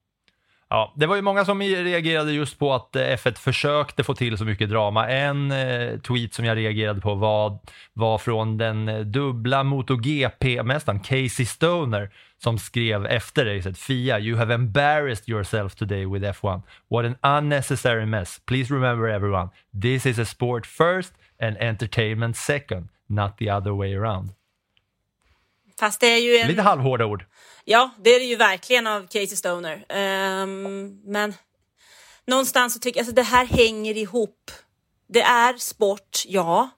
Ja, 0.69 0.93
det 0.97 1.07
var 1.07 1.17
ju 1.17 1.23
många 1.23 1.45
som 1.45 1.63
reagerade 1.63 2.33
just 2.33 2.59
på 2.59 2.75
att 2.75 2.97
eh, 2.97 3.03
F1 3.03 3.39
försökte 3.39 4.05
få 4.05 4.15
till 4.15 4.39
så 4.39 4.45
mycket 4.45 4.71
drama. 4.71 5.09
En 5.09 5.53
eh, 5.53 5.99
tweet 5.99 6.35
som 6.35 6.45
jag 6.45 6.57
reagerade 6.57 7.01
på 7.01 7.15
var, 7.15 7.59
var 7.93 8.19
från 8.19 8.59
den 8.59 8.89
eh, 8.89 9.01
dubbla 9.01 9.63
MotoGP-mästaren 9.63 11.01
Casey 11.01 11.47
Stoner 11.47 12.11
som 12.43 12.59
skrev 12.59 13.07
efter 13.07 13.45
racet 13.45 13.79
Fia, 13.79 14.19
you 14.19 14.37
have 14.37 14.55
embarrassed 14.55 15.29
yourself 15.29 15.75
today 15.75 16.07
with 16.07 16.25
F1. 16.25 16.63
What 16.89 17.05
an 17.05 17.17
unnecessary 17.23 18.07
mess. 18.07 18.41
Please 18.47 18.75
remember 18.75 19.09
everyone, 19.09 19.49
this 19.83 20.07
is 20.07 20.19
a 20.19 20.25
sport 20.25 20.67
first 20.67 21.13
and 21.41 21.57
entertainment 21.57 22.37
second, 22.37 22.89
not 23.07 23.39
the 23.39 23.51
other 23.51 23.71
way 23.71 23.95
around. 23.95 24.31
Fast 25.79 26.01
det 26.01 26.07
är 26.07 26.19
ju 26.19 26.37
en... 26.37 26.49
Lite 26.49 26.63
halvhårda 26.63 27.07
ord. 27.07 27.25
Ja, 27.65 27.91
det 27.99 28.11
är 28.11 28.21
det 28.21 28.27
ju 28.27 28.37
verkligen 28.37 28.87
av 28.87 29.07
Casey 29.07 29.37
Stoner. 29.37 29.85
Ehm, 29.89 31.01
men 31.05 31.35
någonstans 32.27 32.75
så 32.75 32.81
tycker 32.81 32.99
jag 32.99 33.03
alltså, 33.03 33.15
det 33.15 33.23
här 33.23 33.45
hänger 33.45 33.97
ihop. 33.97 34.51
Det 35.09 35.23
är 35.23 35.57
sport, 35.57 36.23
ja, 36.27 36.71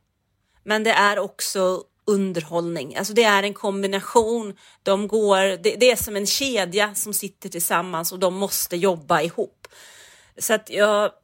men 0.65 0.85
det 0.85 0.91
är 0.91 1.19
också 1.19 1.83
underhållning. 2.05 2.97
Alltså 2.97 3.15
det 3.15 3.25
är 3.25 3.43
en 3.43 3.55
kombination. 3.55 4.57
De 4.83 5.09
går, 5.09 5.63
det, 5.63 5.77
det 5.81 5.91
är 5.91 5.97
som 5.97 6.17
en 6.17 6.27
kedja 6.27 6.95
som 6.95 7.15
sitter 7.15 7.49
tillsammans 7.49 8.13
och 8.13 8.19
de 8.19 8.35
måste 8.35 8.77
jobba 8.77 9.23
ihop. 9.23 9.69
Så 10.39 10.55
att 10.55 10.71
jag... 10.71 11.11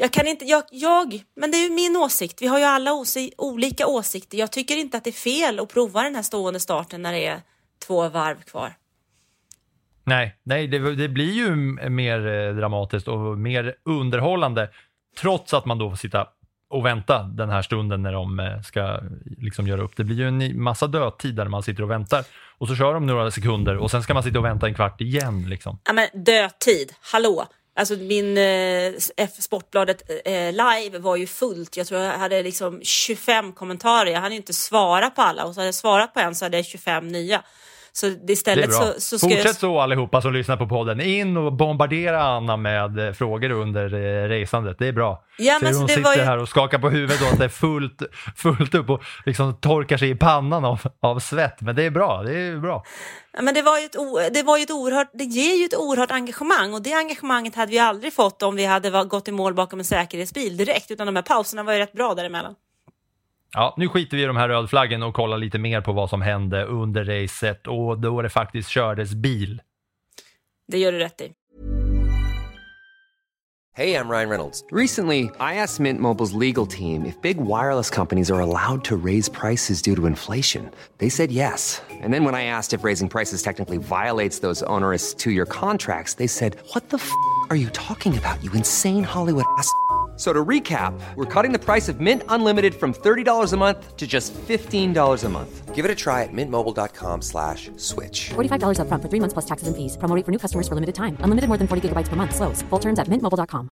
Jag 0.00 0.12
kan 0.12 0.26
inte, 0.26 0.44
jag, 0.44 0.62
jag, 0.70 1.22
men 1.36 1.50
det 1.50 1.56
är 1.56 1.68
ju 1.68 1.74
min 1.74 1.96
åsikt. 1.96 2.42
Vi 2.42 2.46
har 2.46 2.58
ju 2.58 2.64
alla 2.64 2.92
osi, 2.92 3.32
olika 3.38 3.86
åsikter. 3.86 4.38
Jag 4.38 4.52
tycker 4.52 4.76
inte 4.76 4.96
att 4.96 5.04
det 5.04 5.10
är 5.10 5.12
fel 5.12 5.60
att 5.60 5.68
prova 5.68 6.02
den 6.02 6.14
här 6.14 6.22
stående 6.22 6.60
starten 6.60 7.02
när 7.02 7.12
det 7.12 7.26
är 7.26 7.40
två 7.86 8.08
varv 8.08 8.42
kvar. 8.42 8.72
Nej, 10.04 10.36
nej 10.42 10.68
det, 10.68 10.94
det 10.94 11.08
blir 11.08 11.32
ju 11.32 11.56
mer 11.90 12.26
eh, 12.26 12.54
dramatiskt 12.54 13.08
och 13.08 13.38
mer 13.38 13.74
underhållande 13.84 14.70
trots 15.20 15.54
att 15.54 15.64
man 15.64 15.78
då 15.78 15.90
får 15.90 15.96
sitta 15.96 16.26
och 16.70 16.86
vänta 16.86 17.22
den 17.22 17.50
här 17.50 17.62
stunden 17.62 18.02
när 18.02 18.12
de 18.12 18.40
eh, 18.40 18.60
ska 18.60 19.00
liksom 19.38 19.66
göra 19.66 19.82
upp. 19.82 19.96
Det 19.96 20.04
blir 20.04 20.16
ju 20.16 20.28
en 20.28 20.62
massa 20.62 20.86
dödtid 20.86 21.34
där 21.34 21.48
man 21.48 21.62
sitter 21.62 21.82
och 21.82 21.90
väntar 21.90 22.24
och 22.58 22.68
så 22.68 22.74
kör 22.74 22.94
de 22.94 23.06
några 23.06 23.30
sekunder 23.30 23.76
och 23.76 23.90
sen 23.90 24.02
ska 24.02 24.14
man 24.14 24.22
sitta 24.22 24.38
och 24.38 24.44
vänta 24.44 24.66
en 24.66 24.74
kvart 24.74 25.00
igen. 25.00 25.48
Liksom. 25.48 25.78
Ja 25.84 25.92
men 25.92 26.24
dödtid, 26.24 26.92
hallå! 27.00 27.46
Alltså 27.78 27.96
min 27.96 28.38
eh, 28.38 28.92
F 29.16 29.30
Sportbladet 29.38 30.10
eh, 30.24 30.52
live 30.52 30.98
var 30.98 31.16
ju 31.16 31.26
fullt. 31.26 31.76
Jag 31.76 31.86
tror 31.86 32.00
jag 32.00 32.18
hade 32.18 32.42
liksom 32.42 32.80
25 32.82 33.52
kommentarer. 33.52 34.10
Jag 34.10 34.20
hann 34.20 34.30
ju 34.30 34.36
inte 34.36 34.54
svara 34.54 35.10
på 35.10 35.22
alla 35.22 35.44
och 35.44 35.54
så 35.54 35.60
hade 35.60 35.68
jag 35.68 35.74
svarat 35.74 36.14
på 36.14 36.20
en 36.20 36.34
så 36.34 36.44
hade 36.44 36.56
jag 36.56 36.66
25 36.66 37.08
nya. 37.08 37.42
Så 37.98 38.06
istället 38.28 38.72
så, 38.74 38.92
så 38.98 39.18
ska 39.18 39.28
Fortsätt 39.28 39.44
jag... 39.44 39.54
så 39.54 39.80
allihopa 39.80 40.22
som 40.22 40.32
lyssnar 40.32 40.56
på 40.56 40.66
podden. 40.68 41.00
In 41.00 41.36
och 41.36 41.52
bombardera 41.52 42.22
Anna 42.22 42.56
med 42.56 42.98
eh, 43.06 43.12
frågor 43.12 43.50
under 43.50 43.94
eh, 43.94 44.28
resandet. 44.28 44.76
Det 44.78 44.86
är 44.88 44.92
bra. 44.92 45.24
Ja, 45.38 45.58
Ser 45.58 45.64
men 45.66 45.74
hon 45.74 45.86
det 45.86 45.92
sitter 45.92 46.16
ju- 46.16 46.22
här 46.22 46.38
och 46.38 46.48
skakar 46.48 46.78
på 46.78 46.90
huvudet 46.90 47.22
och 47.22 47.28
att 47.32 47.38
det 47.38 47.44
är 47.44 47.48
fullt, 47.48 48.02
fullt 48.36 48.74
upp 48.74 48.90
och 48.90 49.02
liksom 49.26 49.54
torkar 49.60 49.96
sig 49.96 50.10
i 50.10 50.14
pannan 50.14 50.64
av, 50.64 50.80
av 51.02 51.18
svett. 51.18 51.60
Men 51.60 51.76
det 51.76 51.82
är 51.84 51.90
bra. 51.90 52.22
Det 52.22 52.38
är 52.38 52.56
bra. 52.56 52.84
Ja, 53.32 53.42
men 53.42 53.54
det 53.54 53.62
var 53.62 53.78
ju 53.78 53.84
ett, 53.84 53.96
o- 53.96 54.20
det 54.32 54.42
var 54.42 54.56
ju 54.56 54.62
ett 54.62 54.70
oerhört, 54.70 55.10
det 55.14 55.24
ger 55.24 55.56
ju 55.58 55.64
ett 55.64 55.76
oerhört 55.76 56.10
engagemang 56.10 56.74
och 56.74 56.82
det 56.82 56.92
engagemanget 56.92 57.54
hade 57.54 57.70
vi 57.72 57.78
aldrig 57.78 58.12
fått 58.12 58.42
om 58.42 58.56
vi 58.56 58.64
hade 58.64 59.04
gått 59.04 59.28
i 59.28 59.32
mål 59.32 59.54
bakom 59.54 59.78
en 59.78 59.84
säkerhetsbil 59.84 60.56
direkt 60.56 60.90
utan 60.90 61.06
de 61.06 61.16
här 61.16 61.22
pauserna 61.22 61.62
var 61.62 61.72
ju 61.72 61.78
rätt 61.78 61.92
bra 61.92 62.14
däremellan. 62.14 62.54
Ja, 63.54 63.74
nu 63.76 63.88
skiter 63.88 64.16
vi 64.16 64.22
i 64.22 64.26
de 64.26 64.36
här 64.36 64.48
rödflaggen 64.48 65.02
och 65.02 65.14
kollar 65.14 65.38
lite 65.38 65.58
mer 65.58 65.80
på 65.80 65.92
vad 65.92 66.10
som 66.10 66.22
hände 66.22 66.64
under 66.64 67.04
racet 67.04 67.66
och 67.66 67.98
då 67.98 68.22
det 68.22 68.30
faktiskt 68.30 68.68
kördes 68.68 69.14
bil. 69.14 69.62
Det 70.72 70.78
gör 70.78 70.92
du 70.92 70.98
rätt 70.98 71.20
i. 71.20 71.32
Hey, 73.78 73.94
I'm 73.94 74.10
Ryan 74.10 74.28
Reynolds. 74.28 74.64
Recently, 74.72 75.30
I 75.38 75.54
asked 75.54 75.78
Mint 75.78 76.00
Mobile's 76.00 76.32
legal 76.32 76.66
team 76.66 77.06
if 77.06 77.14
big 77.22 77.36
wireless 77.36 77.90
companies 77.90 78.28
are 78.28 78.40
allowed 78.40 78.82
to 78.84 78.96
raise 78.96 79.28
prices 79.28 79.80
due 79.82 79.94
to 79.94 80.06
inflation. 80.06 80.68
They 80.98 81.08
said 81.08 81.30
yes. 81.30 81.80
And 82.02 82.12
then 82.12 82.24
when 82.24 82.34
I 82.34 82.42
asked 82.42 82.72
if 82.72 82.82
raising 82.82 83.08
prices 83.08 83.40
technically 83.40 83.76
violates 83.78 84.40
those 84.40 84.64
onerous 84.64 85.14
two 85.14 85.30
year 85.30 85.46
contracts, 85.46 86.14
they 86.14 86.26
said, 86.26 86.56
What 86.74 86.88
the 86.88 86.96
f 86.96 87.12
are 87.50 87.56
you 87.56 87.68
talking 87.68 88.18
about, 88.18 88.42
you 88.42 88.50
insane 88.52 89.04
Hollywood 89.04 89.44
ass? 89.58 89.72
F- 90.18 90.24
So 90.24 90.32
to 90.32 90.44
recap, 90.44 90.92
we're 91.16 91.42
cutting 91.42 91.52
the 91.52 91.64
price 91.64 91.88
of 91.92 92.00
Mint 92.00 92.22
Unlimited 92.28 92.74
from 92.74 92.92
$30 92.92 93.52
a 93.52 93.56
month 93.56 93.96
to 93.96 94.06
just 94.06 94.34
$15 94.48 95.24
a 95.24 95.28
month. 95.28 95.74
Give 95.76 95.84
it 95.84 95.90
a 95.92 95.94
try 95.94 96.24
at 96.24 96.32
mintmobile.com 96.32 97.22
slash 97.22 97.70
switch. 97.76 98.30
$45 98.34 98.78
upfront 98.80 99.02
for 99.02 99.08
three 99.08 99.20
months 99.20 99.34
plus 99.34 99.46
taxes 99.46 99.68
and 99.68 99.76
fees. 99.76 99.96
Promo 99.96 100.16
rate 100.16 100.24
for 100.24 100.32
new 100.32 100.38
customers 100.38 100.66
for 100.68 100.74
limited 100.74 100.94
time. 100.96 101.16
Unlimited 101.22 101.48
more 101.48 101.58
than 101.58 101.68
40 101.68 101.80
gigabytes 101.88 102.08
per 102.08 102.16
month. 102.16 102.34
Slows. 102.34 102.62
Full 102.70 102.80
terms 102.80 102.98
at 102.98 103.06
mintmobile.com. 103.08 103.68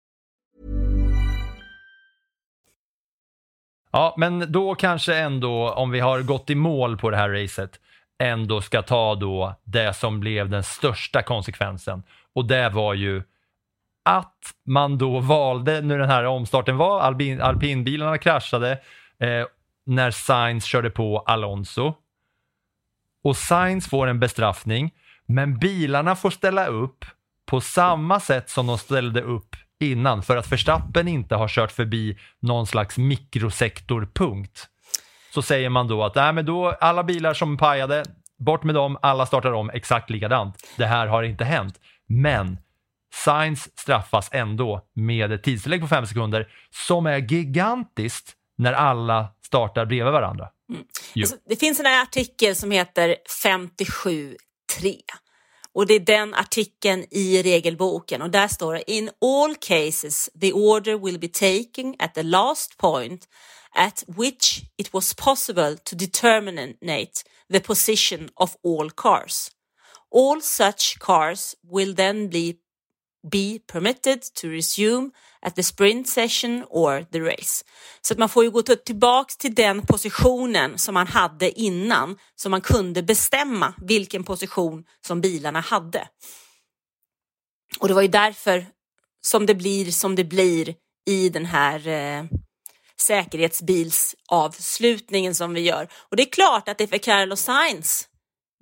Ja, 3.92 4.14
men 4.16 4.52
då 4.52 4.74
kanske 4.74 5.14
ändå, 5.16 5.70
om 5.70 5.90
vi 5.90 6.00
har 6.00 6.22
gått 6.22 6.50
i 6.50 6.54
mål 6.54 6.96
på 6.98 7.10
det 7.10 7.16
här 7.16 7.30
racet, 7.30 7.80
ändå 8.22 8.60
ska 8.60 8.82
ta 8.82 9.14
då 9.14 9.54
det 9.64 9.94
som 9.96 10.20
blev 10.20 10.48
den 10.48 10.62
största 10.62 11.22
konsekvensen. 11.22 12.02
Och 12.34 12.44
det 12.44 12.68
var 12.68 12.94
ju 12.94 13.22
att 14.06 14.54
man 14.66 14.98
då 14.98 15.20
valde, 15.20 15.80
nu 15.80 15.98
den 15.98 16.08
här 16.08 16.24
omstarten 16.24 16.76
var, 16.76 17.00
alpin, 17.00 17.40
alpinbilarna 17.40 18.18
kraschade, 18.18 18.72
eh, 19.20 19.46
när 19.86 20.10
Sainz 20.10 20.64
körde 20.64 20.90
på 20.90 21.18
Alonso. 21.18 21.94
Och 23.24 23.36
Sainz 23.36 23.88
får 23.88 24.06
en 24.06 24.20
bestraffning, 24.20 24.94
men 25.26 25.58
bilarna 25.58 26.16
får 26.16 26.30
ställa 26.30 26.66
upp 26.66 27.04
på 27.46 27.60
samma 27.60 28.20
sätt 28.20 28.50
som 28.50 28.66
de 28.66 28.78
ställde 28.78 29.22
upp 29.22 29.56
innan 29.80 30.22
för 30.22 30.36
att 30.36 30.52
Verstappen 30.52 31.08
inte 31.08 31.34
har 31.34 31.48
kört 31.48 31.72
förbi 31.72 32.18
någon 32.40 32.66
slags 32.66 32.98
mikrosektorpunkt. 32.98 34.66
Så 35.34 35.42
säger 35.42 35.68
man 35.68 35.88
då 35.88 36.04
att 36.04 36.14
nej, 36.14 36.32
men 36.32 36.46
då, 36.46 36.68
alla 36.80 37.04
bilar 37.04 37.34
som 37.34 37.56
pajade, 37.56 38.04
bort 38.38 38.64
med 38.64 38.74
dem, 38.74 38.98
alla 39.02 39.26
startar 39.26 39.52
om 39.52 39.70
exakt 39.70 40.10
likadant. 40.10 40.56
Det 40.76 40.86
här 40.86 41.06
har 41.06 41.22
inte 41.22 41.44
hänt. 41.44 41.80
Men 42.08 42.58
Sainz 43.14 43.68
straffas 43.78 44.28
ändå 44.32 44.80
med 44.94 45.32
ett 45.32 45.42
tidstillägg 45.42 45.80
på 45.80 45.88
fem 45.88 46.06
sekunder 46.06 46.48
som 46.70 47.06
är 47.06 47.18
gigantiskt 47.18 48.32
när 48.58 48.72
alla 48.72 49.28
startar 49.46 49.86
bredvid 49.86 50.12
varandra. 50.12 50.48
Jo. 51.14 51.22
Alltså, 51.22 51.36
det 51.48 51.56
finns 51.56 51.80
en 51.80 51.86
artikel 51.86 52.56
som 52.56 52.70
heter 52.70 53.16
57.3 53.44 54.36
och 55.74 55.86
det 55.86 55.94
är 55.94 56.00
den 56.00 56.34
artikeln 56.34 57.04
i 57.10 57.42
regelboken 57.42 58.22
och 58.22 58.30
där 58.30 58.48
står 58.48 58.74
det 58.74 58.90
In 58.90 59.10
all 59.20 59.54
cases 59.54 60.30
the 60.40 60.52
order 60.52 60.98
will 60.98 61.18
be 61.18 61.28
taken 61.28 61.94
at 61.98 62.14
the 62.14 62.22
last 62.22 62.78
point 62.78 63.28
at 63.74 64.04
which 64.06 64.62
it 64.78 64.92
was 64.92 65.14
possible 65.14 65.76
to 65.84 65.96
determine 65.96 66.74
the 67.52 67.60
position 67.60 68.28
of 68.34 68.56
all 68.64 68.90
cars. 68.90 69.50
All 70.14 70.42
such 70.42 70.98
cars 70.98 71.54
will 71.72 71.94
then 71.94 72.30
be 72.30 72.54
be 73.30 73.58
permitted 73.72 74.22
to 74.34 74.48
resume 74.48 75.10
at 75.42 75.54
the 75.54 75.62
sprint 75.62 76.08
session 76.08 76.64
or 76.70 77.06
the 77.12 77.20
race. 77.20 77.64
Så 78.00 78.14
att 78.14 78.18
man 78.18 78.28
får 78.28 78.44
ju 78.44 78.50
gå 78.50 78.62
tillbaka 78.62 78.84
tillbaks 78.84 79.36
till 79.36 79.54
den 79.54 79.86
positionen 79.86 80.78
som 80.78 80.94
man 80.94 81.06
hade 81.06 81.60
innan 81.60 82.18
så 82.36 82.48
man 82.48 82.60
kunde 82.60 83.02
bestämma 83.02 83.74
vilken 83.82 84.24
position 84.24 84.84
som 85.06 85.20
bilarna 85.20 85.60
hade. 85.60 86.08
Och 87.80 87.88
det 87.88 87.94
var 87.94 88.02
ju 88.02 88.08
därför 88.08 88.66
som 89.26 89.46
det 89.46 89.54
blir 89.54 89.92
som 89.92 90.14
det 90.14 90.24
blir 90.24 90.74
i 91.06 91.28
den 91.28 91.46
här 91.46 91.88
eh, 91.88 92.24
säkerhetsbilsavslutningen 93.00 95.34
som 95.34 95.54
vi 95.54 95.60
gör. 95.60 95.88
Och 96.10 96.16
det 96.16 96.22
är 96.22 96.30
klart 96.30 96.68
att 96.68 96.78
det 96.78 96.86
för 96.86 96.98
Carlos 96.98 97.40
Sainz 97.40 98.08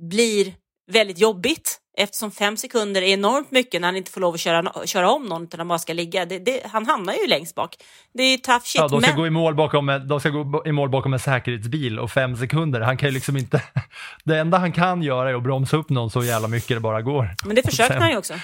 blir 0.03 0.55
väldigt 0.93 1.19
jobbigt 1.19 1.81
eftersom 1.97 2.31
fem 2.31 2.57
sekunder 2.57 3.03
är 3.03 3.07
enormt 3.07 3.51
mycket 3.51 3.81
när 3.81 3.89
han 3.89 3.97
inte 3.97 4.11
får 4.11 4.21
lov 4.21 4.35
att 4.35 4.41
köra, 4.41 4.87
köra 4.87 5.11
om 5.11 5.27
någon 5.27 5.43
utan 5.43 5.61
han 5.61 5.69
bara 5.69 5.79
ska 5.79 5.93
ligga. 5.93 6.25
Det, 6.25 6.39
det, 6.39 6.67
han 6.67 6.87
hamnar 6.87 7.15
ju 7.15 7.27
längst 7.27 7.55
bak. 7.55 7.77
Det 8.15 8.23
är 8.23 8.31
ju 8.31 8.37
tough 8.37 8.65
shit. 8.65 8.81
Ja, 8.81 8.89
de 8.89 9.01
ska, 9.01 9.11
men... 9.11 9.17
gå 9.17 9.27
i 9.27 9.31
mål 9.31 9.55
bakom, 9.55 10.01
de 10.07 10.21
ska 10.21 10.29
gå 10.29 10.63
i 10.67 10.73
mål 10.73 10.89
bakom 10.89 11.13
en 11.13 11.19
säkerhetsbil 11.19 11.99
och 11.99 12.11
fem 12.11 12.37
sekunder. 12.37 12.81
Han 12.81 12.97
kan 12.97 13.09
ju 13.09 13.15
liksom 13.15 13.37
inte... 13.37 13.63
Det 14.25 14.39
enda 14.39 14.59
han 14.59 14.73
kan 14.73 15.03
göra 15.03 15.31
är 15.31 15.35
att 15.35 15.43
bromsa 15.43 15.77
upp 15.77 15.91
någon 15.91 16.11
så 16.11 16.25
jävla 16.25 16.49
mycket 16.49 16.77
det 16.77 16.81
bara 16.81 17.03
går. 17.03 17.31
men 17.45 17.57
det 17.57 17.63
försökte 17.63 17.93
Sen- 17.93 18.03
han 18.03 18.11
ju 18.11 18.17
också. 18.17 18.35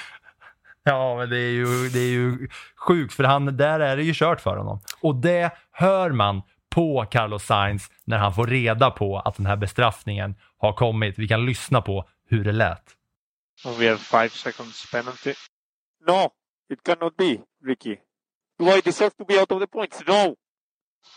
Ja, 0.85 1.17
men 1.17 1.31
det 1.31 1.39
är 1.39 1.51
ju, 1.51 1.89
det 1.89 1.99
är 1.99 2.11
ju 2.11 2.49
sjukt 2.77 3.15
för 3.15 3.25
han, 3.25 3.57
där 3.57 3.81
är 3.81 3.97
det 3.97 4.03
ju 4.03 4.15
kört 4.15 4.41
för 4.41 4.57
honom. 4.57 4.81
Och 5.01 5.17
det 5.17 5.51
hör 5.73 6.11
man 6.11 6.43
på 6.75 7.07
Carlos 7.11 7.45
Sainz 7.45 7.91
när 8.05 8.19
han 8.19 8.35
får 8.35 8.47
reda 8.47 8.91
på 8.91 9.19
att 9.19 9.37
den 9.37 9.47
här 9.47 9.57
bestraffningen 9.57 10.35
har 10.59 10.73
kommit. 10.73 11.19
Vi 11.19 11.29
kan 11.29 11.47
lyssna 11.47 11.81
på 11.81 12.05
hur 12.29 12.45
det 12.45 12.53
lät. 12.53 12.83
We 13.65 13.85
have 13.87 14.01
five 14.01 14.33
seconds 14.33 14.87
penalty. 14.91 15.35
No, 16.07 16.33
it 16.69 16.83
cannot 16.83 17.17
be, 17.17 17.43
Ricky. 17.61 18.01
Do 18.59 18.71
I 18.71 18.81
deserve 18.81 19.17
to 19.19 19.25
be 19.25 19.39
out 19.39 19.53
of 19.53 19.61
the 19.61 19.67
points? 19.67 20.03
No. 20.07 20.37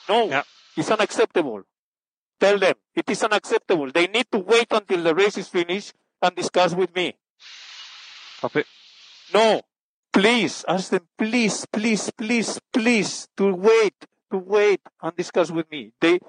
No, 0.09 0.43
it's 0.75 0.91
unacceptable. 0.91 1.63
Tell 2.39 2.59
them 2.59 2.75
it 2.95 3.09
is 3.09 3.23
unacceptable. 3.23 3.91
They 3.91 4.07
need 4.07 4.27
to 4.31 4.39
wait 4.39 4.67
until 4.71 5.03
the 5.03 5.15
race 5.15 5.37
is 5.37 5.47
finished 5.47 5.93
and 6.21 6.35
discuss 6.35 6.73
with 6.73 6.93
me. 6.93 7.15
Copy. 8.41 8.63
No, 9.33 9.61
please 10.11 10.65
ask 10.67 10.89
them, 10.89 11.07
please, 11.17 11.65
please, 11.71 12.11
please, 12.11 12.59
please, 12.71 13.27
to 13.37 13.53
wait, 13.53 14.05
to 14.31 14.37
wait 14.37 14.81
and 15.01 15.15
discuss 15.15 15.51
with 15.51 15.71
me. 15.71 15.93
They 15.99 16.19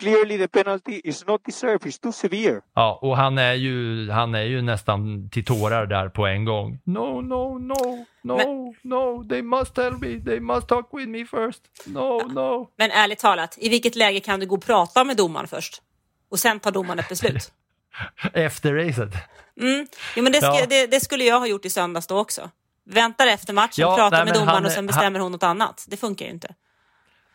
clearly 0.00 0.38
the 0.38 0.48
penalty 0.48 1.00
is 1.04 1.26
not 1.26 1.44
deserved. 1.44 1.82
It's 1.82 2.00
too 2.02 2.12
severe. 2.12 2.60
Ja, 2.74 2.98
och 3.02 3.16
han 3.16 3.38
är 3.38 3.52
ju, 3.52 4.10
han 4.10 4.34
är 4.34 4.42
ju 4.42 4.62
nästan 4.62 5.30
till 5.30 5.44
tårar 5.44 5.86
där 5.86 6.08
på 6.08 6.26
en 6.26 6.44
gång. 6.44 6.78
No, 6.84 7.20
no, 7.20 7.58
no, 7.58 8.04
no, 8.22 8.74
no, 8.82 9.28
they 9.28 9.42
must 9.42 9.74
tell 9.74 9.92
me, 9.92 10.20
they 10.24 10.40
must 10.40 10.68
talk 10.68 10.88
with 10.92 11.08
me 11.08 11.18
first. 11.26 11.62
No, 11.86 12.22
no. 12.32 12.68
Men 12.76 12.90
ärligt 12.90 13.18
talat, 13.18 13.56
i 13.60 13.68
vilket 13.68 13.96
läge 13.96 14.20
kan 14.20 14.40
du 14.40 14.46
gå 14.46 14.54
och 14.56 14.64
prata 14.64 15.04
med 15.04 15.16
domaren 15.16 15.48
först? 15.48 15.82
Och 16.30 16.38
sen 16.38 16.60
tar 16.60 16.70
domaren 16.70 16.98
ett 16.98 17.08
beslut? 17.08 17.52
Efter 18.32 18.72
racet. 18.74 19.12
Mm. 19.60 19.86
Jo, 20.16 20.22
men 20.22 20.32
det, 20.32 20.38
ska, 20.38 20.46
Ja. 20.60 20.66
det, 20.68 20.86
det 20.86 21.00
skulle 21.00 21.24
jag 21.24 21.38
ha 21.40 21.46
gjort 21.46 21.64
i 21.64 21.70
söndags 21.70 22.06
då 22.06 22.18
också. 22.18 22.50
Väntar 22.86 23.26
efter 23.26 23.52
matchen, 23.52 23.72
Ja, 23.76 23.96
pratar 23.96 24.16
nej, 24.16 24.24
med 24.24 24.32
men 24.34 24.40
domaren 24.40 24.54
han- 24.54 24.64
och 24.64 24.70
sen 24.70 24.78
han- 24.78 24.86
bestämmer 24.86 25.20
hon 25.20 25.32
något 25.32 25.42
annat. 25.42 25.84
Det 25.88 25.96
funkar 25.96 26.24
ju 26.26 26.30
inte. 26.32 26.54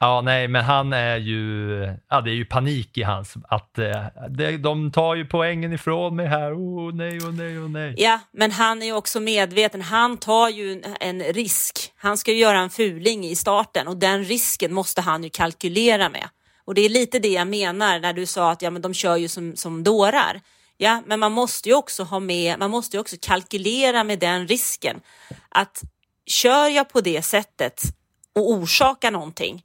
Ja, 0.01 0.21
nej, 0.21 0.47
men 0.47 0.63
han 0.63 0.93
är 0.93 1.17
ju, 1.17 1.69
ja 2.09 2.21
det 2.21 2.31
är 2.31 2.35
ju 2.35 2.45
panik 2.45 2.97
i 2.97 3.03
hans, 3.03 3.33
att 3.49 3.77
eh, 3.77 4.05
det, 4.29 4.57
de 4.57 4.91
tar 4.91 5.15
ju 5.15 5.25
poängen 5.25 5.73
ifrån 5.73 6.15
mig 6.15 6.27
här, 6.27 6.53
oh, 6.53 6.87
oh 6.87 6.95
nej, 6.95 7.17
oh 7.17 7.31
nej, 7.31 7.59
oh 7.59 7.69
nej. 7.69 7.93
Ja, 7.97 8.19
men 8.31 8.51
han 8.51 8.81
är 8.81 8.85
ju 8.85 8.93
också 8.93 9.19
medveten. 9.19 9.81
Han 9.81 10.17
tar 10.17 10.49
ju 10.49 10.71
en, 10.71 10.95
en 10.99 11.33
risk. 11.33 11.93
Han 11.95 12.17
ska 12.17 12.31
ju 12.31 12.37
göra 12.37 12.59
en 12.59 12.69
fuling 12.69 13.25
i 13.25 13.35
starten 13.35 13.87
och 13.87 13.97
den 13.97 14.23
risken 14.23 14.73
måste 14.73 15.01
han 15.01 15.23
ju 15.23 15.29
kalkylera 15.29 16.09
med. 16.09 16.29
Och 16.65 16.73
det 16.73 16.81
är 16.81 16.89
lite 16.89 17.19
det 17.19 17.31
jag 17.31 17.47
menar 17.47 17.99
när 17.99 18.13
du 18.13 18.25
sa 18.25 18.51
att 18.51 18.61
ja, 18.61 18.69
men 18.69 18.81
de 18.81 18.93
kör 18.93 19.17
ju 19.17 19.27
som, 19.27 19.55
som 19.55 19.83
dårar. 19.83 20.41
Ja, 20.77 21.03
men 21.05 21.19
man 21.19 21.31
måste 21.31 21.69
ju 21.69 21.75
också 21.75 22.03
ha 22.03 22.19
med, 22.19 22.59
man 22.59 22.71
måste 22.71 22.97
ju 22.97 23.01
också 23.01 23.15
kalkylera 23.21 24.03
med 24.03 24.19
den 24.19 24.47
risken. 24.47 24.99
Att 25.49 25.81
kör 26.25 26.67
jag 26.67 26.89
på 26.89 27.01
det 27.01 27.21
sättet 27.21 27.81
och 28.35 28.51
orsakar 28.51 29.11
någonting 29.11 29.63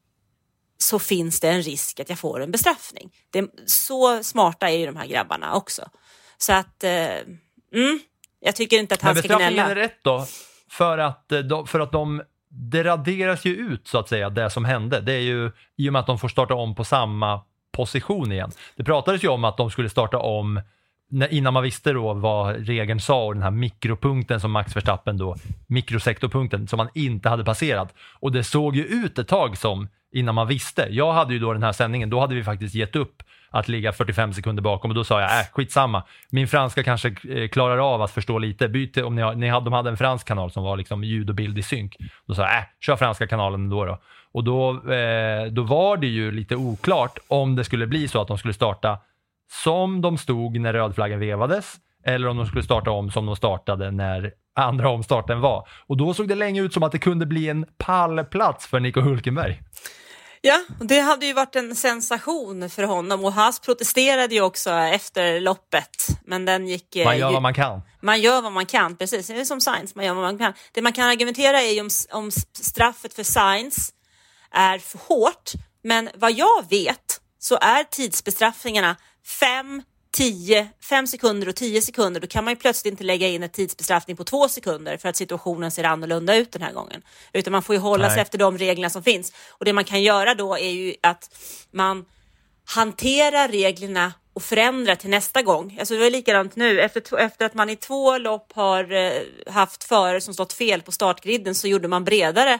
så 0.84 0.98
finns 0.98 1.40
det 1.40 1.48
en 1.48 1.62
risk 1.62 2.00
att 2.00 2.08
jag 2.08 2.18
får 2.18 2.42
en 2.42 2.50
bestraffning. 2.50 3.10
Det, 3.30 3.50
så 3.66 4.22
smarta 4.22 4.70
är 4.70 4.78
ju 4.78 4.86
de 4.86 4.96
här 4.96 5.06
grabbarna 5.06 5.54
också. 5.54 5.82
Så 6.38 6.52
att, 6.52 6.84
eh, 6.84 6.90
mm, 6.90 8.00
jag 8.40 8.56
tycker 8.56 8.78
inte 8.78 8.94
att 8.94 9.02
han 9.02 9.14
Men 9.14 9.22
ska 9.22 9.28
bestraffningen 9.28 9.54
gnälla. 9.54 9.70
är 9.70 9.74
rätt 9.74 9.98
då, 10.02 10.26
för 10.70 10.98
att, 10.98 11.32
eh, 11.32 11.64
för 11.66 11.80
att 11.80 11.92
de, 11.92 12.22
det 12.48 12.84
raderas 12.84 13.44
ju 13.44 13.56
ut 13.56 13.88
så 13.88 13.98
att 13.98 14.08
säga, 14.08 14.30
det 14.30 14.50
som 14.50 14.64
hände. 14.64 15.00
Det 15.00 15.12
är 15.12 15.20
ju 15.20 15.52
i 15.76 15.88
och 15.88 15.92
med 15.92 16.00
att 16.00 16.06
de 16.06 16.18
får 16.18 16.28
starta 16.28 16.54
om 16.54 16.74
på 16.74 16.84
samma 16.84 17.40
position 17.72 18.32
igen. 18.32 18.50
Det 18.76 18.84
pratades 18.84 19.24
ju 19.24 19.28
om 19.28 19.44
att 19.44 19.56
de 19.56 19.70
skulle 19.70 19.90
starta 19.90 20.18
om 20.18 20.60
innan 21.30 21.52
man 21.52 21.62
visste 21.62 21.92
då 21.92 22.14
vad 22.14 22.66
regeln 22.66 23.00
sa 23.00 23.24
och 23.24 23.34
den 23.34 23.42
här 23.42 23.50
mikropunkten 23.50 24.40
som 24.40 24.50
Max 24.50 24.76
Verstappen 24.76 25.18
då, 25.18 25.36
mikrosektorpunkten 25.66 26.68
som 26.68 26.76
man 26.76 26.88
inte 26.94 27.28
hade 27.28 27.44
passerat. 27.44 27.94
Och 28.20 28.32
det 28.32 28.44
såg 28.44 28.76
ju 28.76 28.84
ut 28.84 29.18
ett 29.18 29.28
tag 29.28 29.56
som 29.56 29.88
innan 30.12 30.34
man 30.34 30.48
visste. 30.48 30.86
Jag 30.90 31.12
hade 31.12 31.32
ju 31.32 31.38
då 31.38 31.52
den 31.52 31.62
här 31.62 31.72
sändningen, 31.72 32.10
då 32.10 32.20
hade 32.20 32.34
vi 32.34 32.44
faktiskt 32.44 32.74
gett 32.74 32.96
upp 32.96 33.22
att 33.50 33.68
ligga 33.68 33.92
45 33.92 34.32
sekunder 34.32 34.62
bakom 34.62 34.90
och 34.90 34.94
då 34.94 35.04
sa 35.04 35.20
jag, 35.20 35.40
äh, 35.40 35.46
skitsamma. 35.52 36.02
Min 36.30 36.48
franska 36.48 36.82
kanske 36.82 37.08
eh, 37.28 37.48
klarar 37.48 37.94
av 37.94 38.02
att 38.02 38.10
förstå 38.10 38.38
lite. 38.38 38.68
Byt 38.68 38.96
om 38.96 39.16
ni, 39.16 39.22
har, 39.22 39.34
ni 39.34 39.48
hade, 39.48 39.66
de 39.66 39.72
hade 39.72 39.90
en 39.90 39.96
fransk 39.96 40.28
kanal 40.28 40.50
som 40.50 40.62
var 40.62 40.76
liksom 40.76 41.04
ljud 41.04 41.28
och 41.28 41.34
bild 41.34 41.58
i 41.58 41.62
synk. 41.62 41.96
Då 42.26 42.34
sa 42.34 42.42
jag, 42.42 42.58
äh, 42.58 42.64
kör 42.80 42.96
franska 42.96 43.26
kanalen 43.26 43.70
då 43.70 43.84
då. 43.84 43.98
Och 44.32 44.44
då, 44.44 44.92
eh, 44.92 45.46
då 45.50 45.62
var 45.62 45.96
det 45.96 46.06
ju 46.06 46.30
lite 46.30 46.56
oklart 46.56 47.18
om 47.28 47.56
det 47.56 47.64
skulle 47.64 47.86
bli 47.86 48.08
så 48.08 48.20
att 48.20 48.28
de 48.28 48.38
skulle 48.38 48.54
starta 48.54 48.98
som 49.62 50.00
de 50.00 50.18
stod 50.18 50.60
när 50.60 50.72
rödflaggen 50.72 51.20
vevades 51.20 51.74
eller 52.06 52.28
om 52.28 52.36
de 52.36 52.46
skulle 52.46 52.62
starta 52.62 52.90
om 52.90 53.10
som 53.10 53.26
de 53.26 53.36
startade 53.36 53.90
när 53.90 54.32
andra 54.56 54.88
omstarten 54.90 55.40
var. 55.40 55.68
Och 55.86 55.96
då 55.96 56.14
såg 56.14 56.28
det 56.28 56.34
länge 56.34 56.62
ut 56.62 56.72
som 56.74 56.82
att 56.82 56.92
det 56.92 56.98
kunde 56.98 57.26
bli 57.26 57.48
en 57.48 57.66
pallplats 57.78 58.66
för 58.66 58.80
Nico 58.80 59.00
Hulkenberg. 59.00 59.62
Ja, 60.40 60.60
det 60.80 61.00
hade 61.00 61.26
ju 61.26 61.32
varit 61.32 61.56
en 61.56 61.74
sensation 61.76 62.70
för 62.70 62.82
honom 62.82 63.24
och 63.24 63.32
Haas 63.32 63.60
protesterade 63.60 64.34
ju 64.34 64.40
också 64.40 64.70
efter 64.70 65.40
loppet. 65.40 66.06
Men 66.24 66.44
den 66.44 66.68
gick... 66.68 66.96
eh, 66.96 67.04
Man 67.04 67.18
gör 67.18 67.28
ju- 67.28 67.32
vad 67.32 67.42
man 67.42 67.54
kan. 67.54 67.82
Man 68.00 68.20
gör 68.20 68.42
vad 68.42 68.52
man 68.52 68.66
kan, 68.66 68.96
precis. 68.96 69.26
Det 69.26 69.40
är 69.40 69.44
som 69.44 69.60
Science, 69.60 69.92
man 69.96 70.04
gör 70.04 70.14
vad 70.14 70.22
man 70.24 70.38
kan. 70.38 70.52
Det 70.72 70.82
man 70.82 70.92
kan 70.92 71.08
argumentera 71.08 71.60
är 71.62 71.72
ju 71.74 71.80
om, 71.80 71.88
om 72.12 72.30
straffet 72.52 73.14
för 73.14 73.22
Science 73.22 73.92
är 74.50 74.78
för 74.78 74.98
hårt. 75.08 75.52
Men 75.82 76.08
vad 76.14 76.32
jag 76.32 76.68
vet 76.70 77.20
så 77.44 77.58
är 77.60 77.84
tidsbestraffningarna 77.84 78.96
5, 79.40 79.82
10, 80.12 80.68
5 80.82 81.06
sekunder 81.06 81.48
och 81.48 81.56
10 81.56 81.82
sekunder. 81.82 82.20
Då 82.20 82.26
kan 82.26 82.44
man 82.44 82.52
ju 82.52 82.56
plötsligt 82.56 82.90
inte 82.92 83.04
lägga 83.04 83.28
in 83.28 83.42
en 83.42 83.48
tidsbestraffning 83.48 84.16
på 84.16 84.24
2 84.24 84.48
sekunder 84.48 84.96
för 84.96 85.08
att 85.08 85.16
situationen 85.16 85.70
ser 85.70 85.84
annorlunda 85.84 86.36
ut 86.36 86.52
den 86.52 86.62
här 86.62 86.72
gången. 86.72 87.02
Utan 87.32 87.52
man 87.52 87.62
får 87.62 87.74
ju 87.74 87.80
hålla 87.80 88.08
sig 88.08 88.16
Nej. 88.16 88.22
efter 88.22 88.38
de 88.38 88.58
reglerna 88.58 88.90
som 88.90 89.02
finns. 89.02 89.32
Och 89.48 89.64
det 89.64 89.72
man 89.72 89.84
kan 89.84 90.02
göra 90.02 90.34
då 90.34 90.58
är 90.58 90.70
ju 90.70 90.94
att 91.02 91.36
man 91.70 92.04
hantera 92.64 93.48
reglerna 93.48 94.12
och 94.32 94.42
förändra 94.42 94.96
till 94.96 95.10
nästa 95.10 95.42
gång. 95.42 95.76
Alltså 95.78 95.94
det 95.94 96.00
var 96.00 96.10
likadant 96.10 96.56
nu. 96.56 96.80
Efter, 96.80 97.18
efter 97.18 97.46
att 97.46 97.54
man 97.54 97.70
i 97.70 97.76
två 97.76 98.18
lopp 98.18 98.52
har 98.52 98.92
eh, 98.92 99.22
haft 99.46 99.84
förare 99.84 100.20
som 100.20 100.34
stått 100.34 100.52
fel 100.52 100.82
på 100.82 100.92
startgriden 100.92 101.54
så 101.54 101.68
gjorde 101.68 101.88
man 101.88 102.04
bredare 102.04 102.58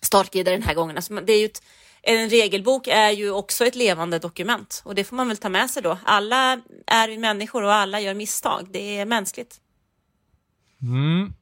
startgrider 0.00 0.52
den 0.52 0.62
här 0.62 0.74
gången. 0.74 0.96
Alltså 0.96 1.14
det 1.14 1.32
är 1.32 1.38
ju 1.38 1.46
ett, 1.46 1.62
en 2.06 2.28
regelbok 2.28 2.86
är 2.86 3.10
ju 3.10 3.30
också 3.30 3.66
ett 3.66 3.74
levande 3.74 4.18
dokument 4.18 4.82
och 4.84 4.94
det 4.94 5.04
får 5.04 5.16
man 5.16 5.28
väl 5.28 5.36
ta 5.36 5.48
med 5.48 5.70
sig 5.70 5.82
då. 5.82 5.98
Alla 6.04 6.60
är 6.86 7.08
vi 7.08 7.18
människor 7.18 7.62
och 7.64 7.72
alla 7.72 8.00
gör 8.00 8.14
misstag. 8.14 8.66
Det 8.70 8.98
är 8.98 9.06
mänskligt. 9.06 9.56
Mm. 10.82 11.32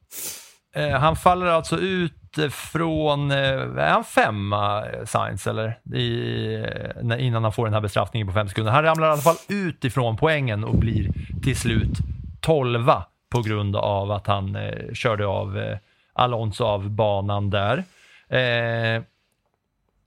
Eh, 0.75 0.99
han 0.99 1.15
faller 1.15 1.45
alltså 1.45 1.77
ut 1.77 2.13
från, 2.51 3.31
eh, 3.31 3.37
är 3.77 3.89
han 3.89 4.03
femma 4.03 4.85
eh, 4.85 5.05
Science? 5.05 5.49
Eller? 5.49 5.79
I, 5.97 6.53
eh, 6.55 7.03
när, 7.03 7.17
innan 7.17 7.43
han 7.43 7.53
får 7.53 7.65
den 7.65 7.73
här 7.73 7.81
bestraffningen 7.81 8.27
på 8.27 8.33
fem 8.33 8.49
sekunder. 8.49 8.71
Han 8.71 8.83
ramlar 8.83 9.07
i 9.07 9.11
alla 9.11 9.21
fall 9.21 9.35
ut 9.47 9.85
ifrån 9.85 10.17
poängen 10.17 10.63
och 10.63 10.75
blir 10.75 11.11
till 11.43 11.55
slut 11.55 11.97
tolva 12.41 13.05
på 13.29 13.41
grund 13.41 13.75
av 13.75 14.11
att 14.11 14.27
han 14.27 14.55
eh, 14.55 14.93
körde 14.93 15.25
av 15.27 15.57
eh, 15.57 15.77
Alonso 16.13 16.63
av 16.63 16.89
banan 16.89 17.49
där. 17.49 17.83
Eh, 18.29 19.03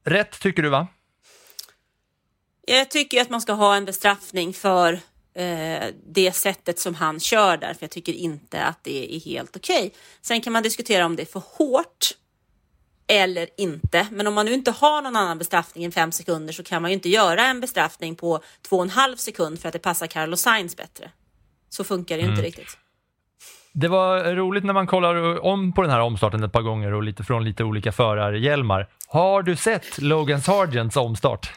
rätt 0.07 0.41
tycker 0.41 0.63
du 0.63 0.69
va? 0.69 0.87
Jag 2.67 2.91
tycker 2.91 3.21
att 3.21 3.31
man 3.31 3.41
ska 3.41 3.53
ha 3.53 3.77
en 3.77 3.85
bestraffning 3.85 4.53
för 4.55 4.93
eh, 5.35 5.85
det 6.07 6.33
sättet 6.33 6.79
som 6.79 6.95
han 6.95 7.21
kör 7.21 7.57
där, 7.57 7.75
för 7.75 7.83
jag 7.83 7.91
tycker 7.91 8.13
inte 8.13 8.63
att 8.63 8.85
det 8.85 9.17
är 9.17 9.21
helt 9.21 9.57
okej. 9.57 9.95
Sen 10.23 10.41
kan 10.41 10.53
man 10.53 10.63
diskutera 10.63 11.07
om 11.07 11.17
det 11.17 11.23
är 11.23 11.27
för 11.27 11.43
hårt 11.47 12.11
eller 13.07 13.49
inte. 13.57 14.07
Men 14.11 14.27
om 14.27 14.35
man 14.35 14.47
nu 14.47 14.55
inte 14.55 14.71
har 14.71 15.03
någon 15.03 15.17
annan 15.17 15.39
bestraffning 15.39 15.85
än 15.85 15.93
fem 15.93 16.13
sekunder 16.13 16.53
så 16.53 16.63
kan 16.63 16.83
man 16.83 16.91
ju 16.91 16.95
inte 16.95 17.09
göra 17.09 17.47
en 17.47 17.61
bestraffning 17.61 18.17
på 18.17 18.41
två 18.63 18.77
och 18.77 18.83
en 18.83 18.91
halv 18.91 19.17
sekund 19.17 19.61
för 19.61 19.69
att 19.69 19.73
det 19.73 19.79
passar 19.79 20.07
Carlos 20.07 20.41
Sainz 20.41 20.77
bättre. 20.77 21.11
Så 21.69 21.85
funkar 21.85 22.17
det 22.17 22.23
ju 22.23 22.29
inte 22.29 22.41
Mm. 22.41 22.45
riktigt. 22.45 22.79
Det 23.79 23.89
var 23.89 24.35
roligt 24.35 24.65
när 24.65 24.73
man 24.73 24.87
kollar 24.87 25.45
om 25.45 25.73
på 25.73 25.83
den 25.83 25.91
här 25.91 26.01
omstarten 26.01 26.43
ett 26.43 26.53
par 26.53 26.63
gånger 26.63 26.93
och 26.95 27.03
lite 27.03 27.25
från 27.25 27.45
lite 27.45 27.65
olika 27.65 27.93
förarhjälmar. 27.93 28.89
Har 29.09 29.43
du 29.43 29.57
sett 29.57 29.99
Logan 29.99 30.41
Sargents 30.41 30.97
omstart? 30.97 31.53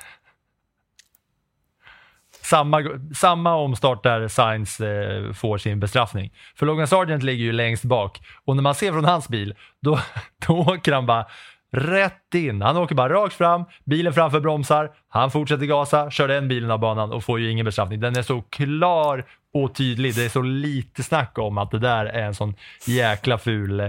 Samma, 2.41 2.83
samma 3.15 3.55
omstart 3.55 4.03
där 4.03 4.27
Sainz 4.27 4.79
eh, 4.79 5.33
får 5.33 5.57
sin 5.57 5.79
bestraffning. 5.79 6.33
För 6.55 6.65
Logan 6.65 6.87
Sargent 6.87 7.23
ligger 7.23 7.43
ju 7.43 7.51
längst 7.51 7.83
bak 7.83 8.21
och 8.45 8.55
när 8.55 8.63
man 8.63 8.75
ser 8.75 8.91
från 8.91 9.05
hans 9.05 9.29
bil, 9.29 9.55
då, 9.79 9.99
då 10.47 10.59
åker 10.59 10.93
han 10.93 11.05
bara 11.05 11.25
rätt 11.71 12.35
in. 12.35 12.61
Han 12.61 12.77
åker 12.77 12.95
bara 12.95 13.13
rakt 13.13 13.35
fram, 13.35 13.65
bilen 13.83 14.13
framför 14.13 14.39
bromsar, 14.39 14.91
han 15.09 15.31
fortsätter 15.31 15.65
gasa, 15.65 16.11
kör 16.11 16.27
den 16.27 16.47
bilen 16.47 16.71
av 16.71 16.79
banan 16.79 17.11
och 17.11 17.23
får 17.23 17.39
ju 17.39 17.51
ingen 17.51 17.65
bestraffning. 17.65 17.99
Den 17.99 18.15
är 18.15 18.21
så 18.21 18.41
klar 18.41 19.25
och 19.53 19.75
tydlig. 19.75 20.15
Det 20.15 20.25
är 20.25 20.29
så 20.29 20.41
lite 20.41 21.03
snack 21.03 21.37
om 21.37 21.57
att 21.57 21.71
det 21.71 21.79
där 21.79 22.05
är 22.05 22.23
en 22.23 22.35
sån 22.35 22.55
jäkla 22.87 23.37
ful 23.37 23.79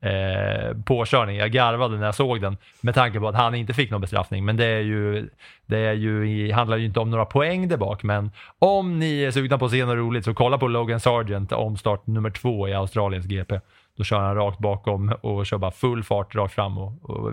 eh, 0.00 0.76
påkörning. 0.84 1.36
Jag 1.36 1.50
garvade 1.50 1.96
när 1.96 2.04
jag 2.04 2.14
såg 2.14 2.40
den 2.40 2.56
med 2.80 2.94
tanke 2.94 3.20
på 3.20 3.28
att 3.28 3.34
han 3.34 3.54
inte 3.54 3.74
fick 3.74 3.90
någon 3.90 4.00
bestraffning. 4.00 4.44
Men 4.44 4.56
det, 4.56 4.64
är 4.64 4.80
ju, 4.80 5.28
det 5.66 5.78
är 5.78 5.92
ju, 5.92 6.52
handlar 6.52 6.76
ju 6.76 6.84
inte 6.84 7.00
om 7.00 7.10
några 7.10 7.24
poäng 7.24 7.68
där 7.68 7.76
bak. 7.76 8.02
Men 8.02 8.30
om 8.58 8.98
ni 8.98 9.22
är 9.22 9.30
sugna 9.30 9.58
på 9.58 9.64
att 9.64 9.70
se 9.70 9.84
något 9.84 9.96
roligt 9.96 10.24
så 10.24 10.34
kolla 10.34 10.58
på 10.58 10.68
Logan 10.68 11.00
Sargent 11.00 11.52
omstart 11.52 12.06
nummer 12.06 12.30
två 12.30 12.68
i 12.68 12.74
Australiens 12.74 13.26
GP. 13.26 13.60
Då 13.96 14.04
kör 14.04 14.20
han 14.20 14.34
rakt 14.34 14.58
bakom 14.58 15.12
och 15.20 15.46
kör 15.46 15.58
bara 15.58 15.70
full 15.70 16.04
fart 16.04 16.34
rakt 16.34 16.54
fram 16.54 16.78
och, 16.78 17.10
och 17.10 17.32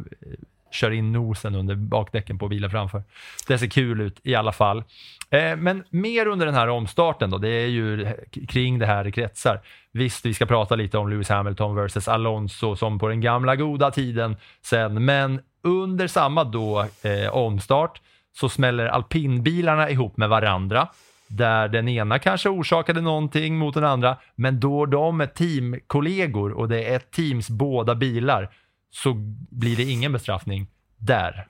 kör 0.72 0.92
in 0.92 1.12
nosen 1.12 1.56
under 1.56 1.76
bakdäcken 1.76 2.40
på 2.40 2.48
bilen 2.48 2.70
framför. 2.70 3.04
Det 3.48 3.58
ser 3.58 3.68
kul 3.68 4.02
ut 4.02 4.20
i 4.24 4.36
alla 4.36 4.52
fall. 4.52 4.84
Eh, 5.30 5.56
men 5.56 5.84
mer 5.90 6.28
under 6.28 6.46
den 6.46 6.56
här 6.56 6.68
omstarten 6.68 7.30
då, 7.30 7.38
det 7.38 7.50
är 7.50 7.68
ju 7.68 8.14
kring 8.48 8.80
det 8.80 8.86
här 8.86 9.04
det 9.04 9.12
kretsar. 9.12 9.62
Visst, 9.92 10.26
vi 10.26 10.34
ska 10.34 10.46
prata 10.46 10.76
lite 10.76 10.98
om 10.98 11.10
Lewis 11.10 11.30
Hamilton 11.30 11.76
versus 11.76 12.08
Alonso 12.08 12.76
som 12.76 13.00
på 13.00 13.08
den 13.08 13.22
gamla 13.22 13.56
goda 13.56 13.92
tiden 13.92 14.36
sen, 14.62 15.06
men 15.06 15.42
under 15.64 16.08
samma 16.08 16.44
då 16.44 16.86
eh, 17.02 17.30
omstart 17.30 18.02
så 18.40 18.50
smäller 18.50 18.86
alpinbilarna 18.86 19.90
ihop 19.90 20.18
med 20.18 20.30
varandra 20.30 20.88
där 21.28 21.68
den 21.68 21.88
ena 21.88 22.20
kanske 22.20 22.50
orsakade 22.50 23.02
någonting 23.02 23.58
mot 23.58 23.74
den 23.74 23.84
andra, 23.84 24.18
men 24.36 24.60
då 24.60 24.86
de 24.86 25.22
är 25.22 25.28
teamkollegor 25.28 26.52
och 26.52 26.70
det 26.70 26.84
är 26.84 26.96
ett 26.96 27.12
teams 27.12 27.50
båda 27.50 27.96
bilar 27.96 28.54
så 28.92 29.14
blir 29.50 29.76
det 29.76 29.84
ingen 29.84 30.12
bestraffning 30.12 30.68
där. 30.98 31.48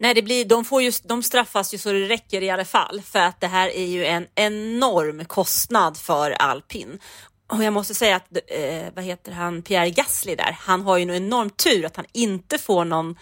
Nej, 0.00 0.14
det 0.14 0.22
blir, 0.22 0.44
de, 0.44 0.64
får 0.64 0.82
just, 0.82 1.08
de 1.08 1.22
straffas 1.22 1.74
ju 1.74 1.78
så 1.78 1.92
det 1.92 2.08
räcker 2.08 2.42
i 2.42 2.50
alla 2.50 2.64
fall 2.64 3.00
för 3.04 3.18
att 3.18 3.40
det 3.40 3.46
här 3.46 3.68
är 3.68 3.86
ju 3.86 4.06
en 4.06 4.26
enorm 4.34 5.24
kostnad 5.24 5.96
för 5.96 6.30
alpin. 6.30 6.98
Och 7.46 7.64
jag 7.64 7.72
måste 7.72 7.94
säga 7.94 8.16
att, 8.16 8.32
eh, 8.32 8.92
vad 8.94 9.04
heter 9.04 9.32
han, 9.32 9.62
Pierre 9.62 9.90
Gasly 9.90 10.34
där, 10.34 10.56
han 10.60 10.82
har 10.82 10.96
ju 10.96 11.02
en 11.02 11.10
enorm 11.10 11.50
tur 11.50 11.84
att 11.84 11.96
han 11.96 12.06
inte 12.12 12.58
får 12.58 12.84
någon 12.84 13.16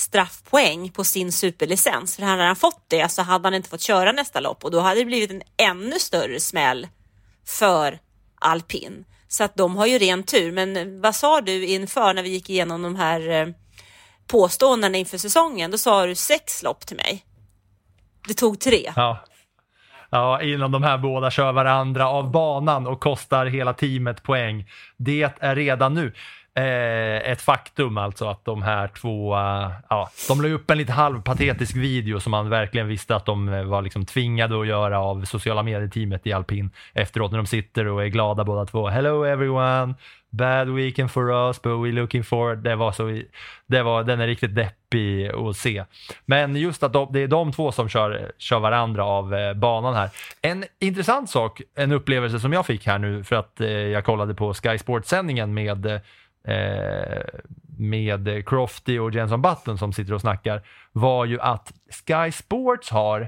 straffpoäng 0.00 0.90
på 0.90 1.04
sin 1.04 1.32
superlicens. 1.32 2.16
För 2.16 2.22
hade 2.22 2.42
han 2.42 2.56
fått 2.56 2.84
det 2.88 3.08
så 3.08 3.22
hade 3.22 3.46
han 3.46 3.54
inte 3.54 3.68
fått 3.68 3.80
köra 3.80 4.12
nästa 4.12 4.40
lopp 4.40 4.64
och 4.64 4.70
då 4.70 4.80
hade 4.80 5.00
det 5.00 5.04
blivit 5.04 5.30
en 5.30 5.42
ännu 5.56 5.98
större 5.98 6.40
smäll 6.40 6.88
för 7.46 7.98
alpin. 8.40 9.04
Så 9.28 9.44
att 9.44 9.56
de 9.56 9.76
har 9.76 9.86
ju 9.86 9.98
ren 9.98 10.22
tur. 10.22 10.52
Men 10.52 11.00
vad 11.00 11.14
sa 11.14 11.40
du 11.40 11.66
inför 11.66 12.14
när 12.14 12.22
vi 12.22 12.28
gick 12.28 12.50
igenom 12.50 12.82
de 12.82 12.96
här 12.96 13.28
eh, 13.28 13.48
påståendena 14.26 14.98
inför 14.98 15.18
säsongen? 15.18 15.70
Då 15.70 15.78
sa 15.78 16.06
du 16.06 16.14
sex 16.14 16.62
lopp 16.62 16.86
till 16.86 16.96
mig. 16.96 17.24
Det 18.28 18.34
tog 18.34 18.60
tre. 18.60 18.92
Ja. 18.96 19.24
Ja, 20.10 20.42
innan 20.42 20.72
de 20.72 20.82
här 20.82 20.98
båda 20.98 21.30
kör 21.30 21.52
varandra 21.52 22.08
av 22.08 22.30
banan 22.30 22.86
och 22.86 23.00
kostar 23.00 23.46
hela 23.46 23.74
teamet 23.74 24.22
poäng. 24.22 24.68
Det 24.96 25.30
är 25.40 25.56
redan 25.56 25.94
nu 25.94 26.12
eh, 26.54 27.30
ett 27.32 27.40
faktum 27.40 27.98
alltså 27.98 28.28
att 28.28 28.44
de 28.44 28.62
här 28.62 28.88
två, 28.88 29.34
eh, 29.34 29.70
ja, 29.88 30.10
de 30.28 30.40
la 30.42 30.48
upp 30.48 30.70
en 30.70 30.78
lite 30.78 30.92
halvpatetisk 30.92 31.76
video 31.76 32.20
som 32.20 32.30
man 32.30 32.50
verkligen 32.50 32.88
visste 32.88 33.16
att 33.16 33.26
de 33.26 33.48
eh, 33.48 33.64
var 33.64 33.82
liksom 33.82 34.06
tvingade 34.06 34.60
att 34.60 34.66
göra 34.66 35.00
av 35.00 35.24
sociala 35.24 35.62
medier-teamet 35.62 36.26
i 36.26 36.32
alpin 36.32 36.70
efteråt 36.94 37.30
när 37.30 37.38
de 37.38 37.46
sitter 37.46 37.86
och 37.86 38.04
är 38.04 38.08
glada 38.08 38.44
båda 38.44 38.66
två. 38.66 38.88
Hello 38.88 39.24
everyone! 39.24 39.94
Bad 40.32 40.68
weekend 40.68 41.10
for 41.10 41.30
us, 41.30 41.62
but 41.62 41.72
we're 41.72 41.92
looking 41.92 42.24
forward. 42.24 42.58
Det 42.58 42.76
var 42.76 42.92
så, 42.92 43.22
det 43.66 43.82
var, 43.82 44.04
den 44.04 44.20
är 44.20 44.26
riktigt 44.26 44.54
deppig 44.54 45.28
att 45.28 45.56
se. 45.56 45.84
Men 46.26 46.56
just 46.56 46.82
att 46.82 46.92
de, 46.92 47.12
det 47.12 47.20
är 47.20 47.28
de 47.28 47.52
två 47.52 47.72
som 47.72 47.88
kör, 47.88 48.32
kör 48.38 48.58
varandra 48.58 49.04
av 49.04 49.34
eh, 49.34 49.54
banan 49.54 49.94
här. 49.94 50.10
En 50.42 50.64
intressant 50.78 51.30
sak, 51.30 51.62
en 51.74 51.92
upplevelse 51.92 52.40
som 52.40 52.52
jag 52.52 52.66
fick 52.66 52.86
här 52.86 52.98
nu 52.98 53.24
för 53.24 53.36
att 53.36 53.60
eh, 53.60 53.68
jag 53.68 54.04
kollade 54.04 54.34
på 54.34 54.54
Sky 54.54 54.78
Sports-sändningen 54.78 55.54
med 55.54 55.86
eh, 55.86 56.00
Eh, 56.44 57.22
med 57.78 58.48
Crofty 58.48 58.98
och 58.98 59.14
Jenson 59.14 59.42
Button 59.42 59.78
som 59.78 59.92
sitter 59.92 60.12
och 60.12 60.20
snackar 60.20 60.62
var 60.92 61.24
ju 61.24 61.40
att 61.40 61.72
Sky 61.90 62.32
Sports 62.32 62.90
har 62.90 63.20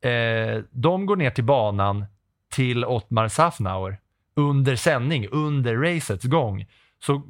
eh, 0.00 0.62
de 0.70 1.06
går 1.06 1.16
ner 1.16 1.30
till 1.30 1.44
banan 1.44 2.04
till 2.50 2.84
Ottmar 2.84 3.28
Safnauer 3.28 3.98
under 4.36 4.76
sändning, 4.76 5.28
under 5.28 5.76
racets 5.76 6.24
gång. 6.24 6.66
Så 7.00 7.22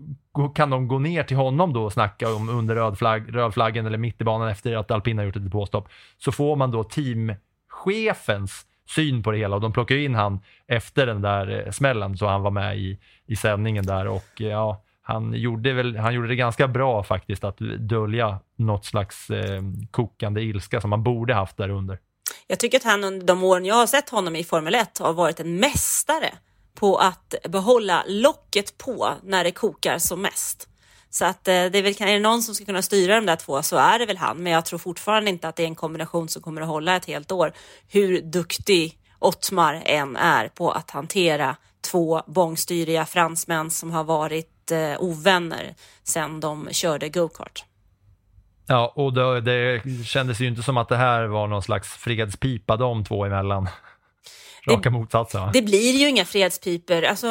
kan 0.55 0.71
de 0.71 0.89
gå 0.89 0.99
ner 0.99 1.23
till 1.23 1.37
honom 1.37 1.73
då 1.73 1.85
och 1.85 1.93
snacka 1.93 2.35
om 2.35 2.49
under 2.49 2.75
röd, 2.75 2.99
flagg, 2.99 3.35
röd 3.37 3.55
flaggen 3.55 3.87
eller 3.87 3.99
mitt 3.99 4.21
i 4.21 4.25
banan 4.25 4.49
efter 4.49 4.77
att 4.77 4.91
alpin 4.91 5.19
har 5.19 5.25
gjort 5.25 5.37
ett 5.37 5.53
påstopp. 5.53 5.89
Så 6.19 6.33
får 6.33 6.57
man 6.57 6.71
då 6.71 6.85
teamchefens 6.85 8.67
syn 8.89 9.23
på 9.23 9.31
det 9.31 9.39
hela 9.39 9.57
och 9.57 9.63
de 9.63 9.73
plockar 9.73 9.97
in 9.97 10.15
han 10.15 10.41
efter 10.67 11.07
den 11.07 11.23
där 11.23 11.67
eh, 11.67 11.73
smällen 11.73 12.19
så 12.19 12.27
han 12.27 12.43
var 12.43 12.51
med 12.51 12.79
i, 12.79 12.99
i 13.27 13.37
sändningen 13.37 13.87
där 13.87 14.07
och 14.07 14.41
eh, 14.41 14.47
ja, 14.47 14.85
han 15.03 15.35
gjorde, 15.35 15.73
väl, 15.73 15.97
han 15.97 16.15
gjorde 16.15 16.29
det 16.29 16.37
ganska 16.37 16.69
bra 16.69 17.03
faktiskt 17.03 17.45
att 17.45 17.59
dölja 17.79 18.39
något 18.57 18.85
slags 18.85 19.31
eh, 19.31 19.63
kokande 19.91 20.43
ilska 20.43 20.81
som 20.81 20.91
man 20.91 21.03
borde 21.03 21.35
haft 21.35 21.57
där 21.57 21.69
under. 21.69 21.99
Jag 22.47 22.59
tycker 22.59 22.79
att 22.79 22.85
han 22.85 23.05
under 23.05 23.27
de 23.27 23.45
åren 23.45 23.65
jag 23.65 23.75
har 23.75 23.87
sett 23.87 24.11
honom 24.11 24.37
i 24.37 24.45
Formel 24.45 24.75
1 24.75 24.99
har 24.99 25.13
varit 25.13 25.41
en 25.41 25.57
mästare 25.57 26.35
på 26.75 26.97
att 26.97 27.35
behålla 27.49 28.05
locket 28.09 28.79
på 28.79 29.09
när 29.23 29.45
det 29.45 29.51
kokar 29.51 29.99
som 29.99 30.23
mest. 30.23 30.68
Så 31.11 31.25
att 31.25 31.49
eh, 31.49 31.53
det 31.53 31.79
är 31.79 31.83
väl, 31.83 31.95
är 32.01 32.13
det 32.13 32.19
någon 32.19 32.43
som 32.43 32.55
ska 32.55 32.65
kunna 32.65 32.83
styra 32.83 33.15
de 33.15 33.27
där 33.27 33.37
två 33.37 33.63
så 33.63 33.77
är 33.77 33.99
det 33.99 34.07
väl 34.07 34.17
han. 34.17 34.37
Men 34.37 34.53
jag 34.53 34.65
tror 34.65 34.79
fortfarande 34.79 35.31
inte 35.31 35.49
att 35.49 35.57
det 35.57 35.63
är 35.63 35.67
en 35.67 35.75
kombination 35.75 36.29
som 36.29 36.43
kommer 36.43 36.61
att 36.61 36.69
hålla 36.69 36.97
ett 36.97 37.05
helt 37.05 37.33
år. 37.33 37.53
Hur 37.89 38.23
duktig 38.23 38.99
Ottmar 39.19 39.83
än 39.85 40.17
är 40.17 40.49
på 40.49 40.71
att 40.71 40.91
hantera 40.91 41.57
två 41.91 42.23
bångstyriga 42.27 43.07
fransmän 43.07 43.71
som 43.71 43.91
har 43.91 44.05
varit 44.05 44.71
eh, 44.71 45.03
ovänner 45.03 45.75
sedan 46.03 46.41
de 46.41 46.69
körde 46.71 47.09
go-kart. 47.09 47.65
Ja, 48.67 48.93
och 48.97 49.13
det, 49.13 49.41
det 49.41 49.83
kändes 50.05 50.41
ju 50.41 50.47
inte 50.47 50.63
som 50.63 50.77
att 50.77 50.89
det 50.89 50.97
här 50.97 51.27
var 51.27 51.47
någon 51.47 51.63
slags 51.63 51.89
fredspipa 51.89 52.77
de 52.77 53.05
två 53.05 53.25
emellan. 53.25 53.69
Raka 54.69 54.91
motsatsen. 54.91 55.51
Det 55.53 55.63
blir 55.63 55.93
ju 55.93 56.09
inga 56.09 56.25
fredspiper. 56.25 57.03
Alltså, 57.03 57.27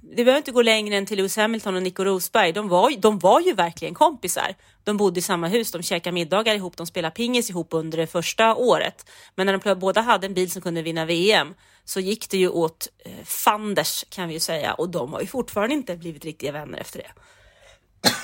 det 0.00 0.24
behöver 0.24 0.36
inte 0.36 0.52
gå 0.52 0.62
längre 0.62 0.96
än 0.96 1.06
till 1.06 1.16
Lewis 1.16 1.36
Hamilton 1.36 1.76
och 1.76 1.82
Nico 1.82 2.04
Rosberg. 2.04 2.52
De 2.52 2.68
var, 2.68 2.90
de 2.98 3.18
var 3.18 3.40
ju 3.40 3.54
verkligen 3.54 3.94
kompisar. 3.94 4.54
De 4.84 4.96
bodde 4.96 5.18
i 5.18 5.22
samma 5.22 5.48
hus, 5.48 5.72
de 5.72 5.82
käkade 5.82 6.14
middagar 6.14 6.54
ihop, 6.54 6.76
de 6.76 6.86
spelade 6.86 7.14
pingis 7.14 7.50
ihop 7.50 7.68
under 7.70 7.98
det 7.98 8.06
första 8.06 8.54
året. 8.54 9.10
Men 9.34 9.46
när 9.46 9.58
de 9.58 9.80
båda 9.80 10.00
hade 10.00 10.26
en 10.26 10.34
bil 10.34 10.50
som 10.50 10.62
kunde 10.62 10.82
vinna 10.82 11.04
VM 11.04 11.54
så 11.84 12.00
gick 12.00 12.30
det 12.30 12.38
ju 12.38 12.48
åt 12.48 12.88
eh, 13.04 13.12
fanders 13.24 14.04
kan 14.08 14.28
vi 14.28 14.34
ju 14.34 14.40
säga 14.40 14.74
och 14.74 14.88
de 14.88 15.12
har 15.12 15.20
ju 15.20 15.26
fortfarande 15.26 15.74
inte 15.74 15.96
blivit 15.96 16.24
riktiga 16.24 16.52
vänner 16.52 16.78
efter 16.78 16.98
det. 16.98 17.10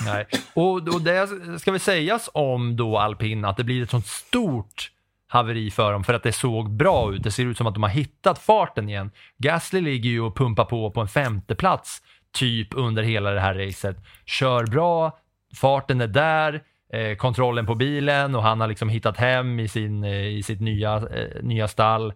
Nej, 0.05 0.27
och, 0.55 0.89
och 0.89 1.03
det 1.03 1.29
ska 1.61 1.71
väl 1.71 1.81
sägas 1.81 2.31
om 2.35 2.77
då 2.77 2.99
alpin 2.99 3.45
att 3.45 3.57
det 3.57 3.65
blir 3.65 3.83
ett 3.83 3.91
sånt 3.91 4.07
stort 4.07 4.91
haveri 5.31 5.71
för 5.71 5.93
dem 5.93 6.05
för 6.05 6.15
att 6.15 6.23
det 6.23 6.33
såg 6.33 6.71
bra 6.71 7.15
ut. 7.15 7.23
Det 7.23 7.31
ser 7.31 7.47
ut 7.47 7.57
som 7.57 7.67
att 7.67 7.75
de 7.75 7.83
har 7.83 7.91
hittat 7.91 8.39
farten 8.39 8.89
igen. 8.89 9.11
Gasly 9.39 9.81
ligger 9.81 10.11
ju 10.11 10.21
och 10.21 10.37
pumpar 10.37 10.65
på 10.65 10.91
på 10.91 11.01
en 11.01 11.09
femte 11.09 11.55
plats 11.55 12.03
typ 12.33 12.69
under 12.75 13.03
hela 13.03 13.31
det 13.31 13.41
här 13.41 13.55
racet. 13.55 13.97
Kör 14.27 14.67
bra, 14.67 15.19
farten 15.61 16.01
är 16.01 16.07
där, 16.07 16.63
eh, 16.93 17.17
kontrollen 17.17 17.67
på 17.67 17.75
bilen 17.75 18.35
och 18.35 18.43
han 18.43 18.61
har 18.61 18.69
liksom 18.69 18.89
hittat 18.89 19.17
hem 19.17 19.61
i, 19.61 19.69
sin, 19.69 20.05
eh, 20.05 20.27
i 20.27 20.43
sitt 20.43 20.61
nya, 20.61 20.97
eh, 20.97 21.43
nya 21.43 21.69
stall. 21.69 22.13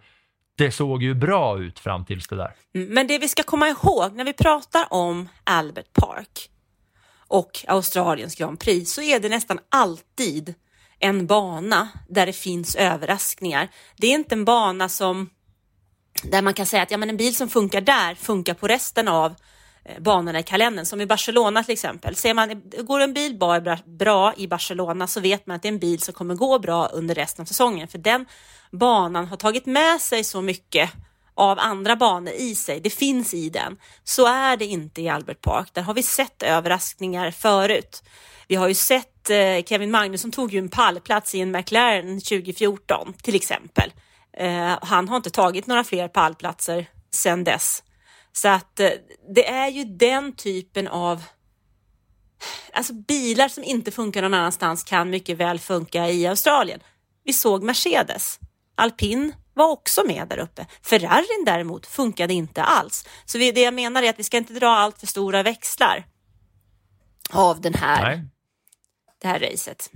Det 0.57 0.71
såg 0.71 1.03
ju 1.03 1.15
bra 1.15 1.59
ut 1.59 1.79
fram 1.79 2.05
tills 2.05 2.29
det 2.29 2.37
där. 2.37 2.53
Mm, 2.75 2.95
men 2.95 3.07
det 3.07 3.19
vi 3.19 3.29
ska 3.29 3.43
komma 3.43 3.69
ihåg 3.69 4.13
när 4.13 4.25
vi 4.25 4.33
pratar 4.33 4.87
om 4.91 5.29
Albert 5.45 5.93
Park 5.93 6.51
och 7.29 7.65
Australiens 7.69 8.37
Grand 8.37 8.61
Prix 8.61 8.95
så 8.95 9.03
är 9.03 9.21
det 9.21 9.29
nästan 9.29 9.59
alltid 9.69 10.55
en 11.05 11.27
bana 11.27 11.89
där 12.09 12.27
det 12.27 12.33
finns 12.33 12.77
överraskningar. 12.77 13.69
Det 13.97 14.07
är 14.07 14.11
inte 14.11 14.35
en 14.35 14.45
bana 14.45 14.89
som 14.89 15.31
där 16.23 16.43
man 16.43 16.55
kan 16.55 16.67
säga 16.67 16.83
att 16.83 16.91
ja, 16.91 16.97
men 16.97 17.11
en 17.11 17.17
bil 17.17 17.37
som 17.37 17.49
funkar 17.49 17.81
där 17.81 18.15
funkar 18.15 18.55
på 18.55 18.69
resten 18.69 19.09
av 19.09 19.35
eh, 19.85 20.03
banorna 20.03 20.39
i 20.39 20.43
kalendern, 20.43 20.87
som 20.87 21.01
i 21.01 21.07
Barcelona 21.07 21.65
till 21.65 21.73
exempel. 21.73 22.17
Ser 22.17 22.35
man, 22.35 22.63
går 22.87 23.01
en 23.01 23.15
bil 23.15 23.39
bra 23.87 24.35
i 24.37 24.49
Barcelona 24.49 25.07
så 25.07 25.21
vet 25.21 25.47
man 25.47 25.57
att 25.57 25.63
det 25.63 25.69
är 25.69 25.73
en 25.73 25.79
bil 25.79 26.01
som 26.01 26.15
kommer 26.15 26.35
gå 26.35 26.59
bra 26.59 26.87
under 26.87 27.15
resten 27.15 27.43
av 27.43 27.47
säsongen, 27.47 27.89
för 27.89 27.99
den 27.99 28.27
banan 28.71 29.27
har 29.27 29.37
tagit 29.37 29.67
med 29.67 30.01
sig 30.01 30.25
så 30.25 30.43
mycket 30.43 30.91
av 31.35 31.59
andra 31.59 31.97
banor 31.97 32.33
i 32.33 32.55
sig. 32.55 32.81
Det 32.81 32.91
finns 32.91 33.35
i 33.35 33.49
den. 33.49 33.77
Så 34.05 34.27
är 34.27 34.57
det 34.57 34.67
inte 34.67 35.03
i 35.03 35.09
Albert 35.09 35.41
Park. 35.41 35.69
Där 35.73 35.83
har 35.83 35.95
vi 35.95 36.03
sett 36.03 36.43
överraskningar 36.43 37.31
förut. 37.31 38.03
Vi 38.49 38.55
har 38.55 38.69
ju 38.69 38.75
sett 38.75 39.31
eh, 39.31 39.65
Kevin 39.67 39.91
Magnusson 39.91 40.31
tog 40.31 40.53
ju 40.53 40.59
en 40.59 40.69
pallplats 40.69 41.35
i 41.35 41.41
en 41.41 41.51
McLaren 41.53 42.21
2014 42.21 43.15
till 43.23 43.35
exempel. 43.35 43.93
Eh, 44.37 44.79
han 44.83 45.09
har 45.09 45.17
inte 45.17 45.31
tagit 45.31 45.67
några 45.67 45.85
fler 45.85 46.09
pallplatser 46.09 46.87
sedan 47.11 47.45
dess. 47.45 47.83
Så 48.33 48.49
att 48.49 48.81
eh, 48.81 48.91
det 49.35 49.49
är 49.49 49.69
ju 49.69 49.85
den 49.85 50.33
typen 50.33 50.89
av 50.89 51.23
Alltså 52.73 52.93
bilar 52.93 53.49
som 53.49 53.65
inte 53.65 53.91
funkar 53.91 54.23
någon 54.23 54.35
annanstans 54.35 54.85
kan 54.85 55.11
mycket 55.11 55.37
väl 55.37 55.59
funka 55.59 56.09
i 56.09 56.27
Australien. 56.27 56.81
Vi 57.25 57.33
såg 57.33 57.63
Mercedes. 57.63 58.39
Alpin 58.75 59.33
var 59.55 59.71
också 59.71 60.05
med 60.07 60.29
där 60.29 60.39
uppe. 60.39 60.67
Ferrarin 60.83 61.45
däremot 61.47 61.87
funkade 61.87 62.35
inte 62.35 62.63
alls. 62.63 63.09
Så 63.25 63.39
vi, 63.39 63.53
det 63.53 63.61
jag 63.61 63.75
menar 63.75 64.03
är 64.03 64.11
att 64.11 64.19
vi 64.19 64.25
ska 64.25 64.37
inte 64.37 64.53
dra 64.53 64.69
allt 64.69 65.01
för 65.01 65.07
stora 65.07 65.43
växlar 65.43 66.05
av 67.31 67.61
den 67.61 67.75
här, 67.75 68.17
Nej 68.17 68.29
det 69.25 69.29
här 69.29 69.39
racet. 69.39 69.91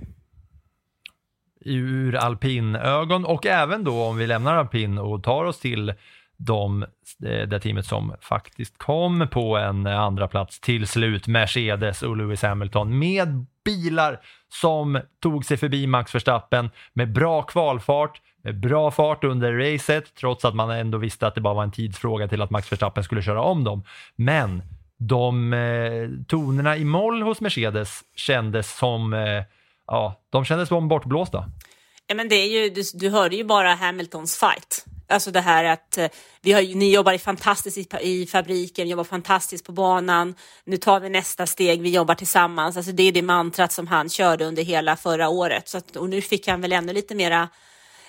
ur 1.65 2.15
alpinögon 2.15 3.25
och 3.25 3.45
även 3.45 3.83
då 3.83 4.03
om 4.03 4.17
vi 4.17 4.27
lämnar 4.27 4.55
alpin 4.55 4.97
och 4.97 5.23
tar 5.23 5.45
oss 5.45 5.59
till 5.59 5.93
de, 6.37 6.83
eh, 7.25 7.47
det 7.47 7.59
teamet 7.59 7.85
som 7.85 8.15
faktiskt 8.21 8.77
kom 8.77 9.27
på 9.31 9.57
en 9.57 9.85
eh, 9.85 9.99
andra 9.99 10.27
plats 10.27 10.59
till 10.59 10.87
slut, 10.87 11.27
Mercedes 11.27 12.01
och 12.01 12.17
Lewis 12.17 12.41
Hamilton 12.41 12.99
med 12.99 13.45
bilar 13.65 14.19
som 14.47 15.01
tog 15.19 15.45
sig 15.45 15.57
förbi 15.57 15.87
Max 15.87 16.15
Verstappen 16.15 16.69
med 16.93 17.13
bra 17.13 17.41
kvalfart, 17.41 18.21
med 18.43 18.59
bra 18.59 18.91
fart 18.91 19.23
under 19.23 19.53
racet 19.53 20.15
trots 20.15 20.45
att 20.45 20.55
man 20.55 20.69
ändå 20.71 20.97
visste 20.97 21.27
att 21.27 21.35
det 21.35 21.41
bara 21.41 21.53
var 21.53 21.63
en 21.63 21.71
tidsfråga 21.71 22.27
till 22.27 22.41
att 22.41 22.49
Max 22.49 22.71
Verstappen 22.71 23.03
skulle 23.03 23.21
köra 23.21 23.41
om 23.41 23.63
dem. 23.63 23.83
Men 24.15 24.63
de 24.99 25.53
eh, 25.53 26.09
tonerna 26.27 26.77
i 26.77 26.85
moll 26.85 27.21
hos 27.21 27.41
Mercedes 27.41 28.01
kändes 28.15 28.77
som, 28.77 29.13
eh, 29.13 29.43
ja, 29.87 30.21
de 30.29 30.45
kändes 30.45 30.69
som 30.69 30.87
bortblåsta. 30.87 31.45
Ja, 32.07 32.15
men 32.15 32.29
det 32.29 32.35
är 32.35 32.47
ju, 32.47 32.69
du, 32.69 32.83
du 32.93 33.09
hörde 33.09 33.35
ju 33.35 33.43
bara 33.43 33.73
Hamiltons 33.73 34.37
fight. 34.37 34.85
Alltså 35.09 35.31
det 35.31 35.41
här 35.41 35.63
att 35.63 35.97
eh, 35.97 36.07
vi 36.41 36.51
har, 36.51 36.61
ni 36.61 36.93
jobbar 36.93 37.17
fantastiskt 37.17 37.77
i, 37.77 37.87
i 38.01 38.27
fabriken, 38.27 38.87
jobbar 38.87 39.03
fantastiskt 39.03 39.65
på 39.65 39.71
banan. 39.71 40.35
Nu 40.65 40.77
tar 40.77 40.99
vi 40.99 41.09
nästa 41.09 41.45
steg, 41.45 41.81
vi 41.81 41.89
jobbar 41.89 42.15
tillsammans. 42.15 42.77
Alltså 42.77 42.91
det 42.91 43.03
är 43.03 43.11
det 43.11 43.21
mantrat 43.21 43.71
som 43.71 43.87
han 43.87 44.09
körde 44.09 44.45
under 44.45 44.63
hela 44.63 44.95
förra 44.95 45.29
året. 45.29 45.69
Så 45.69 45.77
att, 45.77 45.95
och 45.95 46.09
nu 46.09 46.21
fick 46.21 46.47
han 46.47 46.61
väl 46.61 46.71
ännu 46.71 46.93
lite 46.93 47.15
mera 47.15 47.49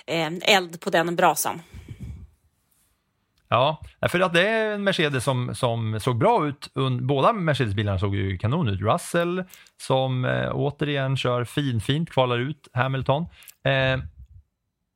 eh, 0.06 0.30
eld 0.42 0.80
på 0.80 0.90
den 0.90 1.16
brasan. 1.16 1.62
Ja, 3.52 3.82
för 4.08 4.20
att 4.20 4.32
det 4.32 4.48
är 4.48 4.74
en 4.74 4.84
Mercedes 4.84 5.24
som, 5.24 5.54
som 5.54 6.00
såg 6.00 6.18
bra 6.18 6.46
ut. 6.46 6.68
Båda 7.00 7.32
Mercedes-bilarna 7.32 7.98
såg 7.98 8.14
ju 8.14 8.38
kanon 8.38 8.68
ut. 8.68 8.80
Russell 8.80 9.44
som 9.76 10.24
eh, 10.24 10.50
återigen 10.52 11.16
kör 11.16 11.44
finfint, 11.44 12.10
kvalar 12.10 12.38
ut 12.38 12.68
Hamilton. 12.72 13.26
Eh, 13.64 14.00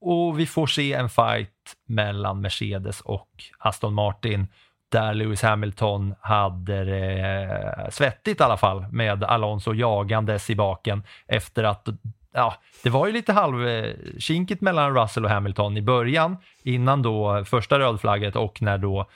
och 0.01 0.39
vi 0.39 0.47
får 0.47 0.67
se 0.67 0.93
en 0.93 1.09
fight 1.09 1.75
mellan 1.89 2.41
Mercedes 2.41 3.01
och 3.01 3.29
Aston 3.59 3.95
Martin 3.95 4.47
där 4.89 5.15
Lewis 5.15 5.43
Hamilton 5.43 6.15
hade 6.21 6.85
det 6.85 7.21
eh, 7.21 7.91
svettigt 7.91 8.41
i 8.41 8.45
alla 8.45 8.57
fall 8.57 8.87
med 8.93 9.25
Alonso 9.25 9.75
jagandes 9.75 10.51
i 10.51 10.55
baken 10.55 11.03
efter 11.27 11.65
att 11.65 11.89
Ja, 12.37 12.55
det 12.83 12.91
var 12.91 13.07
ju 13.07 13.13
lite 13.13 13.33
halvkinkigt 13.33 14.63
eh, 14.63 14.65
mellan 14.65 14.95
Russell 14.95 15.25
och 15.25 15.31
Hamilton 15.31 15.77
i 15.77 15.83
början 15.83 16.37
innan 16.63 17.03
då 17.03 17.45
första 17.45 17.79
rödflagget 17.79 18.37
och 18.37 18.63
när 18.63 18.79
då 18.79 19.07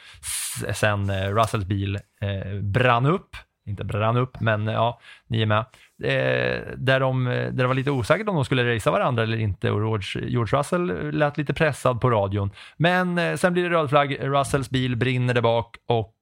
sen 0.74 1.10
eh, 1.10 1.34
Russells 1.34 1.64
bil 1.64 1.98
eh, 2.20 2.60
brann 2.62 3.06
upp. 3.06 3.36
Inte 3.66 3.84
brann 3.84 4.16
upp, 4.16 4.40
men 4.40 4.68
eh, 4.68 4.74
ja, 4.74 5.00
ni 5.26 5.42
är 5.42 5.46
med. 5.46 5.58
Eh, 6.02 6.62
där, 6.76 7.00
de, 7.00 7.24
där 7.24 7.50
det 7.50 7.66
var 7.66 7.74
lite 7.74 7.90
osäkert 7.90 8.28
om 8.28 8.34
de 8.34 8.44
skulle 8.44 8.74
racea 8.74 8.92
varandra 8.92 9.22
eller 9.22 9.36
inte 9.36 9.70
och 9.70 9.80
George, 9.80 10.28
George 10.30 10.58
Russell 10.58 11.12
lät 11.12 11.38
lite 11.38 11.54
pressad 11.54 12.00
på 12.00 12.10
radion. 12.10 12.50
Men 12.76 13.18
eh, 13.18 13.36
sen 13.36 13.52
blir 13.52 13.62
det 13.62 13.76
rödflagg, 13.76 14.18
Russells 14.20 14.70
bil 14.70 14.96
brinner 14.96 15.34
där 15.34 15.42
bak 15.42 15.76
och 15.86 16.14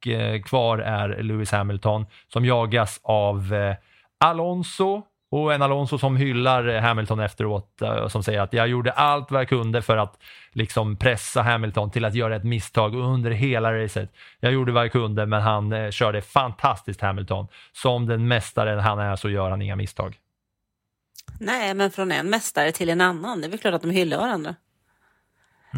kvar 0.44 0.78
är 0.78 1.22
Lewis 1.22 1.52
Hamilton 1.52 2.06
som 2.32 2.44
jagas 2.44 3.00
av 3.02 3.54
Alonso 4.20 5.02
och 5.44 5.54
en 5.54 5.62
Alonso 5.62 5.98
som 5.98 6.16
hyllar 6.16 6.78
Hamilton 6.80 7.20
efteråt 7.20 7.82
eh, 7.82 7.88
och 7.88 8.12
som 8.12 8.22
säger 8.22 8.40
att 8.40 8.52
jag 8.52 8.68
gjorde 8.68 8.92
allt 8.92 9.30
vad 9.30 9.40
jag 9.40 9.48
kunde 9.48 9.82
för 9.82 9.96
att 9.96 10.18
liksom 10.52 10.96
pressa 10.96 11.42
Hamilton 11.42 11.90
till 11.90 12.04
att 12.04 12.14
göra 12.14 12.36
ett 12.36 12.44
misstag 12.44 12.94
under 12.94 13.30
hela 13.30 13.82
racet. 13.82 14.10
Jag 14.40 14.52
gjorde 14.52 14.72
vad 14.72 14.84
jag 14.84 14.92
kunde 14.92 15.26
men 15.26 15.42
han 15.42 15.72
eh, 15.72 15.90
körde 15.90 16.22
fantastiskt 16.22 17.00
Hamilton. 17.00 17.48
Som 17.72 18.06
den 18.06 18.28
mästaren 18.28 18.78
han 18.78 18.98
är 18.98 19.16
så 19.16 19.30
gör 19.30 19.50
han 19.50 19.62
inga 19.62 19.76
misstag. 19.76 20.16
Nej, 21.40 21.74
men 21.74 21.90
från 21.90 22.12
en 22.12 22.30
mästare 22.30 22.72
till 22.72 22.90
en 22.90 23.00
annan. 23.00 23.40
Det 23.40 23.46
är 23.46 23.50
väl 23.50 23.58
klart 23.58 23.74
att 23.74 23.82
de 23.82 23.90
hyllar 23.90 24.18
varandra. 24.18 24.54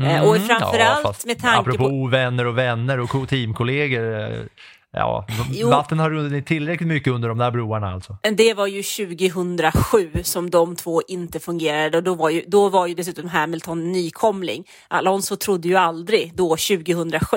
Eh, 0.04 0.28
och 0.28 0.36
framförallt 0.36 1.02
fast 1.02 1.26
med 1.26 1.38
tanke 1.38 1.58
apropå 1.60 1.78
på... 1.78 1.84
ovänner 1.84 2.46
och 2.46 2.58
vänner 2.58 3.00
och 3.00 3.10
ko- 3.10 3.26
teamkollegor. 3.26 4.48
Ja, 4.92 5.26
Jo. 5.52 5.68
vatten 5.70 5.98
har 5.98 6.10
runnit 6.10 6.46
tillräckligt 6.46 6.88
mycket 6.88 7.12
under 7.12 7.28
de 7.28 7.38
där 7.38 7.50
broarna 7.50 7.92
alltså. 7.92 8.18
Det 8.36 8.54
var 8.54 8.66
ju 8.66 8.82
2007 8.82 10.10
som 10.22 10.50
de 10.50 10.76
två 10.76 11.02
inte 11.08 11.40
fungerade 11.40 11.96
och 11.98 12.04
då 12.04 12.14
var 12.14 12.30
ju, 12.30 12.44
då 12.46 12.68
var 12.68 12.86
ju 12.86 12.94
dessutom 12.94 13.28
Hamilton 13.28 13.92
nykomling. 13.92 14.64
Alonso 14.88 15.36
trodde 15.36 15.68
ju 15.68 15.76
aldrig 15.76 16.32
då 16.34 16.48
2007 16.48 17.36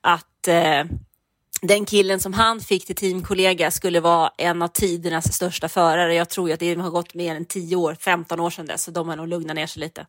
att 0.00 0.48
eh, 0.48 0.84
den 1.62 1.84
killen 1.84 2.20
som 2.20 2.32
han 2.32 2.60
fick 2.60 2.86
till 2.86 2.96
teamkollega 2.96 3.70
skulle 3.70 4.00
vara 4.00 4.30
en 4.38 4.62
av 4.62 4.68
tidernas 4.68 5.32
största 5.32 5.68
förare. 5.68 6.14
Jag 6.14 6.28
tror 6.28 6.48
ju 6.48 6.54
att 6.54 6.60
det 6.60 6.74
har 6.74 6.90
gått 6.90 7.14
mer 7.14 7.36
än 7.36 7.44
10 7.44 7.76
år, 7.76 7.94
15 8.00 8.40
år 8.40 8.50
sedan 8.50 8.66
dess, 8.66 8.82
så 8.82 8.90
de 8.90 9.08
har 9.08 9.16
nog 9.16 9.28
lugnat 9.28 9.56
ner 9.56 9.66
sig 9.66 9.80
lite 9.80 10.06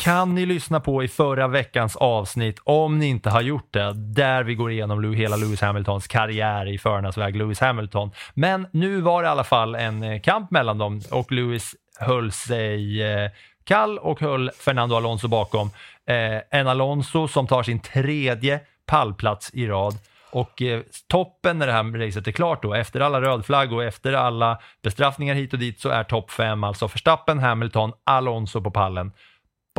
kan 0.00 0.34
ni 0.34 0.46
lyssna 0.46 0.80
på 0.80 1.02
i 1.02 1.08
förra 1.08 1.48
veckans 1.48 1.96
avsnitt 1.96 2.60
om 2.64 2.98
ni 2.98 3.06
inte 3.06 3.30
har 3.30 3.40
gjort 3.40 3.72
det, 3.72 3.92
där 3.94 4.42
vi 4.42 4.54
går 4.54 4.70
igenom 4.70 5.14
hela 5.14 5.36
Lewis 5.36 5.60
Hamiltons 5.60 6.06
karriär 6.06 6.68
i 6.68 6.78
förarnas 6.78 7.18
väg, 7.18 7.36
Lewis 7.36 7.60
Hamilton. 7.60 8.10
Men 8.34 8.66
nu 8.72 9.00
var 9.00 9.22
det 9.22 9.26
i 9.26 9.30
alla 9.30 9.44
fall 9.44 9.74
en 9.74 10.02
eh, 10.02 10.20
kamp 10.20 10.50
mellan 10.50 10.78
dem 10.78 11.00
och 11.10 11.32
Lewis 11.32 11.74
höll 11.98 12.32
sig 12.32 13.02
eh, 13.02 13.30
kall 13.64 13.98
och 13.98 14.20
höll 14.20 14.50
Fernando 14.50 14.96
Alonso 14.96 15.28
bakom. 15.28 15.70
Eh, 16.06 16.58
en 16.60 16.68
Alonso 16.68 17.28
som 17.28 17.46
tar 17.46 17.62
sin 17.62 17.80
tredje 17.80 18.60
pallplats 18.86 19.50
i 19.54 19.66
rad. 19.66 19.94
Och 20.30 20.62
eh, 20.62 20.80
toppen 21.08 21.58
när 21.58 21.66
det 21.66 21.72
här 21.72 22.06
racet 22.06 22.28
är 22.28 22.32
klart 22.32 22.62
då, 22.62 22.74
efter 22.74 23.00
alla 23.00 23.20
rödflagg 23.20 23.72
och 23.72 23.84
efter 23.84 24.12
alla 24.12 24.58
bestraffningar 24.82 25.34
hit 25.34 25.52
och 25.52 25.58
dit 25.58 25.80
så 25.80 25.88
är 25.88 26.04
topp 26.04 26.30
fem 26.30 26.64
alltså 26.64 26.86
Verstappen, 26.86 27.38
Hamilton, 27.38 27.92
Alonso 28.04 28.60
på 28.60 28.70
pallen. 28.70 29.12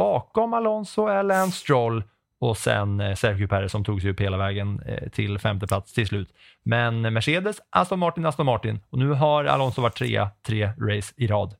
Bakom 0.02 0.54
Alonso 0.54 1.08
är 1.08 1.24
Lance 1.24 1.58
Stroll 1.58 2.04
och 2.39 2.58
sen 2.58 2.99
eh, 2.99 3.16
Sergio 3.16 3.47
Perez 3.47 3.72
som 3.72 3.84
tog 3.84 4.02
sig 4.02 4.12
upp 4.12 4.20
hela 4.20 4.38
vägen 4.38 4.82
eh, 4.86 5.10
till 5.10 5.39
femte 5.39 5.68
plats 5.68 5.93
till 5.93 6.08
slut. 6.08 6.30
Men 6.64 7.14
Mercedes, 7.14 7.62
Aston 7.70 7.99
Martin, 7.99 8.26
Aston 8.26 8.45
Martin 8.45 8.80
och 8.89 8.97
nu 8.97 9.10
har 9.10 9.45
Alonso 9.45 9.82
varit 9.82 9.95
trea, 9.95 10.30
tre 10.45 10.66
race 10.66 11.14
i 11.18 11.28
rad. 11.28 11.56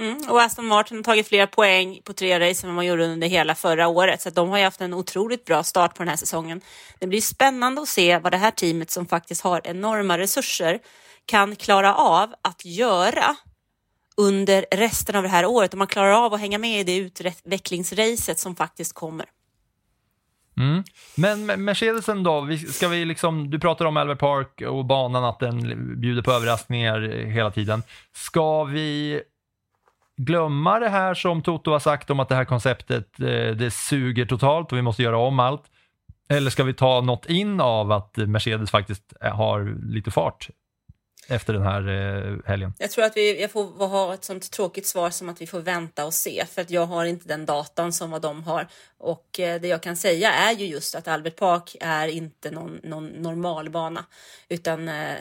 Mm, 0.00 0.18
och 0.30 0.40
Aston 0.40 0.66
Martin 0.66 0.96
har 0.96 1.04
tagit 1.04 1.28
fler 1.28 1.46
poäng 1.46 2.00
på 2.04 2.12
tre 2.12 2.40
race 2.40 2.66
än 2.66 2.68
vad 2.68 2.76
man 2.76 2.86
gjorde 2.86 3.04
under 3.04 3.28
hela 3.28 3.54
förra 3.54 3.88
året. 3.88 4.22
Så 4.22 4.28
att 4.28 4.34
de 4.34 4.48
har 4.48 4.58
ju 4.58 4.64
haft 4.64 4.80
en 4.80 4.94
otroligt 4.94 5.44
bra 5.44 5.62
start 5.62 5.94
på 5.94 6.02
den 6.02 6.08
här 6.08 6.16
säsongen. 6.16 6.60
Det 6.98 7.06
blir 7.06 7.20
spännande 7.20 7.82
att 7.82 7.88
se 7.88 8.18
vad 8.18 8.32
det 8.32 8.38
här 8.38 8.50
teamet 8.50 8.90
som 8.90 9.06
faktiskt 9.06 9.44
har 9.44 9.60
enorma 9.64 10.18
resurser 10.18 10.78
kan 11.26 11.56
klara 11.56 11.94
av 11.94 12.34
att 12.42 12.64
göra 12.64 13.36
under 14.16 14.64
resten 14.70 15.16
av 15.16 15.22
det 15.22 15.28
här 15.28 15.46
året. 15.46 15.74
Om 15.74 15.78
man 15.78 15.88
klarar 15.88 16.24
av 16.24 16.34
att 16.34 16.40
hänga 16.40 16.58
med 16.58 16.80
i 16.80 16.84
det 16.84 16.96
utvecklingsracet 16.96 18.38
som 18.38 18.56
faktiskt 18.56 18.92
kommer. 18.94 19.26
Mm. 20.58 20.84
Men 21.16 21.64
Mercedesen 21.64 22.22
då, 22.22 22.48
ska 22.68 22.88
vi 22.88 23.04
liksom, 23.04 23.50
du 23.50 23.58
pratar 23.58 23.84
om 23.84 23.96
Albert 23.96 24.18
Park 24.18 24.62
och 24.68 24.84
banan 24.84 25.24
att 25.24 25.38
den 25.38 26.00
bjuder 26.00 26.22
på 26.22 26.32
överraskningar 26.32 27.00
hela 27.26 27.50
tiden. 27.50 27.82
Ska 28.12 28.64
vi 28.64 29.22
glömma 30.16 30.78
det 30.78 30.88
här 30.88 31.14
som 31.14 31.42
Toto 31.42 31.70
har 31.70 31.78
sagt 31.78 32.10
om 32.10 32.20
att 32.20 32.28
det 32.28 32.34
här 32.34 32.44
konceptet 32.44 33.20
eh, 33.20 33.26
det 33.56 33.70
suger 33.72 34.26
totalt 34.26 34.72
och 34.72 34.78
vi 34.78 34.82
måste 34.82 35.02
göra 35.02 35.18
om 35.18 35.40
allt? 35.40 35.62
Eller 36.28 36.50
ska 36.50 36.64
vi 36.64 36.74
ta 36.74 37.00
något 37.00 37.26
in 37.26 37.60
av 37.60 37.92
att 37.92 38.16
Mercedes 38.16 38.70
faktiskt 38.70 39.12
eh, 39.20 39.36
har 39.36 39.76
lite 39.82 40.10
fart 40.10 40.48
efter 41.28 41.52
den 41.52 41.62
här 41.62 41.88
eh, 41.88 42.38
helgen? 42.46 42.72
Jag 42.78 42.90
tror 42.90 43.04
att 43.04 43.16
vi, 43.16 43.40
jag 43.40 43.50
får 43.50 43.86
ha 43.86 44.14
ett 44.14 44.24
sånt 44.24 44.50
tråkigt 44.50 44.86
svar 44.86 45.10
som 45.10 45.28
att 45.28 45.40
vi 45.40 45.46
får 45.46 45.60
vänta 45.60 46.04
och 46.06 46.14
se 46.14 46.44
för 46.50 46.62
att 46.62 46.70
jag 46.70 46.86
har 46.86 47.04
inte 47.04 47.28
den 47.28 47.46
datan 47.46 47.92
som 47.92 48.10
vad 48.10 48.22
de 48.22 48.44
har. 48.44 48.66
Och 48.98 49.40
eh, 49.40 49.60
det 49.60 49.68
jag 49.68 49.82
kan 49.82 49.96
säga 49.96 50.32
är 50.32 50.52
ju 50.52 50.66
just 50.66 50.94
att 50.94 51.08
Albert 51.08 51.36
Park 51.36 51.76
är 51.80 52.08
inte 52.08 52.50
någon, 52.50 52.80
någon 52.82 53.06
normal 53.06 53.70
bana 53.70 54.04
utan 54.48 54.88
eh, 54.88 55.14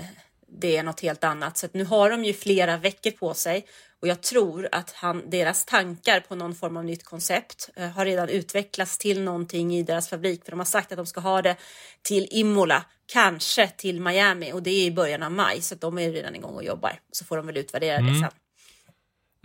det 0.47 0.78
är 0.78 0.84
något 0.84 0.99
helt 0.99 1.24
annat. 1.24 1.58
Så 1.58 1.66
att 1.66 1.74
nu 1.74 1.86
har 1.86 2.10
de 2.10 2.26
ju 2.26 2.34
flera 2.34 2.78
veckor 2.78 3.12
på 3.12 3.34
sig 3.34 3.66
och 4.06 4.10
jag 4.10 4.22
tror 4.22 4.70
att 4.72 4.91
han, 4.91 5.30
deras 5.30 5.66
tankar 5.66 6.20
på 6.20 6.36
någon 6.36 6.56
form 6.56 6.78
av 6.78 6.86
nytt 6.86 7.06
koncept 7.06 7.70
eh, 7.76 7.89
har 7.89 8.06
redan 8.06 8.30
utvecklats 8.30 8.97
till 8.97 9.22
någonting 9.22 9.76
i 9.76 9.84
deras 9.84 10.10
fabrik. 10.10 10.43
För 10.45 10.51
de 10.51 10.60
har 10.60 10.66
sagt 10.66 10.91
att 10.91 10.97
de 10.97 11.06
ska 11.06 11.22
ha 11.22 11.41
det 11.41 11.56
till 12.01 12.28
Imola, 12.32 12.86
kanske 13.14 13.68
till 13.68 14.01
Miami 14.01 14.53
och 14.53 14.64
det 14.64 14.70
är 14.70 14.86
i 14.86 14.91
början 14.91 15.24
av 15.24 15.32
maj 15.32 15.62
så 15.62 15.76
att 15.76 15.82
de 15.82 15.97
är 15.99 16.12
redan 16.12 16.36
igång 16.36 16.56
och 16.56 16.64
jobbar. 16.64 16.91
Så 17.12 17.26
får 17.26 17.38
de 17.38 17.45
väl 17.47 17.58
utvärdera 17.58 17.97
det 17.97 18.10
Mm. 18.10 18.22
sen. 18.22 18.32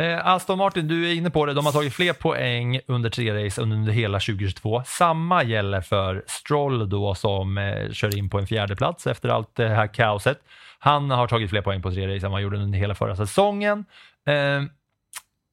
Eh, 0.06 0.26
Aston 0.26 0.58
Martin, 0.58 0.88
du 0.88 1.08
är 1.10 1.14
inne 1.14 1.30
på 1.30 1.46
det, 1.46 1.54
de 1.54 1.66
har 1.66 1.72
tagit 1.72 1.94
fler 1.94 2.12
poäng 2.12 2.80
under 2.86 3.10
tre 3.10 3.44
race 3.46 3.62
under 3.62 3.92
hela 3.92 4.20
2022. 4.20 4.82
Samma 4.86 5.42
gäller 5.44 5.80
för 5.80 6.24
Stroll 6.26 6.88
då 6.88 7.14
som 7.14 7.58
eh, 7.58 7.90
kör 7.92 8.18
in 8.18 8.30
på 8.30 8.38
en 8.38 8.46
fjärde 8.46 8.76
plats 8.76 9.06
efter 9.06 9.28
allt 9.28 9.56
det 9.56 9.68
här 9.68 9.86
kaoset. 9.86 10.38
Han 10.82 11.10
har 11.10 11.28
tagit 11.28 11.50
fler 11.50 11.62
poäng 11.62 11.82
på 11.82 11.90
tre 11.90 12.06
race 12.06 12.26
än 12.26 12.32
vad 12.32 12.32
han 12.32 12.42
gjorde 12.42 12.56
under 12.58 12.78
hela 12.78 12.94
förra 12.94 13.16
säsongen. 13.16 13.84
Ehm, 14.26 14.68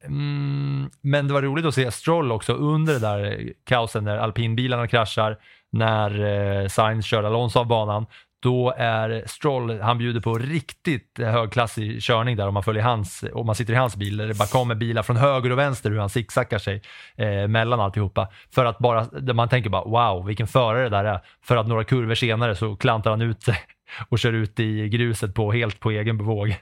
mm, 0.04 0.90
men 1.02 1.28
det 1.28 1.34
var 1.34 1.42
roligt 1.42 1.66
att 1.66 1.76
se 1.76 1.92
Stroll 1.92 2.32
också 2.32 2.54
under 2.54 2.94
det 2.94 3.00
där 3.00 3.54
kaosen 3.66 4.04
när 4.04 4.18
alpinbilarna 4.18 4.88
kraschar, 4.88 5.38
när 5.72 6.20
eh, 6.62 6.68
Sainz 6.68 7.06
kör 7.06 7.24
Alonso 7.24 7.60
av 7.60 7.68
banan 7.68 8.06
då 8.40 8.74
är 8.78 9.24
Stroll, 9.26 9.82
han 9.82 9.98
bjuder 9.98 10.22
på 10.22 10.38
riktigt 10.38 11.20
högklassig 11.20 12.02
körning 12.02 12.36
där 12.36 12.48
om 12.48 12.54
man 12.54 12.64
följer 12.64 12.84
hans, 12.84 13.24
om 13.34 13.46
man 13.46 13.56
sitter 13.56 13.74
i 13.74 13.76
hans 13.76 13.96
bil, 13.96 14.18
där 14.18 14.28
det 14.28 14.38
bara 14.38 14.48
kommer 14.48 14.76
bilar 14.76 15.04
från 15.04 15.18
höger 15.18 15.52
och 15.52 15.58
vänster 15.58 15.90
hur 15.90 15.98
han 15.98 16.10
zigzaggar 16.10 16.60
sig 16.60 16.82
eh, 17.16 17.48
mellan 17.48 17.80
alltihopa. 17.80 18.28
För 18.56 18.66
att 18.66 18.80
bara, 18.80 19.34
man 19.34 19.50
tänker 19.50 19.70
bara 19.70 19.84
wow, 19.84 20.26
vilken 20.26 20.48
förare 20.48 20.84
det 20.84 20.90
där 20.90 21.06
är. 21.06 21.20
För 21.44 21.58
att 21.58 21.68
några 21.68 21.84
kurvor 21.84 22.16
senare 22.16 22.56
så 22.56 22.76
klantar 22.76 23.12
han 23.12 23.22
ut 23.22 23.44
sig 23.44 23.58
och 24.10 24.20
kör 24.20 24.34
ut 24.34 24.60
i 24.60 24.90
gruset 24.90 25.34
på, 25.34 25.52
helt 25.52 25.80
på 25.80 25.92
egen 25.92 26.18
bevåg. 26.18 26.56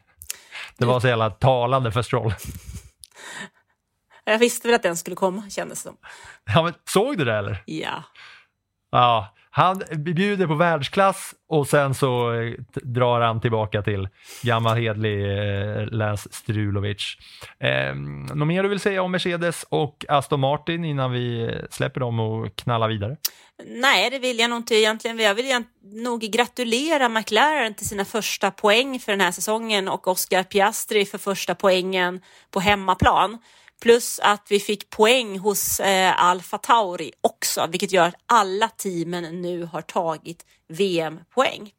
Det 0.77 0.85
var 0.85 0.99
så 0.99 1.07
jävla 1.07 1.29
talande 1.29 1.91
för 1.91 2.01
Stroll. 2.01 2.33
Jag 4.23 4.39
visste 4.39 4.67
väl 4.67 4.75
att 4.75 4.83
den 4.83 4.97
skulle 4.97 5.15
komma 5.15 5.49
kändes 5.49 5.83
det 5.83 5.89
som. 5.89 5.97
Ja, 6.53 6.63
men 6.63 6.73
såg 6.89 7.17
du 7.17 7.25
det 7.25 7.35
eller? 7.35 7.63
Ja. 7.65 8.03
Ja, 8.91 9.35
han 9.57 9.81
bjuder 9.97 10.47
på 10.47 10.55
världsklass 10.55 11.33
och 11.49 11.67
sen 11.67 11.93
så 11.93 12.33
eh, 12.33 12.53
drar 12.83 13.21
han 13.21 13.41
tillbaka 13.41 13.81
till 13.81 14.07
gammal 14.41 14.77
hedlig 14.77 15.23
eh, 15.23 15.87
Lance 15.87 16.29
Strulovic. 16.31 17.17
Eh, 17.59 17.95
något 18.35 18.47
mer 18.47 18.63
du 18.63 18.69
vill 18.69 18.79
säga 18.79 19.01
om 19.01 19.11
Mercedes 19.11 19.65
och 19.69 20.05
Aston 20.09 20.39
Martin 20.39 20.85
innan 20.85 21.11
vi 21.11 21.43
eh, 21.43 21.49
släpper 21.69 21.99
dem 21.99 22.19
och 22.19 22.55
knallar 22.55 22.89
vidare? 22.89 23.17
Nej, 23.65 24.09
det 24.09 24.19
vill 24.19 24.39
jag 24.39 24.49
nog 24.49 24.59
inte 24.59 24.75
egentligen. 24.75 25.19
Jag 25.19 25.35
vill 25.35 25.63
nog 25.83 26.21
gratulera 26.21 27.09
McLaren 27.09 27.73
till 27.73 27.87
sina 27.87 28.05
första 28.05 28.51
poäng 28.51 28.99
för 28.99 29.11
den 29.11 29.21
här 29.21 29.31
säsongen 29.31 29.87
och 29.87 30.07
Oscar 30.07 30.43
Piastri 30.43 31.05
för 31.05 31.17
första 31.17 31.55
poängen 31.55 32.21
på 32.51 32.59
hemmaplan. 32.59 33.37
Plus 33.81 34.19
att 34.19 34.47
vi 34.49 34.59
fick 34.59 34.89
poäng 34.89 35.39
hos 35.39 35.79
eh, 35.79 36.23
Alfa 36.23 36.57
Tauri 36.57 37.11
också, 37.21 37.67
vilket 37.69 37.91
gör 37.91 38.07
att 38.07 38.15
alla 38.25 38.69
teamen 38.69 39.41
nu 39.41 39.63
har 39.65 39.81
tagit 39.81 40.45
VM-poäng. 40.67 41.71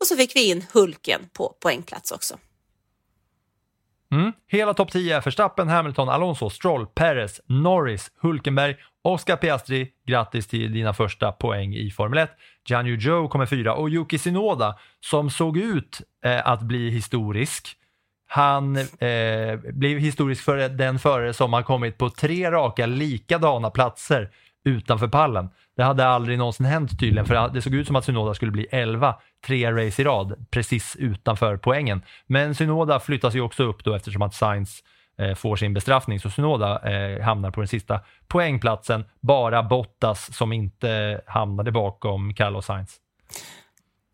Och 0.00 0.06
så 0.06 0.16
fick 0.16 0.36
vi 0.36 0.50
in 0.50 0.64
Hulken 0.72 1.28
på 1.32 1.56
poängplats 1.60 2.12
också. 2.12 2.38
Mm. 4.12 4.32
Hela 4.46 4.74
topp 4.74 4.92
10 4.92 5.16
är 5.16 5.20
Verstappen, 5.20 5.68
Hamilton, 5.68 6.08
Alonso, 6.08 6.50
Stroll, 6.50 6.86
Perez, 6.86 7.40
Norris, 7.46 8.10
Hulkenberg, 8.20 8.76
Oscar 9.02 9.36
Piastri. 9.36 9.92
Grattis 10.06 10.46
till 10.46 10.72
dina 10.72 10.94
första 10.94 11.32
poäng 11.32 11.74
i 11.74 11.90
Formel 11.90 12.18
1. 12.18 12.30
Janju 12.68 12.96
Joe 12.96 13.28
kommer 13.28 13.46
fyra 13.46 13.74
och 13.74 13.88
Yuki 13.88 14.18
Sinoda 14.18 14.78
som 15.00 15.30
såg 15.30 15.56
ut 15.56 16.00
eh, 16.24 16.48
att 16.48 16.62
bli 16.62 16.90
historisk 16.90 17.77
han 18.30 18.76
eh, 18.76 19.56
blev 19.72 19.98
historisk 19.98 20.44
för 20.44 20.68
den 20.68 20.98
förare 20.98 21.32
som 21.32 21.52
har 21.52 21.62
kommit 21.62 21.98
på 21.98 22.10
tre 22.10 22.50
raka 22.50 22.86
likadana 22.86 23.70
platser 23.70 24.30
utanför 24.64 25.08
pallen. 25.08 25.50
Det 25.76 25.84
hade 25.84 26.06
aldrig 26.06 26.38
någonsin 26.38 26.66
hänt 26.66 27.00
tydligen, 27.00 27.26
för 27.26 27.48
det 27.48 27.62
såg 27.62 27.74
ut 27.74 27.86
som 27.86 27.96
att 27.96 28.04
Synoda 28.04 28.34
skulle 28.34 28.52
bli 28.52 28.66
11 28.70 29.14
tre 29.46 29.72
race 29.72 30.02
i 30.02 30.04
rad 30.04 30.46
precis 30.50 30.96
utanför 30.96 31.56
poängen. 31.56 32.02
Men 32.26 32.54
Synoda 32.54 33.00
flyttas 33.00 33.34
ju 33.34 33.40
också 33.40 33.64
upp 33.64 33.84
då 33.84 33.94
eftersom 33.94 34.22
att 34.22 34.34
Sainz 34.34 34.82
eh, 35.18 35.34
får 35.34 35.56
sin 35.56 35.74
bestraffning, 35.74 36.20
så 36.20 36.30
Synoda 36.30 36.90
eh, 36.92 37.22
hamnar 37.22 37.50
på 37.50 37.60
den 37.60 37.68
sista 37.68 38.00
poängplatsen. 38.26 39.04
Bara 39.20 39.62
Bottas 39.62 40.36
som 40.36 40.52
inte 40.52 41.20
hamnade 41.26 41.72
bakom 41.72 42.34
Carlos 42.34 42.66
Sainz. 42.66 42.96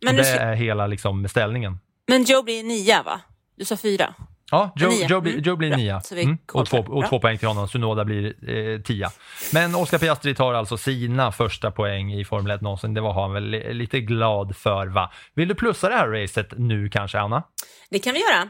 Men 0.05 0.17
det 0.17 0.29
är 0.29 0.55
hela 0.55 0.87
liksom, 0.87 1.29
ställningen. 1.29 1.79
Men 2.09 2.25
Joe 2.25 2.43
blir 2.43 2.62
nia 2.62 3.03
va? 3.03 3.21
Du 3.57 3.64
sa 3.64 3.76
fyra? 3.76 4.14
Ja, 4.50 4.72
Joe, 4.76 4.92
Joe, 5.09 5.20
blir, 5.20 5.40
Joe 5.40 5.57
blir 5.57 5.76
nia. 5.76 6.02
Mm. 6.12 6.38
Och, 6.52 6.66
två, 6.66 6.78
och 6.78 7.09
två 7.09 7.20
poäng 7.20 7.38
till 7.38 7.48
honom. 7.48 7.68
Sunoda 7.68 8.05
blir 8.05 8.50
eh, 8.50 8.80
tia. 8.80 9.11
Men 9.52 9.74
Oscar 9.74 9.98
Piastri 9.98 10.34
tar 10.34 10.55
alltså 10.55 10.76
sina 10.76 11.32
första 11.32 11.70
poäng 11.70 12.12
i 12.12 12.24
Formel 12.24 12.50
1 12.50 12.61
någonsin. 12.61 12.94
Det 12.94 13.00
var 13.00 13.12
han 13.12 13.32
väl 13.32 13.44
lite 13.76 14.00
glad 14.00 14.57
för, 14.57 14.86
va? 14.86 15.12
Vill 15.34 15.48
du 15.48 15.55
plussa 15.55 15.88
det 15.88 15.94
här 15.94 16.09
racet 16.09 16.52
nu 16.57 16.88
kanske, 16.88 17.18
Anna? 17.18 17.42
Det 17.90 17.98
kan 17.98 18.14
vi 18.14 18.20
göra. 18.20 18.48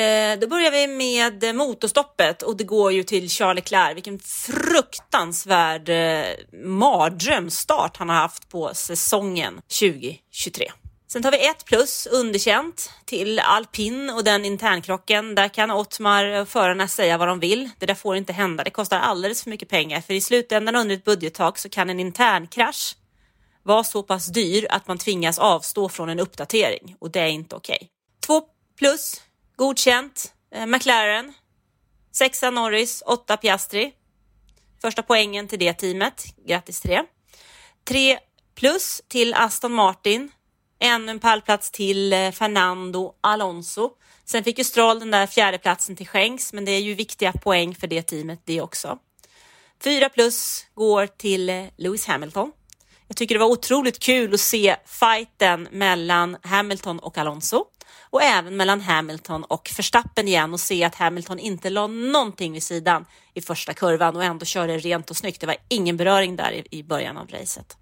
Eh, 0.00 0.38
då 0.38 0.46
börjar 0.46 0.70
vi 0.70 0.86
med 0.86 1.54
motorstoppet 1.54 2.42
och 2.42 2.56
det 2.56 2.64
går 2.64 2.92
ju 2.92 3.02
till 3.02 3.28
Charles 3.28 3.56
Leclerc. 3.56 3.96
Vilken 3.96 4.18
fruktansvärd 4.18 5.88
eh, 5.88 6.24
mardrömsstart 6.64 7.96
han 7.96 8.08
har 8.08 8.16
haft 8.16 8.48
på 8.48 8.74
säsongen 8.74 9.54
2023. 9.54 10.72
Sen 11.12 11.22
tar 11.22 11.30
vi 11.30 11.46
ett 11.46 11.64
plus, 11.64 12.06
underkänt, 12.06 12.90
till 13.04 13.38
alpin 13.38 14.10
och 14.10 14.24
den 14.24 14.44
internkrocken. 14.44 15.34
Där 15.34 15.48
kan 15.48 15.70
Ottmar 15.70 16.24
och 16.24 16.48
förarna 16.48 16.88
säga 16.88 17.18
vad 17.18 17.28
de 17.28 17.40
vill. 17.40 17.70
Det 17.78 17.86
där 17.86 17.94
får 17.94 18.16
inte 18.16 18.32
hända. 18.32 18.64
Det 18.64 18.70
kostar 18.70 18.98
alldeles 18.98 19.42
för 19.42 19.50
mycket 19.50 19.68
pengar. 19.68 20.00
För 20.00 20.14
i 20.14 20.20
slutändan 20.20 20.76
under 20.76 20.94
ett 20.94 21.04
budgettak 21.04 21.58
så 21.58 21.68
kan 21.68 21.90
en 21.90 22.00
internkrasch 22.00 22.96
vara 23.62 23.84
så 23.84 24.02
pass 24.02 24.26
dyr 24.26 24.66
att 24.70 24.88
man 24.88 24.98
tvingas 24.98 25.38
avstå 25.38 25.88
från 25.88 26.08
en 26.08 26.20
uppdatering 26.20 26.96
och 26.98 27.10
det 27.10 27.20
är 27.20 27.28
inte 27.28 27.56
okej. 27.56 27.76
Okay. 27.76 27.88
Två 28.26 28.42
plus, 28.78 29.20
Godkänt. 29.60 30.32
Eh, 30.54 30.66
McLaren. 30.66 31.32
Sexa 32.12 32.50
Norris, 32.50 33.02
åtta 33.06 33.36
Piastri. 33.36 33.92
Första 34.82 35.02
poängen 35.02 35.48
till 35.48 35.58
det 35.58 35.72
teamet. 35.72 36.24
Grattis 36.46 36.80
till 36.80 36.90
det. 36.90 37.04
Tre 37.84 38.18
plus 38.54 39.02
till 39.08 39.34
Aston 39.34 39.72
Martin. 39.72 40.30
Ännu 40.78 41.10
en 41.10 41.18
pallplats 41.18 41.70
till 41.70 42.12
eh, 42.12 42.30
Fernando 42.30 43.14
Alonso. 43.20 43.90
Sen 44.24 44.44
fick 44.44 44.58
ju 44.58 44.64
Stroll 44.64 45.00
den 45.00 45.10
där 45.10 45.26
fjärdeplatsen 45.26 45.96
till 45.96 46.08
skänks, 46.08 46.52
men 46.52 46.64
det 46.64 46.72
är 46.72 46.80
ju 46.80 46.94
viktiga 46.94 47.32
poäng 47.32 47.74
för 47.74 47.86
det 47.86 48.02
teamet 48.02 48.40
det 48.44 48.60
också. 48.60 48.98
Fyra 49.84 50.08
plus 50.08 50.66
går 50.74 51.06
till 51.06 51.48
eh, 51.48 51.64
Lewis 51.76 52.06
Hamilton. 52.06 52.52
Jag 53.08 53.16
tycker 53.16 53.34
det 53.34 53.38
var 53.38 53.50
otroligt 53.50 53.98
kul 53.98 54.34
att 54.34 54.40
se 54.40 54.76
fighten 54.86 55.68
mellan 55.70 56.36
Hamilton 56.42 56.98
och 56.98 57.18
Alonso 57.18 57.64
och 58.10 58.22
även 58.22 58.56
mellan 58.56 58.80
Hamilton 58.80 59.44
och 59.44 59.70
Verstappen 59.76 60.28
igen 60.28 60.52
och 60.52 60.60
se 60.60 60.84
att 60.84 60.94
Hamilton 60.94 61.38
inte 61.38 61.70
la 61.70 61.86
någonting 61.86 62.52
vid 62.52 62.62
sidan 62.62 63.04
i 63.34 63.40
första 63.40 63.74
kurvan 63.74 64.16
och 64.16 64.24
ändå 64.24 64.44
körde 64.44 64.78
rent 64.78 65.10
och 65.10 65.16
snyggt. 65.16 65.40
Det 65.40 65.46
var 65.46 65.56
ingen 65.68 65.96
beröring 65.96 66.36
där 66.36 66.62
i, 66.70 66.82
början 66.82 67.16
av 67.16 67.28
racet. 67.28 67.76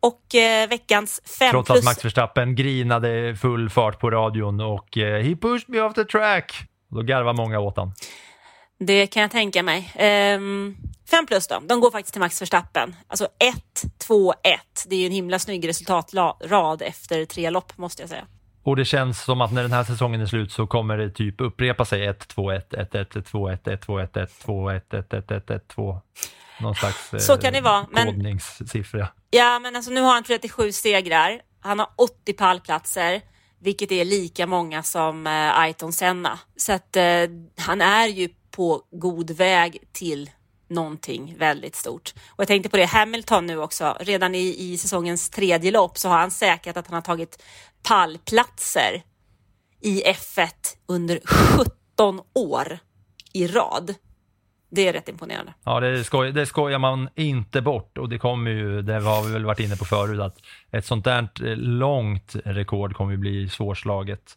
Och 0.00 0.34
eh, 0.34 0.68
veckans 0.68 1.20
fem 1.38 1.50
Trots 1.50 1.66
plus... 1.66 1.78
att 1.78 1.84
Max 1.84 2.04
Verstappen 2.04 2.54
grinade 2.54 3.36
full 3.36 3.70
fart 3.70 4.00
på 4.00 4.10
radion 4.10 4.60
och 4.60 4.98
eh, 4.98 5.22
“He 5.22 5.36
pushed 5.36 5.68
me 5.68 5.80
off 5.80 5.94
the 5.94 6.04
track”. 6.04 6.52
Då 6.90 7.02
garvar 7.02 7.34
många 7.34 7.60
åt 7.60 7.76
han. 7.76 7.92
Det 8.78 9.06
kan 9.06 9.22
jag 9.22 9.30
tänka 9.30 9.62
mig. 9.62 9.92
Um, 10.36 10.76
fem 11.10 11.26
plus 11.26 11.48
då, 11.48 11.62
de 11.68 11.80
går 11.80 11.90
faktiskt 11.90 12.12
till 12.12 12.20
Max 12.20 12.42
Verstappen. 12.42 12.96
Alltså 13.06 13.24
1, 13.24 13.98
2, 13.98 14.32
1. 14.32 14.60
Det 14.86 14.96
är 14.96 15.00
ju 15.00 15.06
en 15.06 15.12
himla 15.12 15.38
snygg 15.38 15.68
resultatrad 15.68 16.82
efter 16.82 17.24
tre 17.24 17.50
lopp 17.50 17.78
måste 17.78 18.02
jag 18.02 18.08
säga. 18.08 18.24
Och 18.66 18.76
det 18.76 18.84
känns 18.84 19.22
som 19.22 19.40
att 19.40 19.52
när 19.52 19.62
den 19.62 19.72
här 19.72 19.84
säsongen 19.84 20.20
är 20.20 20.26
slut 20.26 20.52
så 20.52 20.66
kommer 20.66 20.98
det 20.98 21.10
typ 21.10 21.40
upprepa 21.40 21.84
sig 21.84 22.06
1, 22.06 22.28
2, 22.28 22.50
1, 22.50 22.74
1, 22.74 22.94
1, 22.94 23.16
1, 23.16 23.26
2, 23.26 23.48
1, 23.48 23.66
1, 23.66 23.80
2, 23.80 23.98
1, 23.98 24.16
1, 24.16 24.38
2, 24.38 24.70
1, 24.70 24.94
1, 24.94 25.12
1, 25.12 25.30
1, 25.30 25.50
1, 25.50 25.68
2. 25.68 26.00
Någon 26.60 26.74
slags 26.74 27.10
så 27.26 27.36
kan 27.36 27.52
det 27.52 27.60
vara, 27.60 27.86
men, 27.90 28.06
kodningssiffra. 28.06 29.08
Ja, 29.30 29.58
men 29.58 29.76
alltså 29.76 29.90
nu 29.90 30.00
har 30.00 30.12
han 30.12 30.24
37 30.24 30.72
segrar. 30.72 31.40
Han 31.60 31.78
har 31.78 31.88
80 31.96 32.32
pallplatser, 32.32 33.20
vilket 33.60 33.92
är 33.92 34.04
lika 34.04 34.46
många 34.46 34.82
som 34.82 35.26
eh, 35.26 35.58
Aiton 35.58 35.92
Senna. 35.92 36.38
Så 36.56 36.72
att 36.72 36.96
eh, 36.96 37.04
han 37.58 37.80
är 37.80 38.06
ju 38.06 38.28
på 38.50 38.82
god 38.90 39.30
väg 39.30 39.78
till 39.92 40.30
någonting 40.68 41.34
väldigt 41.38 41.74
stort. 41.74 42.14
Och 42.28 42.40
jag 42.40 42.48
tänkte 42.48 42.68
på 42.68 42.76
det, 42.76 42.84
Hamilton 42.84 43.46
nu 43.46 43.58
också, 43.58 43.96
redan 44.00 44.34
i, 44.34 44.56
i 44.58 44.78
säsongens 44.78 45.30
tredje 45.30 45.70
lopp 45.70 45.98
så 45.98 46.08
har 46.08 46.18
han 46.18 46.30
säkrat 46.30 46.76
att 46.76 46.86
han 46.86 46.94
har 46.94 47.02
tagit 47.02 47.42
pallplatser 47.82 49.02
i 49.80 50.02
F1 50.02 50.48
under 50.86 51.20
17 51.24 52.20
år 52.34 52.78
i 53.32 53.46
rad. 53.46 53.94
Det 54.70 54.88
är 54.88 54.92
rätt 54.92 55.08
imponerande. 55.08 55.54
Ja, 55.64 55.80
det, 55.80 56.04
skoj, 56.04 56.32
det 56.32 56.46
skojar 56.46 56.78
man 56.78 57.08
inte 57.14 57.62
bort 57.62 57.98
och 57.98 58.08
det 58.08 58.18
kommer 58.18 58.50
ju, 58.50 58.82
det 58.82 59.00
har 59.00 59.24
vi 59.24 59.32
väl 59.32 59.44
varit 59.44 59.60
inne 59.60 59.76
på 59.76 59.84
förut, 59.84 60.20
att 60.20 60.38
ett 60.70 60.84
sånt 60.84 61.04
där 61.04 61.28
eh, 61.44 61.56
långt 61.56 62.36
rekord 62.44 62.96
kommer 62.96 63.12
ju 63.12 63.18
bli 63.18 63.48
svårslaget. 63.48 64.36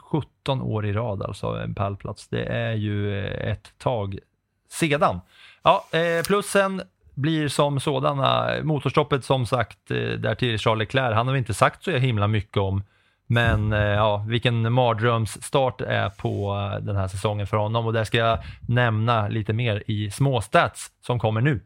17 0.00 0.62
år 0.62 0.86
i 0.86 0.92
rad 0.92 1.22
alltså, 1.22 1.46
en 1.46 1.74
pallplats. 1.74 2.28
Det 2.28 2.44
är 2.44 2.72
ju 2.72 3.18
eh, 3.18 3.52
ett 3.52 3.78
tag 3.78 4.18
sedan. 4.72 5.20
Ja, 5.62 5.84
eh, 5.90 6.22
plussen 6.26 6.82
blir 7.14 7.48
som 7.48 7.80
sådana. 7.80 8.54
Eh, 8.54 8.62
motorstoppet 8.62 9.24
som 9.24 9.46
sagt 9.46 9.90
eh, 9.90 9.96
där 9.96 10.34
till 10.34 10.58
Charles 10.58 10.78
Leclerc, 10.78 11.14
han 11.14 11.26
har 11.26 11.32
vi 11.32 11.38
inte 11.38 11.54
sagt 11.54 11.84
så 11.84 11.90
himla 11.90 12.28
mycket 12.28 12.56
om. 12.56 12.82
Men 13.26 13.72
eh, 13.72 13.80
ja, 13.80 14.24
vilken 14.28 14.72
mardrömsstart 14.72 15.80
är 15.80 16.08
på 16.08 16.54
eh, 16.54 16.84
den 16.84 16.96
här 16.96 17.08
säsongen 17.08 17.46
för 17.46 17.56
honom 17.56 17.86
och 17.86 17.92
där 17.92 18.04
ska 18.04 18.18
jag 18.18 18.38
nämna 18.68 19.28
lite 19.28 19.52
mer 19.52 19.82
i 19.86 20.10
småstats 20.10 20.90
som 21.06 21.18
kommer 21.18 21.40
nu. 21.40 21.60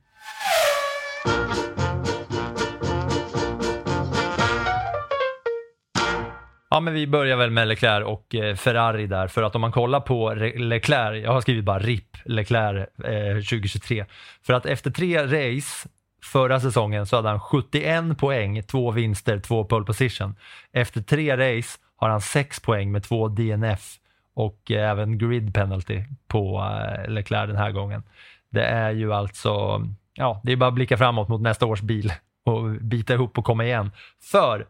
Ja, 6.77 6.81
men 6.81 6.95
vi 6.95 7.07
börjar 7.07 7.37
väl 7.37 7.51
med 7.51 7.69
Leclerc 7.69 8.07
och 8.07 8.35
eh, 8.35 8.57
Ferrari 8.57 9.07
där, 9.07 9.29
för 9.29 9.43
att 9.43 9.55
om 9.55 9.61
man 9.61 9.73
kollar 9.73 10.01
på 10.01 10.31
Re- 10.31 10.59
Leclerc, 10.59 11.25
jag 11.25 11.33
har 11.33 11.41
skrivit 11.41 11.65
bara 11.65 11.79
RIP 11.79 12.17
Leclerc 12.25 12.89
eh, 13.05 13.35
2023, 13.35 14.05
för 14.43 14.53
att 14.53 14.67
efter 14.67 14.91
tre 14.91 15.23
race 15.25 15.89
förra 16.23 16.61
säsongen 16.61 17.07
så 17.07 17.17
hade 17.17 17.29
han 17.29 17.41
71 17.41 18.19
poäng, 18.19 18.63
två 18.63 18.91
vinster, 18.91 19.41
två 19.41 19.65
pole 19.65 19.85
position. 19.85 20.37
Efter 20.73 21.03
tre 21.03 21.37
race 21.37 21.79
har 21.97 22.09
han 22.09 22.21
6 22.21 22.61
poäng 22.61 22.93
med 22.93 23.03
två 23.03 23.29
DNF 23.29 23.95
och 24.35 24.71
eh, 24.71 24.91
även 24.91 25.19
grid 25.19 25.55
penalty 25.55 26.03
på 26.29 26.59
eh, 26.59 27.11
Leclerc 27.11 27.49
den 27.49 27.57
här 27.57 27.71
gången. 27.71 28.03
Det 28.51 28.65
är 28.65 28.91
ju 28.91 29.13
alltså, 29.13 29.83
ja, 30.15 30.41
det 30.45 30.53
är 30.53 30.57
bara 30.57 30.69
att 30.69 30.75
blicka 30.75 30.97
framåt 30.97 31.29
mot 31.29 31.41
nästa 31.41 31.67
års 31.67 31.81
bil 31.81 32.13
och 32.45 32.71
bita 32.71 33.15
ihop 33.15 33.39
och 33.39 33.45
komma 33.45 33.65
igen. 33.65 33.91
För 34.23 34.67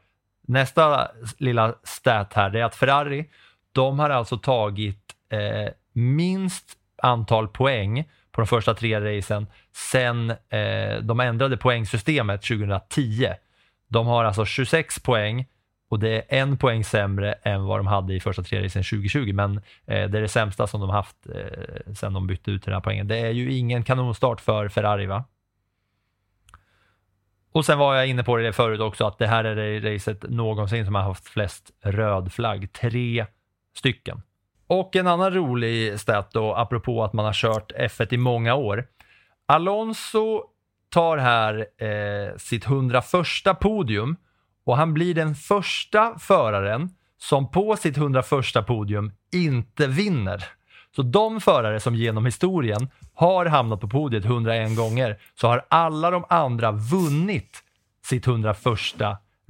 Nästa 0.47 1.09
lilla 1.39 1.75
stat 1.83 2.33
här 2.33 2.51
det 2.51 2.61
är 2.61 2.65
att 2.65 2.75
Ferrari, 2.77 3.31
de 3.73 3.99
har 3.99 4.11
alltså 4.11 4.39
tagit 4.39 5.15
eh, 5.31 5.73
minst 5.93 6.73
antal 7.03 7.49
poäng 7.49 8.05
på 8.33 8.41
de 8.41 8.47
första 8.47 8.75
tre 8.75 9.01
racen 9.01 9.47
sen 9.73 10.31
eh, 10.31 10.97
de 11.03 11.21
ändrade 11.21 11.57
poängsystemet 11.57 12.43
2010. 12.43 13.29
De 13.89 14.07
har 14.07 14.25
alltså 14.25 14.45
26 14.45 15.03
poäng 15.03 15.47
och 15.89 15.99
det 15.99 16.09
är 16.09 16.41
en 16.41 16.57
poäng 16.57 16.85
sämre 16.85 17.33
än 17.33 17.65
vad 17.65 17.79
de 17.79 17.87
hade 17.87 18.15
i 18.15 18.21
första 18.21 18.43
tre 18.43 18.65
racen 18.65 18.83
2020, 18.83 19.33
men 19.33 19.57
eh, 19.57 19.61
det 19.87 20.19
är 20.19 20.23
det 20.23 20.29
sämsta 20.29 20.67
som 20.67 20.81
de 20.81 20.91
haft 20.91 21.17
eh, 21.35 21.93
sen 21.95 22.13
de 22.13 22.27
bytte 22.27 22.51
ut 22.51 22.65
den 22.65 22.75
här 22.75 22.81
poängen. 22.81 23.09
Det 23.09 23.19
är 23.19 23.31
ju 23.31 23.53
ingen 23.53 23.83
kanonstart 23.83 24.41
för 24.41 24.69
Ferrari 24.69 25.07
va? 25.07 25.25
Och 27.57 27.65
sen 27.65 27.79
var 27.79 27.95
jag 27.95 28.07
inne 28.07 28.25
på 28.25 28.37
det 28.37 28.53
förut 28.53 28.81
också 28.81 29.07
att 29.07 29.19
det 29.19 29.27
här 29.27 29.45
är 29.45 29.57
det 29.57 29.95
racet 29.95 30.23
någonsin 30.23 30.85
som 30.85 30.95
har 30.95 31.03
haft 31.03 31.29
flest 31.29 31.71
röd 31.83 32.33
flagg. 32.33 32.73
Tre 32.73 33.27
stycken. 33.77 34.23
Och 34.67 34.97
en 34.97 35.07
annan 35.07 35.35
rolig 35.35 36.01
stat 36.01 36.31
då, 36.33 36.55
apropå 36.55 37.05
att 37.05 37.13
man 37.13 37.25
har 37.25 37.33
kört 37.33 37.73
F1 37.73 38.15
i 38.15 38.17
många 38.17 38.55
år. 38.55 38.87
Alonso 39.47 40.43
tar 40.91 41.17
här 41.17 41.67
eh, 41.79 42.37
sitt 42.37 42.67
101 42.67 43.05
podium 43.61 44.17
och 44.65 44.77
han 44.77 44.95
blir 44.95 45.15
den 45.15 45.35
första 45.35 46.19
föraren 46.19 46.91
som 47.19 47.51
på 47.51 47.77
sitt 47.77 47.97
101 47.97 48.67
podium 48.67 49.13
inte 49.33 49.87
vinner. 49.87 50.45
Så 50.97 51.03
de 51.03 51.41
förare 51.41 51.81
som 51.81 51.95
genom 51.95 52.25
historien 52.25 52.89
har 53.15 53.47
hamnat 53.47 53.81
på 53.81 53.89
podiet 53.89 54.25
101 54.25 54.77
gånger 54.77 55.19
så 55.35 55.49
har 55.49 55.65
alla 55.69 56.11
de 56.11 56.25
andra 56.29 56.73
vunnit 56.73 57.63
sitt 58.05 58.27
101 58.27 58.57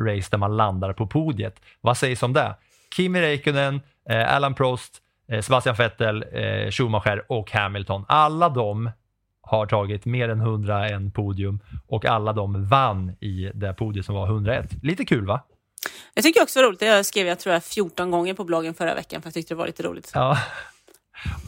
race 0.03 0.29
där 0.31 0.37
man 0.37 0.57
landar 0.57 0.93
på 0.93 1.07
podiet. 1.07 1.61
Vad 1.81 1.97
sägs 1.97 2.23
om 2.23 2.33
det? 2.33 2.55
Kimi 2.97 3.21
Räikkönen, 3.21 3.81
eh, 4.11 4.35
Alan 4.35 4.55
Prost, 4.55 5.03
eh, 5.29 5.41
Sebastian 5.41 5.77
Vettel, 5.77 6.25
eh, 6.33 6.71
Schumacher 6.71 7.33
och 7.33 7.53
Hamilton. 7.53 8.05
Alla 8.09 8.49
de 8.49 8.91
har 9.41 9.67
tagit 9.67 10.05
mer 10.05 10.29
än 10.29 10.41
101 10.41 11.15
podium 11.15 11.61
och 11.87 12.05
alla 12.05 12.33
de 12.33 12.69
vann 12.69 13.11
i 13.21 13.51
det 13.55 13.75
podiet 13.75 14.07
som 14.07 14.15
var 14.15 14.27
101. 14.27 14.71
Lite 14.83 15.05
kul 15.05 15.27
va? 15.27 15.41
Jag 16.15 16.25
tycker 16.25 16.43
också 16.43 16.59
det 16.59 16.63
var 16.63 16.69
roligt. 16.69 16.83
Jag 16.83 17.07
skrev 17.07 17.27
jag 17.27 17.39
tror 17.39 17.53
jag 17.53 17.65
14 17.65 18.11
gånger 18.11 18.35
på 18.35 18.45
bloggen 18.45 18.75
förra 18.75 18.95
veckan 18.95 19.23
för 19.23 19.27
jag 19.27 19.35
tyckte 19.35 19.55
det 19.55 19.59
var 19.59 19.67
lite 19.67 19.83
roligt. 19.83 20.11
Ja. 20.15 20.39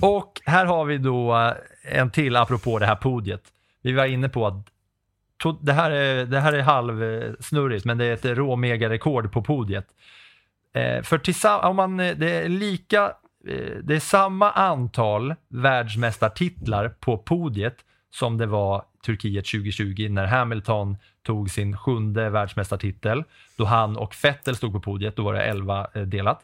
Och 0.00 0.40
här 0.44 0.66
har 0.66 0.84
vi 0.84 0.98
då 0.98 1.36
eh, 1.36 1.52
en 1.98 2.10
till 2.10 2.36
apropå 2.36 2.78
det 2.78 2.86
här 2.86 2.96
podiet. 2.96 3.42
Vi 3.82 3.92
var 3.92 4.04
inne 4.04 4.28
på 4.28 4.46
att 4.46 4.54
det 5.60 5.72
här 5.72 5.90
är, 5.90 6.26
det 6.26 6.40
här 6.40 6.52
är 6.52 6.62
halvsnurrigt, 6.62 7.84
men 7.84 7.98
det 7.98 8.04
är 8.04 8.12
ett 8.12 8.24
råmega-rekord 8.24 9.32
på 9.32 9.42
podiet. 9.42 9.86
Eh, 10.74 11.02
för 11.02 11.18
tillsammans, 11.18 11.64
om 11.64 11.76
man, 11.76 12.00
eh, 12.00 12.16
det 12.16 12.30
är 12.30 12.48
lika, 12.48 13.12
det 13.82 13.94
är 13.94 14.00
samma 14.00 14.50
antal 14.50 15.34
världsmästartitlar 15.48 16.88
på 16.88 17.18
podiet 17.18 17.76
som 18.10 18.38
det 18.38 18.46
var 18.46 18.84
Turkiet 19.06 19.46
2020 19.46 20.08
när 20.10 20.26
Hamilton 20.26 20.96
tog 21.22 21.50
sin 21.50 21.76
sjunde 21.76 22.30
världsmästartitel. 22.30 23.24
Då 23.56 23.64
han 23.64 23.96
och 23.96 24.14
Vettel 24.22 24.56
stod 24.56 24.72
på 24.72 24.80
podiet, 24.80 25.16
då 25.16 25.22
var 25.22 25.34
det 25.34 25.42
11 25.42 25.86
eh, 25.94 26.02
delat. 26.02 26.40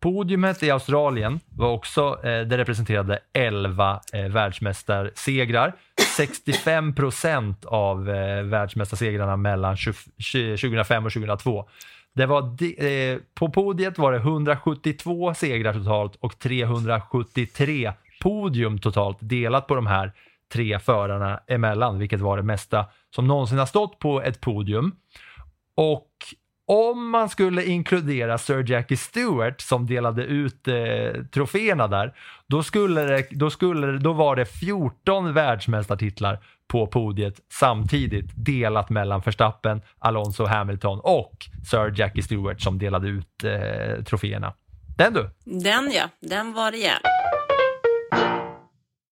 Podiumet 0.00 0.62
i 0.62 0.70
Australien 0.70 1.40
var 1.48 1.68
också, 1.68 2.18
eh, 2.24 2.40
det 2.40 2.58
representerade 2.58 3.18
11 3.32 4.00
eh, 4.12 4.28
världsmästarsegrar. 4.28 5.74
65 6.16 6.94
procent 6.94 7.64
av 7.64 8.10
eh, 8.10 8.42
världsmästarsegrarna 8.42 9.36
mellan 9.36 9.76
20, 9.76 10.56
2005 10.56 11.06
och 11.06 11.12
2002. 11.12 11.68
Det 12.14 12.26
var 12.26 12.42
de, 12.42 13.12
eh, 13.12 13.18
på 13.34 13.48
podiet 13.48 13.98
var 13.98 14.12
det 14.12 14.18
172 14.18 15.34
segrar 15.34 15.72
totalt 15.72 16.16
och 16.16 16.38
373 16.38 17.92
podium 18.22 18.78
totalt 18.78 19.18
delat 19.20 19.66
på 19.66 19.74
de 19.74 19.86
här 19.86 20.12
tre 20.52 20.78
förarna 20.78 21.40
emellan, 21.46 21.98
vilket 21.98 22.20
var 22.20 22.36
det 22.36 22.42
mesta 22.42 22.86
som 23.14 23.26
någonsin 23.26 23.58
har 23.58 23.66
stått 23.66 23.98
på 23.98 24.22
ett 24.22 24.40
podium. 24.40 24.96
Och 25.74 26.10
om 26.68 27.10
man 27.10 27.28
skulle 27.28 27.64
inkludera 27.64 28.38
Sir 28.38 28.70
Jackie 28.70 28.96
Stewart 28.96 29.60
som 29.60 29.86
delade 29.86 30.24
ut 30.24 30.68
eh, 30.68 31.22
troféerna 31.32 31.86
där, 31.88 32.14
då, 32.46 32.62
skulle 32.62 33.02
det, 33.02 33.26
då, 33.30 33.50
skulle, 33.50 33.86
det- 33.86 33.98
då 33.98 34.12
var 34.12 34.36
det 34.36 34.44
14 34.46 35.32
världsmästartitlar 35.32 36.38
på 36.68 36.86
podiet 36.86 37.34
samtidigt 37.52 38.30
delat 38.36 38.90
mellan 38.90 39.20
Verstappen, 39.20 39.82
Alonso, 39.98 40.44
Hamilton 40.44 41.00
och 41.02 41.32
Sir 41.70 41.92
Jackie 41.96 42.22
Stewart 42.22 42.60
som 42.60 42.78
delade 42.78 43.08
ut 43.08 43.44
eh, 43.44 44.04
troféerna. 44.04 44.52
Den 44.98 45.12
du! 45.14 45.30
Den 45.44 45.90
ja, 45.92 46.04
den 46.20 46.52
var 46.52 46.70
rejäl. 46.72 47.00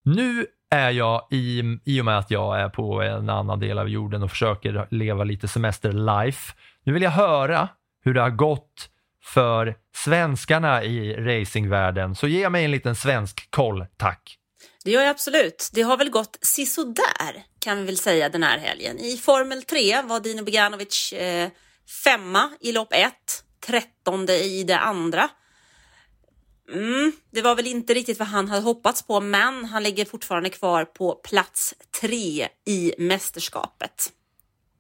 Nu 0.05 0.47
är 0.71 0.91
jag, 0.91 1.23
i, 1.31 1.63
i 1.85 2.01
och 2.01 2.05
med 2.05 2.19
att 2.19 2.31
jag 2.31 2.61
är 2.61 2.69
på 2.69 3.03
en 3.03 3.29
annan 3.31 3.61
del 3.61 3.79
av 3.79 3.89
jorden 3.89 4.23
och 4.23 4.31
försöker 4.31 4.87
leva 4.91 5.25
lite 5.25 5.49
semester-life, 5.49 6.53
nu 6.85 6.93
vill 6.93 7.03
jag 7.03 7.11
höra 7.11 7.69
hur 8.05 8.15
det 8.15 8.21
har 8.21 8.31
gått 8.31 8.89
för 9.25 9.77
svenskarna 9.97 10.85
i 10.85 11.15
racingvärlden. 11.15 12.15
Så 12.15 12.29
ge 12.29 12.51
mig 12.51 12.65
en 12.65 12.71
liten 12.71 12.97
svensk 12.97 13.51
koll, 13.51 13.87
tack. 13.97 14.39
Det 14.85 14.91
gör 14.91 15.01
jag 15.01 15.11
absolut. 15.11 15.71
Det 15.73 15.83
har 15.83 15.97
väl 15.97 16.11
gått 16.11 16.39
sisådär 16.43 17.45
kan 17.59 17.79
vi 17.79 17.85
väl 17.85 17.99
säga 17.99 18.29
den 18.29 18.43
här 18.43 18.59
helgen. 18.59 18.99
I 18.99 19.17
Formel 19.17 19.63
3 19.63 20.03
var 20.03 20.21
Dino 20.21 20.45
Beganovic 20.45 21.13
eh, 21.13 21.51
femma 22.05 22.51
i 22.61 22.73
lopp 22.73 22.93
ett, 22.93 23.45
trettonde 23.67 24.45
i 24.45 24.65
det 24.65 24.79
andra. 24.79 25.29
Mm, 26.73 27.13
det 27.31 27.43
var 27.43 27.55
väl 27.55 27.67
inte 27.67 27.95
riktigt 27.95 28.19
vad 28.19 28.29
han 28.29 28.49
hade 28.49 28.63
hoppats 28.63 29.03
på, 29.03 29.21
men 29.21 29.65
han 29.65 29.83
ligger 29.83 30.05
fortfarande 30.05 30.51
kvar 30.51 30.85
på 30.85 31.15
plats 31.15 31.75
tre 32.01 32.49
i 32.67 32.95
mästerskapet. 32.99 34.13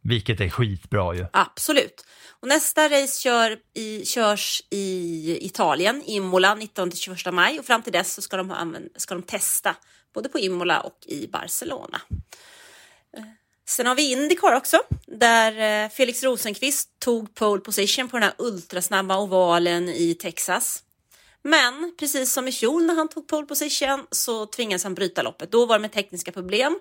Vilket 0.04 0.40
är 0.40 0.48
skitbra 0.48 1.14
ju. 1.14 1.26
Absolut. 1.32 2.06
Och 2.40 2.48
nästa 2.48 2.88
race 2.88 3.20
kör 3.20 3.58
i, 3.74 4.04
körs 4.04 4.62
i 4.70 5.38
Italien, 5.46 6.02
Imola, 6.06 6.54
19-21 6.54 7.30
maj 7.30 7.58
och 7.58 7.64
fram 7.64 7.82
till 7.82 7.92
dess 7.92 8.14
så 8.14 8.22
ska 8.22 8.36
de, 8.36 8.50
använd, 8.50 8.88
ska 8.96 9.14
de 9.14 9.22
testa 9.22 9.76
både 10.14 10.28
på 10.28 10.38
Imola 10.38 10.80
och 10.80 10.98
i 11.06 11.28
Barcelona. 11.28 12.00
Eh, 13.16 13.24
sen 13.68 13.86
har 13.86 13.94
vi 13.94 14.12
Indycar 14.12 14.52
också, 14.56 14.78
där 15.06 15.84
eh, 15.84 15.90
Felix 15.90 16.22
Rosenqvist 16.22 16.98
tog 16.98 17.34
pole 17.34 17.60
position 17.60 18.08
på 18.08 18.16
den 18.16 18.22
här 18.22 18.34
ultrasnabba 18.38 19.18
ovalen 19.18 19.88
i 19.88 20.14
Texas. 20.14 20.82
Men 21.42 21.94
precis 21.98 22.32
som 22.32 22.48
i 22.48 22.52
fjol 22.52 22.86
när 22.86 22.94
han 22.94 23.08
tog 23.08 23.28
pole 23.28 23.46
position 23.46 24.06
så 24.10 24.46
tvingades 24.46 24.84
han 24.84 24.94
bryta 24.94 25.22
loppet. 25.22 25.52
Då 25.52 25.66
var 25.66 25.78
det 25.78 25.82
med 25.82 25.92
tekniska 25.92 26.32
problem. 26.32 26.78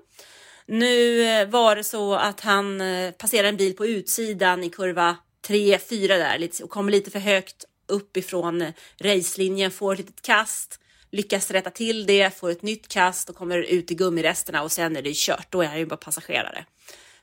Nu 0.66 1.24
eh, 1.24 1.47
var 1.47 1.76
det 1.76 1.84
så 1.84 2.16
att 2.16 2.41
han 2.41 2.82
eh, 2.82 3.11
passerade 3.11 3.49
en 3.49 3.57
bil 3.57 3.76
på 3.76 3.86
utsidan 3.86 4.64
i 4.64 4.70
kurva 4.70 5.18
3-4 5.47 6.07
där 6.07 6.38
lite- 6.38 6.64
och 6.64 6.70
kom 6.70 6.89
lite 6.89 7.11
för 7.11 7.20
högt 7.20 7.66
uppifrån 7.88 8.61
eh, 8.61 8.70
racelinjen, 8.99 9.72
får 9.72 9.93
ett 9.93 9.99
litet 9.99 10.22
kast, 10.22 10.80
lyckas 11.11 11.51
rätta 11.51 11.70
till 11.70 12.05
det, 12.05 12.38
får 12.39 12.49
ett 12.49 12.61
nytt 12.61 12.88
kast 12.88 13.30
och 13.30 13.36
kommer 13.36 13.57
ut 13.57 13.91
i 13.91 13.95
gummiresterna 13.95 14.61
och 14.64 14.72
sen 14.72 14.95
är 14.97 15.01
det 15.01 15.16
kört. 15.16 15.47
Då 15.49 15.61
är 15.61 15.68
han 15.68 15.80
ju 15.80 15.86
bara 15.86 15.97
passagerare. 15.97 16.66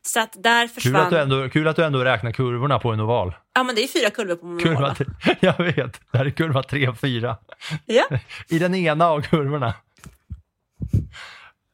Så 0.02 0.20
att 0.20 0.42
där 0.42 0.66
Kul 0.66 0.74
försvann... 0.74 0.96
att, 0.96 1.10
du 1.10 1.18
ändå, 1.18 1.48
kul 1.48 1.68
att 1.68 1.76
du 1.76 1.84
ändå 1.84 2.04
räknar 2.04 2.32
kurvorna 2.32 2.78
på 2.78 2.90
en 2.92 3.00
oval. 3.00 3.34
Ja, 3.54 3.62
men 3.62 3.74
det 3.74 3.84
är 3.84 3.88
fyra 3.88 4.10
kurvor 4.10 4.36
på 4.36 4.46
en 4.46 4.58
Kurva 4.58 4.78
oval. 4.78 4.96
tre, 4.96 5.06
jag 5.40 5.58
vet, 5.58 6.00
det 6.12 6.18
här 6.18 6.26
är 6.26 6.30
kurva 6.30 6.62
3 6.62 6.88
och 6.88 6.98
4. 6.98 7.36
Ja. 7.86 8.04
I 8.48 8.58
den 8.58 8.74
ena 8.74 9.06
av 9.06 9.22
kurvorna. 9.22 9.74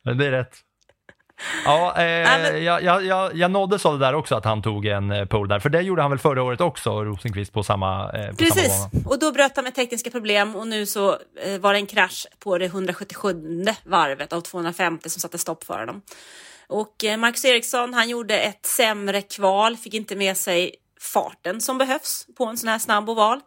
Det 0.05 0.27
är 0.27 0.31
rätt. 0.31 0.57
Ja, 1.65 1.95
eh, 1.99 2.57
jag, 2.57 2.83
jag, 2.83 3.37
jag, 3.37 3.51
nåddes 3.51 3.87
av 3.87 3.99
det 3.99 4.07
där 4.07 4.15
också 4.15 4.35
att 4.35 4.45
han 4.45 4.63
tog 4.63 4.87
en 4.87 5.11
eh, 5.11 5.25
pole 5.25 5.55
där, 5.55 5.61
för 5.61 5.69
det 5.69 5.81
gjorde 5.81 6.03
han 6.03 6.11
väl 6.11 6.19
förra 6.19 6.43
året 6.43 6.61
också, 6.61 7.05
Rosenqvist, 7.05 7.53
på 7.53 7.63
samma, 7.63 8.13
eh, 8.13 8.31
på 8.31 8.37
Precis, 8.37 8.73
samma 8.73 8.89
bana. 8.93 9.09
och 9.09 9.19
då 9.19 9.33
bröt 9.33 9.57
han 9.57 9.65
med 9.65 9.75
tekniska 9.75 10.11
problem 10.11 10.57
och 10.57 10.69
nu 10.69 10.87
så 10.87 11.11
eh, 11.45 11.61
var 11.61 11.73
det 11.73 11.79
en 11.79 11.87
krasch 11.87 12.27
på 12.39 12.59
det 12.59 12.65
177 12.65 13.65
varvet 13.85 14.33
av 14.33 14.41
250 14.41 15.09
som 15.09 15.21
satte 15.21 15.39
stopp 15.39 15.65
för 15.65 15.79
honom. 15.79 16.03
Och 16.69 17.05
eh, 17.05 17.17
Marcus 17.17 17.45
Eriksson, 17.45 17.95
han 17.95 18.09
gjorde 18.09 18.39
ett 18.39 18.67
sämre 18.67 19.23
kval, 19.23 19.77
fick 19.77 19.95
inte 19.95 20.17
med 20.17 20.37
sig 20.37 20.75
farten 21.01 21.61
som 21.61 21.79
behövs 21.79 22.27
på 22.39 22.45
en 22.45 22.57
sån 22.57 22.69
här 22.69 22.79
snabb 22.79 23.11
oval. 23.11 23.41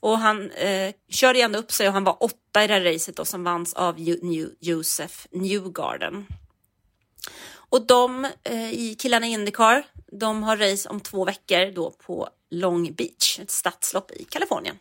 Och 0.00 0.18
han 0.18 0.50
eh, 0.50 0.92
körde 1.10 1.40
ändå 1.40 1.58
upp 1.58 1.72
sig 1.72 1.88
och 1.88 1.94
han 1.94 2.04
var 2.04 2.16
åtta 2.22 2.64
i 2.64 2.66
det 2.66 2.74
här 2.74 2.80
racet 2.80 3.16
då, 3.16 3.24
som 3.24 3.44
vanns 3.44 3.74
av 3.74 3.94
Joseph 4.60 5.14
Newgarden. 5.30 6.26
Och 7.68 7.86
de 7.86 8.24
eh, 8.24 8.72
i 8.72 8.96
killarna 8.98 9.26
i 9.26 9.32
Indycar, 9.32 9.82
de 10.12 10.42
har 10.42 10.56
race 10.56 10.88
om 10.88 11.00
två 11.00 11.24
veckor 11.24 11.74
då 11.74 11.90
på 12.06 12.28
Long 12.50 12.94
Beach, 12.94 13.38
ett 13.42 13.50
stadslopp 13.50 14.10
i 14.10 14.24
Kalifornien. 14.24 14.78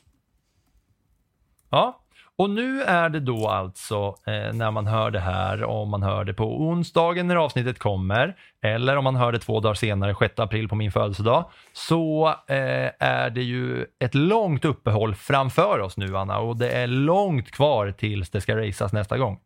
Ja, 1.69 2.05
och 2.37 2.49
nu 2.49 2.81
är 2.81 3.09
det 3.09 3.19
då 3.19 3.47
alltså 3.47 4.15
eh, 4.27 4.53
när 4.53 4.71
man 4.71 4.87
hör 4.87 5.11
det 5.11 5.19
här, 5.19 5.63
om 5.63 5.89
man 5.89 6.03
hör 6.03 6.23
det 6.23 6.33
på 6.33 6.61
onsdagen 6.61 7.27
när 7.27 7.35
avsnittet 7.35 7.79
kommer, 7.79 8.35
eller 8.61 8.97
om 8.97 9.03
man 9.03 9.15
hör 9.15 9.31
det 9.31 9.39
två 9.39 9.59
dagar 9.59 9.73
senare, 9.73 10.15
6 10.19 10.39
april 10.39 10.69
på 10.69 10.75
min 10.75 10.91
födelsedag, 10.91 11.45
så 11.73 12.27
eh, 12.27 12.91
är 12.99 13.29
det 13.29 13.43
ju 13.43 13.85
ett 13.99 14.15
långt 14.15 14.65
uppehåll 14.65 15.15
framför 15.15 15.79
oss 15.79 15.97
nu, 15.97 16.17
Anna, 16.17 16.39
och 16.39 16.57
det 16.57 16.69
är 16.69 16.87
långt 16.87 17.51
kvar 17.51 17.91
tills 17.91 18.29
det 18.29 18.41
ska 18.41 18.57
racas 18.57 18.93
nästa 18.93 19.17
gång. 19.17 19.39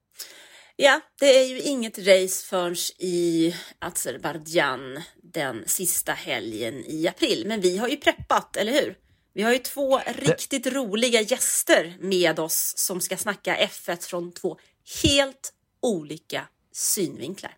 Ja, 0.82 1.00
det 1.20 1.26
är 1.26 1.46
ju 1.46 1.60
inget 1.60 1.98
race 1.98 2.46
förrän 2.50 2.76
i 3.00 3.56
Azerbajdzjan 3.80 5.00
den 5.24 5.64
sista 5.66 6.14
helgen 6.14 6.84
i 6.88 7.08
april. 7.08 7.44
Men 7.48 7.62
vi 7.62 7.78
har 7.78 7.88
ju 7.88 7.98
preppat, 7.98 8.56
eller 8.56 8.72
hur? 8.72 8.96
Vi 9.34 9.44
har 9.44 9.52
ju 9.52 9.58
två 9.58 10.00
riktigt 10.00 10.68
roliga 10.68 11.22
gäster 11.22 11.96
med 12.00 12.40
oss 12.40 12.74
som 12.78 13.02
ska 13.02 13.18
snacka 13.18 13.56
F1 13.56 14.10
från 14.10 14.32
två 14.32 14.58
helt 15.04 15.54
olika 15.82 16.42
synvinklar. 16.74 17.52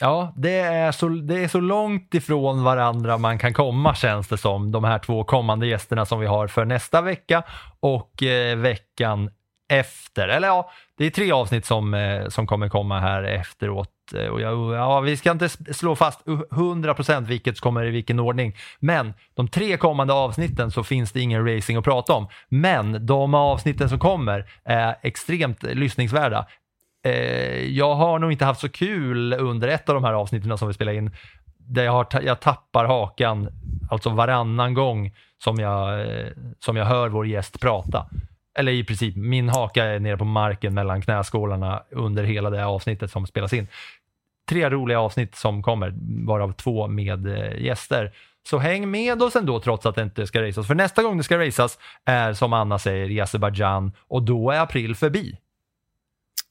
Ja, 0.00 0.34
det 0.36 0.58
är, 0.58 0.92
så, 0.92 1.08
det 1.08 1.44
är 1.44 1.48
så 1.48 1.60
långt 1.60 2.14
ifrån 2.14 2.64
varandra 2.64 3.18
man 3.18 3.38
kan 3.38 3.54
komma 3.54 3.94
känns 3.94 4.28
det 4.28 4.38
som, 4.38 4.72
de 4.72 4.84
här 4.84 4.98
två 4.98 5.24
kommande 5.24 5.66
gästerna 5.66 6.06
som 6.06 6.20
vi 6.20 6.26
har 6.26 6.48
för 6.48 6.64
nästa 6.64 7.00
vecka 7.00 7.44
och 7.80 8.22
eh, 8.22 8.56
veckan 8.58 9.30
efter. 9.68 10.28
Eller 10.28 10.48
ja, 10.48 10.70
det 10.98 11.06
är 11.06 11.10
tre 11.10 11.32
avsnitt 11.32 11.66
som, 11.66 11.94
eh, 11.94 12.28
som 12.28 12.46
kommer 12.46 12.68
komma 12.68 13.00
här 13.00 13.22
efteråt. 13.22 13.90
Eh, 14.14 14.26
och 14.26 14.40
jag, 14.40 14.74
ja, 14.74 15.00
vi 15.00 15.16
ska 15.16 15.30
inte 15.30 15.48
slå 15.48 15.96
fast 15.96 16.26
100% 16.50 17.26
vilket 17.26 17.58
som 17.58 17.62
kommer 17.62 17.84
i 17.84 17.90
vilken 17.90 18.20
ordning. 18.20 18.56
Men 18.80 19.14
de 19.34 19.48
tre 19.48 19.76
kommande 19.76 20.12
avsnitten 20.12 20.70
så 20.70 20.84
finns 20.84 21.12
det 21.12 21.20
ingen 21.20 21.54
racing 21.54 21.78
att 21.78 21.84
prata 21.84 22.12
om. 22.12 22.28
Men 22.48 23.06
de 23.06 23.34
avsnitten 23.34 23.88
som 23.88 23.98
kommer 23.98 24.50
är 24.64 24.96
extremt 25.02 25.62
lyssningsvärda. 25.62 26.46
Eh, 27.04 27.64
jag 27.70 27.94
har 27.94 28.18
nog 28.18 28.32
inte 28.32 28.44
haft 28.44 28.60
så 28.60 28.68
kul 28.68 29.32
under 29.32 29.68
ett 29.68 29.88
av 29.88 29.94
de 29.94 30.04
här 30.04 30.12
avsnitten 30.12 30.58
som 30.58 30.68
vi 30.68 30.74
spelar 30.74 30.92
in. 30.92 31.10
Där 31.56 31.84
jag, 31.84 31.92
har, 31.92 32.06
jag 32.22 32.40
tappar 32.40 32.84
hakan 32.84 33.48
alltså 33.90 34.10
varannan 34.10 34.74
gång 34.74 35.14
som 35.44 35.56
jag, 35.56 36.06
som 36.58 36.76
jag 36.76 36.84
hör 36.84 37.08
vår 37.08 37.26
gäst 37.26 37.60
prata. 37.60 38.06
Eller 38.54 38.72
i 38.72 38.84
princip, 38.84 39.16
min 39.16 39.48
haka 39.48 39.84
är 39.84 40.00
nere 40.00 40.16
på 40.16 40.24
marken 40.24 40.74
mellan 40.74 41.02
knäskålarna 41.02 41.82
under 41.90 42.24
hela 42.24 42.50
det 42.50 42.58
här 42.58 42.64
avsnittet 42.64 43.10
som 43.10 43.26
spelas 43.26 43.52
in. 43.52 43.68
Tre 44.48 44.70
roliga 44.70 45.00
avsnitt 45.00 45.34
som 45.34 45.62
kommer, 45.62 45.94
varav 46.26 46.52
två 46.52 46.88
med 46.88 47.26
eh, 47.26 47.62
gäster. 47.62 48.12
Så 48.48 48.58
häng 48.58 48.90
med 48.90 49.22
oss 49.22 49.36
ändå 49.36 49.60
trots 49.60 49.86
att 49.86 49.94
det 49.94 50.02
inte 50.02 50.26
ska 50.26 50.42
racas. 50.42 50.66
För 50.66 50.74
nästa 50.74 51.02
gång 51.02 51.18
det 51.18 51.24
ska 51.24 51.38
racas 51.38 51.78
är 52.04 52.32
som 52.32 52.52
Anna 52.52 52.78
säger 52.78 53.10
i 53.10 53.20
Azerbaijan 53.20 53.92
och 54.08 54.22
då 54.22 54.50
är 54.50 54.60
april 54.60 54.94
förbi. 54.94 55.38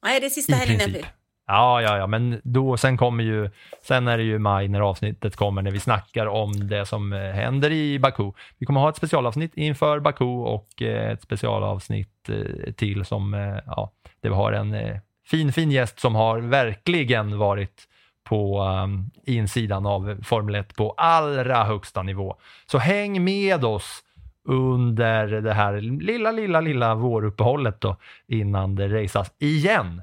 Nej, 0.03 0.19
det 0.19 0.25
är 0.25 0.29
sista 0.29 0.55
helgen 0.55 0.81
i 0.81 0.83
april. 0.83 1.05
Ja, 1.47 1.81
ja, 1.81 1.97
ja, 1.97 2.07
men 2.07 2.41
då, 2.43 2.77
sen 2.77 2.97
kommer 2.97 3.23
ju, 3.23 3.49
sen 3.81 4.07
är 4.07 4.17
det 4.17 4.23
ju 4.23 4.39
maj 4.39 4.67
när 4.67 4.81
avsnittet 4.81 5.35
kommer 5.35 5.61
när 5.61 5.71
vi 5.71 5.79
snackar 5.79 6.25
om 6.25 6.67
det 6.67 6.85
som 6.85 7.13
eh, 7.13 7.19
händer 7.19 7.71
i 7.71 7.99
Baku. 7.99 8.31
Vi 8.57 8.65
kommer 8.65 8.81
ha 8.81 8.89
ett 8.89 8.95
specialavsnitt 8.95 9.57
inför 9.57 9.99
Baku 9.99 10.25
och 10.25 10.81
eh, 10.81 11.11
ett 11.11 11.21
specialavsnitt 11.21 12.29
eh, 12.29 12.73
till 12.73 13.05
som, 13.05 13.33
ja, 13.65 13.91
där 14.21 14.29
vi 14.29 14.35
har 14.35 14.53
en 14.53 14.99
fin, 15.25 15.53
fin 15.53 15.71
gäst 15.71 15.99
som 15.99 16.15
har 16.15 16.39
verkligen 16.39 17.37
varit 17.37 17.87
på 18.23 18.61
um, 18.61 19.11
insidan 19.25 19.85
av 19.85 20.19
Formel 20.23 20.55
1 20.55 20.75
på 20.75 20.91
allra 20.91 21.63
högsta 21.63 22.03
nivå. 22.03 22.35
Så 22.65 22.77
häng 22.77 23.23
med 23.23 23.65
oss 23.65 24.03
under 24.47 25.27
det 25.27 25.53
här 25.53 25.81
lilla, 25.81 26.31
lilla, 26.31 26.61
lilla 26.61 26.95
våruppehållet 26.95 27.81
då 27.81 27.97
innan 28.27 28.75
det 28.75 28.87
raceas 28.87 29.31
igen. 29.39 30.01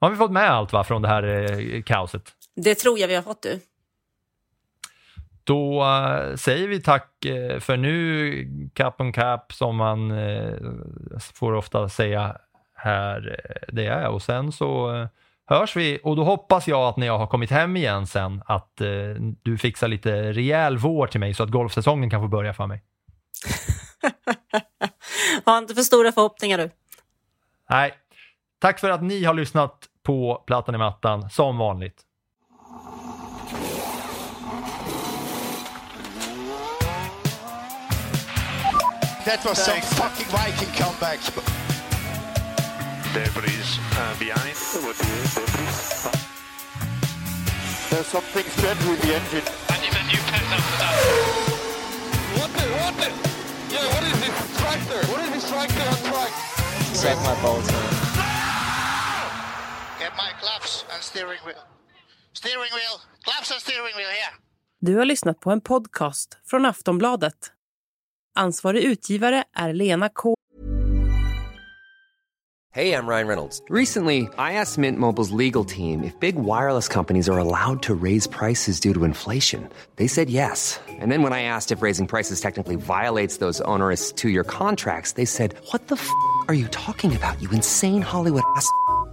Har 0.00 0.10
vi 0.10 0.16
fått 0.16 0.30
med 0.30 0.50
allt 0.50 0.72
va, 0.72 0.84
från 0.84 1.02
det 1.02 1.08
här 1.08 1.22
eh, 1.22 1.82
kaoset? 1.82 2.32
Det 2.56 2.74
tror 2.74 2.98
jag 2.98 3.08
vi 3.08 3.14
har 3.14 3.22
fått 3.22 3.42
du. 3.42 3.60
Då 5.44 5.84
eh, 5.84 6.34
säger 6.36 6.68
vi 6.68 6.82
tack 6.82 7.24
eh, 7.24 7.58
för 7.60 7.76
nu, 7.76 8.70
cap 8.74 9.00
on 9.00 9.12
cap, 9.12 9.52
som 9.52 9.76
man 9.76 10.10
eh, 10.10 10.54
får 11.34 11.52
ofta 11.52 11.88
säga 11.88 12.36
här. 12.74 13.40
eh, 13.44 13.74
Det 13.74 13.86
är 13.86 14.08
och 14.08 14.22
sen 14.22 14.52
så 14.52 14.94
eh, 14.94 15.06
hörs 15.46 15.76
vi 15.76 16.00
och 16.04 16.16
då 16.16 16.24
hoppas 16.24 16.68
jag 16.68 16.88
att 16.88 16.96
när 16.96 17.06
jag 17.06 17.18
har 17.18 17.26
kommit 17.26 17.50
hem 17.50 17.76
igen 17.76 18.06
sen 18.06 18.42
att 18.46 18.80
eh, 18.80 18.88
du 19.42 19.58
fixar 19.58 19.88
lite 19.88 20.32
rejäl 20.32 20.78
vår 20.78 21.06
till 21.06 21.20
mig 21.20 21.34
så 21.34 21.42
att 21.42 21.50
golfsäsongen 21.50 22.10
kan 22.10 22.20
få 22.20 22.28
börja 22.28 22.54
för 22.54 22.66
mig. 22.66 22.82
Har 25.44 25.58
inte 25.58 25.74
för 25.74 25.82
stora 25.82 26.12
förhoppningar 26.12 26.58
du. 26.58 26.70
Nej, 27.70 27.94
tack 28.58 28.80
för 28.80 28.90
att 28.90 29.02
ni 29.02 29.24
har 29.24 29.34
lyssnat 29.34 29.88
på 30.02 30.44
Plattan 30.46 30.74
i 30.74 30.78
mattan 30.78 31.30
som 31.30 31.58
vanligt. 31.58 32.02
That 39.26 39.44
was 39.44 39.58
some 39.58 39.80
fucking 39.80 40.26
Viking 40.30 40.72
comeback. 40.78 41.18
Debris 43.12 43.78
uh, 43.98 44.18
behind. 44.20 44.54
There's 47.90 48.06
something 48.06 48.44
strange 48.44 48.84
with 48.84 49.02
the 49.02 49.14
engine. 49.14 49.42
I 49.68 49.80
need 49.80 49.94
a 49.94 50.02
new 50.06 50.22
pet 50.30 50.42
after 50.54 50.76
that. 50.78 50.94
What 52.38 52.50
the, 52.54 52.66
what 52.78 52.94
the? 53.00 53.08
Yeah, 53.74 53.86
what 53.94 54.04
is 54.04 54.20
this 54.20 54.36
tractor? 54.60 55.00
What 55.10 55.20
is 55.24 55.30
this 55.32 55.50
tractor 55.50 55.88
on 55.88 55.96
track? 56.12 56.30
Save 56.94 57.16
my 57.22 57.34
man. 57.42 58.05
My 60.16 60.32
gloves 60.40 60.84
and 60.92 61.02
steering 61.02 61.40
wheel. 61.46 61.62
Steering 62.32 62.72
wheel. 62.76 63.00
Gloves 63.24 63.50
and 63.50 63.60
steering 63.60 63.94
wheel 63.96 64.08
here. 64.08 64.34
Du 64.80 64.96
har 64.96 65.04
lyssnat 65.04 65.40
på 65.40 65.50
en 65.50 65.60
podcast 65.60 66.38
från 66.46 66.64
Aftonbladet. 66.64 67.52
Ansvarig 68.34 68.82
utgivare 68.84 69.44
är 69.52 69.72
Lena 69.72 70.08
K. 70.08 70.34
Hey, 72.72 72.92
I'm 72.92 73.08
Ryan 73.08 73.26
Reynolds. 73.28 73.62
Recently, 73.70 74.28
I 74.38 74.52
asked 74.52 74.78
Mint 74.78 74.98
Mobile's 74.98 75.30
legal 75.30 75.64
team 75.64 76.04
if 76.04 76.20
big 76.20 76.34
wireless 76.36 76.88
companies 76.88 77.28
are 77.28 77.38
allowed 77.38 77.82
to 77.82 77.94
raise 77.94 78.28
prices 78.28 78.80
due 78.80 78.94
to 78.94 79.04
inflation. 79.04 79.68
They 79.96 80.08
said 80.08 80.28
yes. 80.30 80.80
And 81.00 81.10
then 81.10 81.22
when 81.22 81.32
I 81.32 81.42
asked 81.42 81.72
if 81.72 81.82
raising 81.82 82.06
prices 82.06 82.40
technically 82.40 82.76
violates 82.76 83.38
those 83.38 83.62
onerous 83.64 84.12
two 84.12 84.28
year 84.28 84.44
contracts, 84.44 85.12
they 85.12 85.24
said, 85.26 85.54
What 85.72 85.88
the 85.88 85.94
f 85.94 86.10
are 86.48 86.54
you 86.54 86.68
talking 86.68 87.16
about, 87.16 87.40
you 87.42 87.50
insane 87.50 88.02
Hollywood 88.02 88.42
ass? 88.56 88.70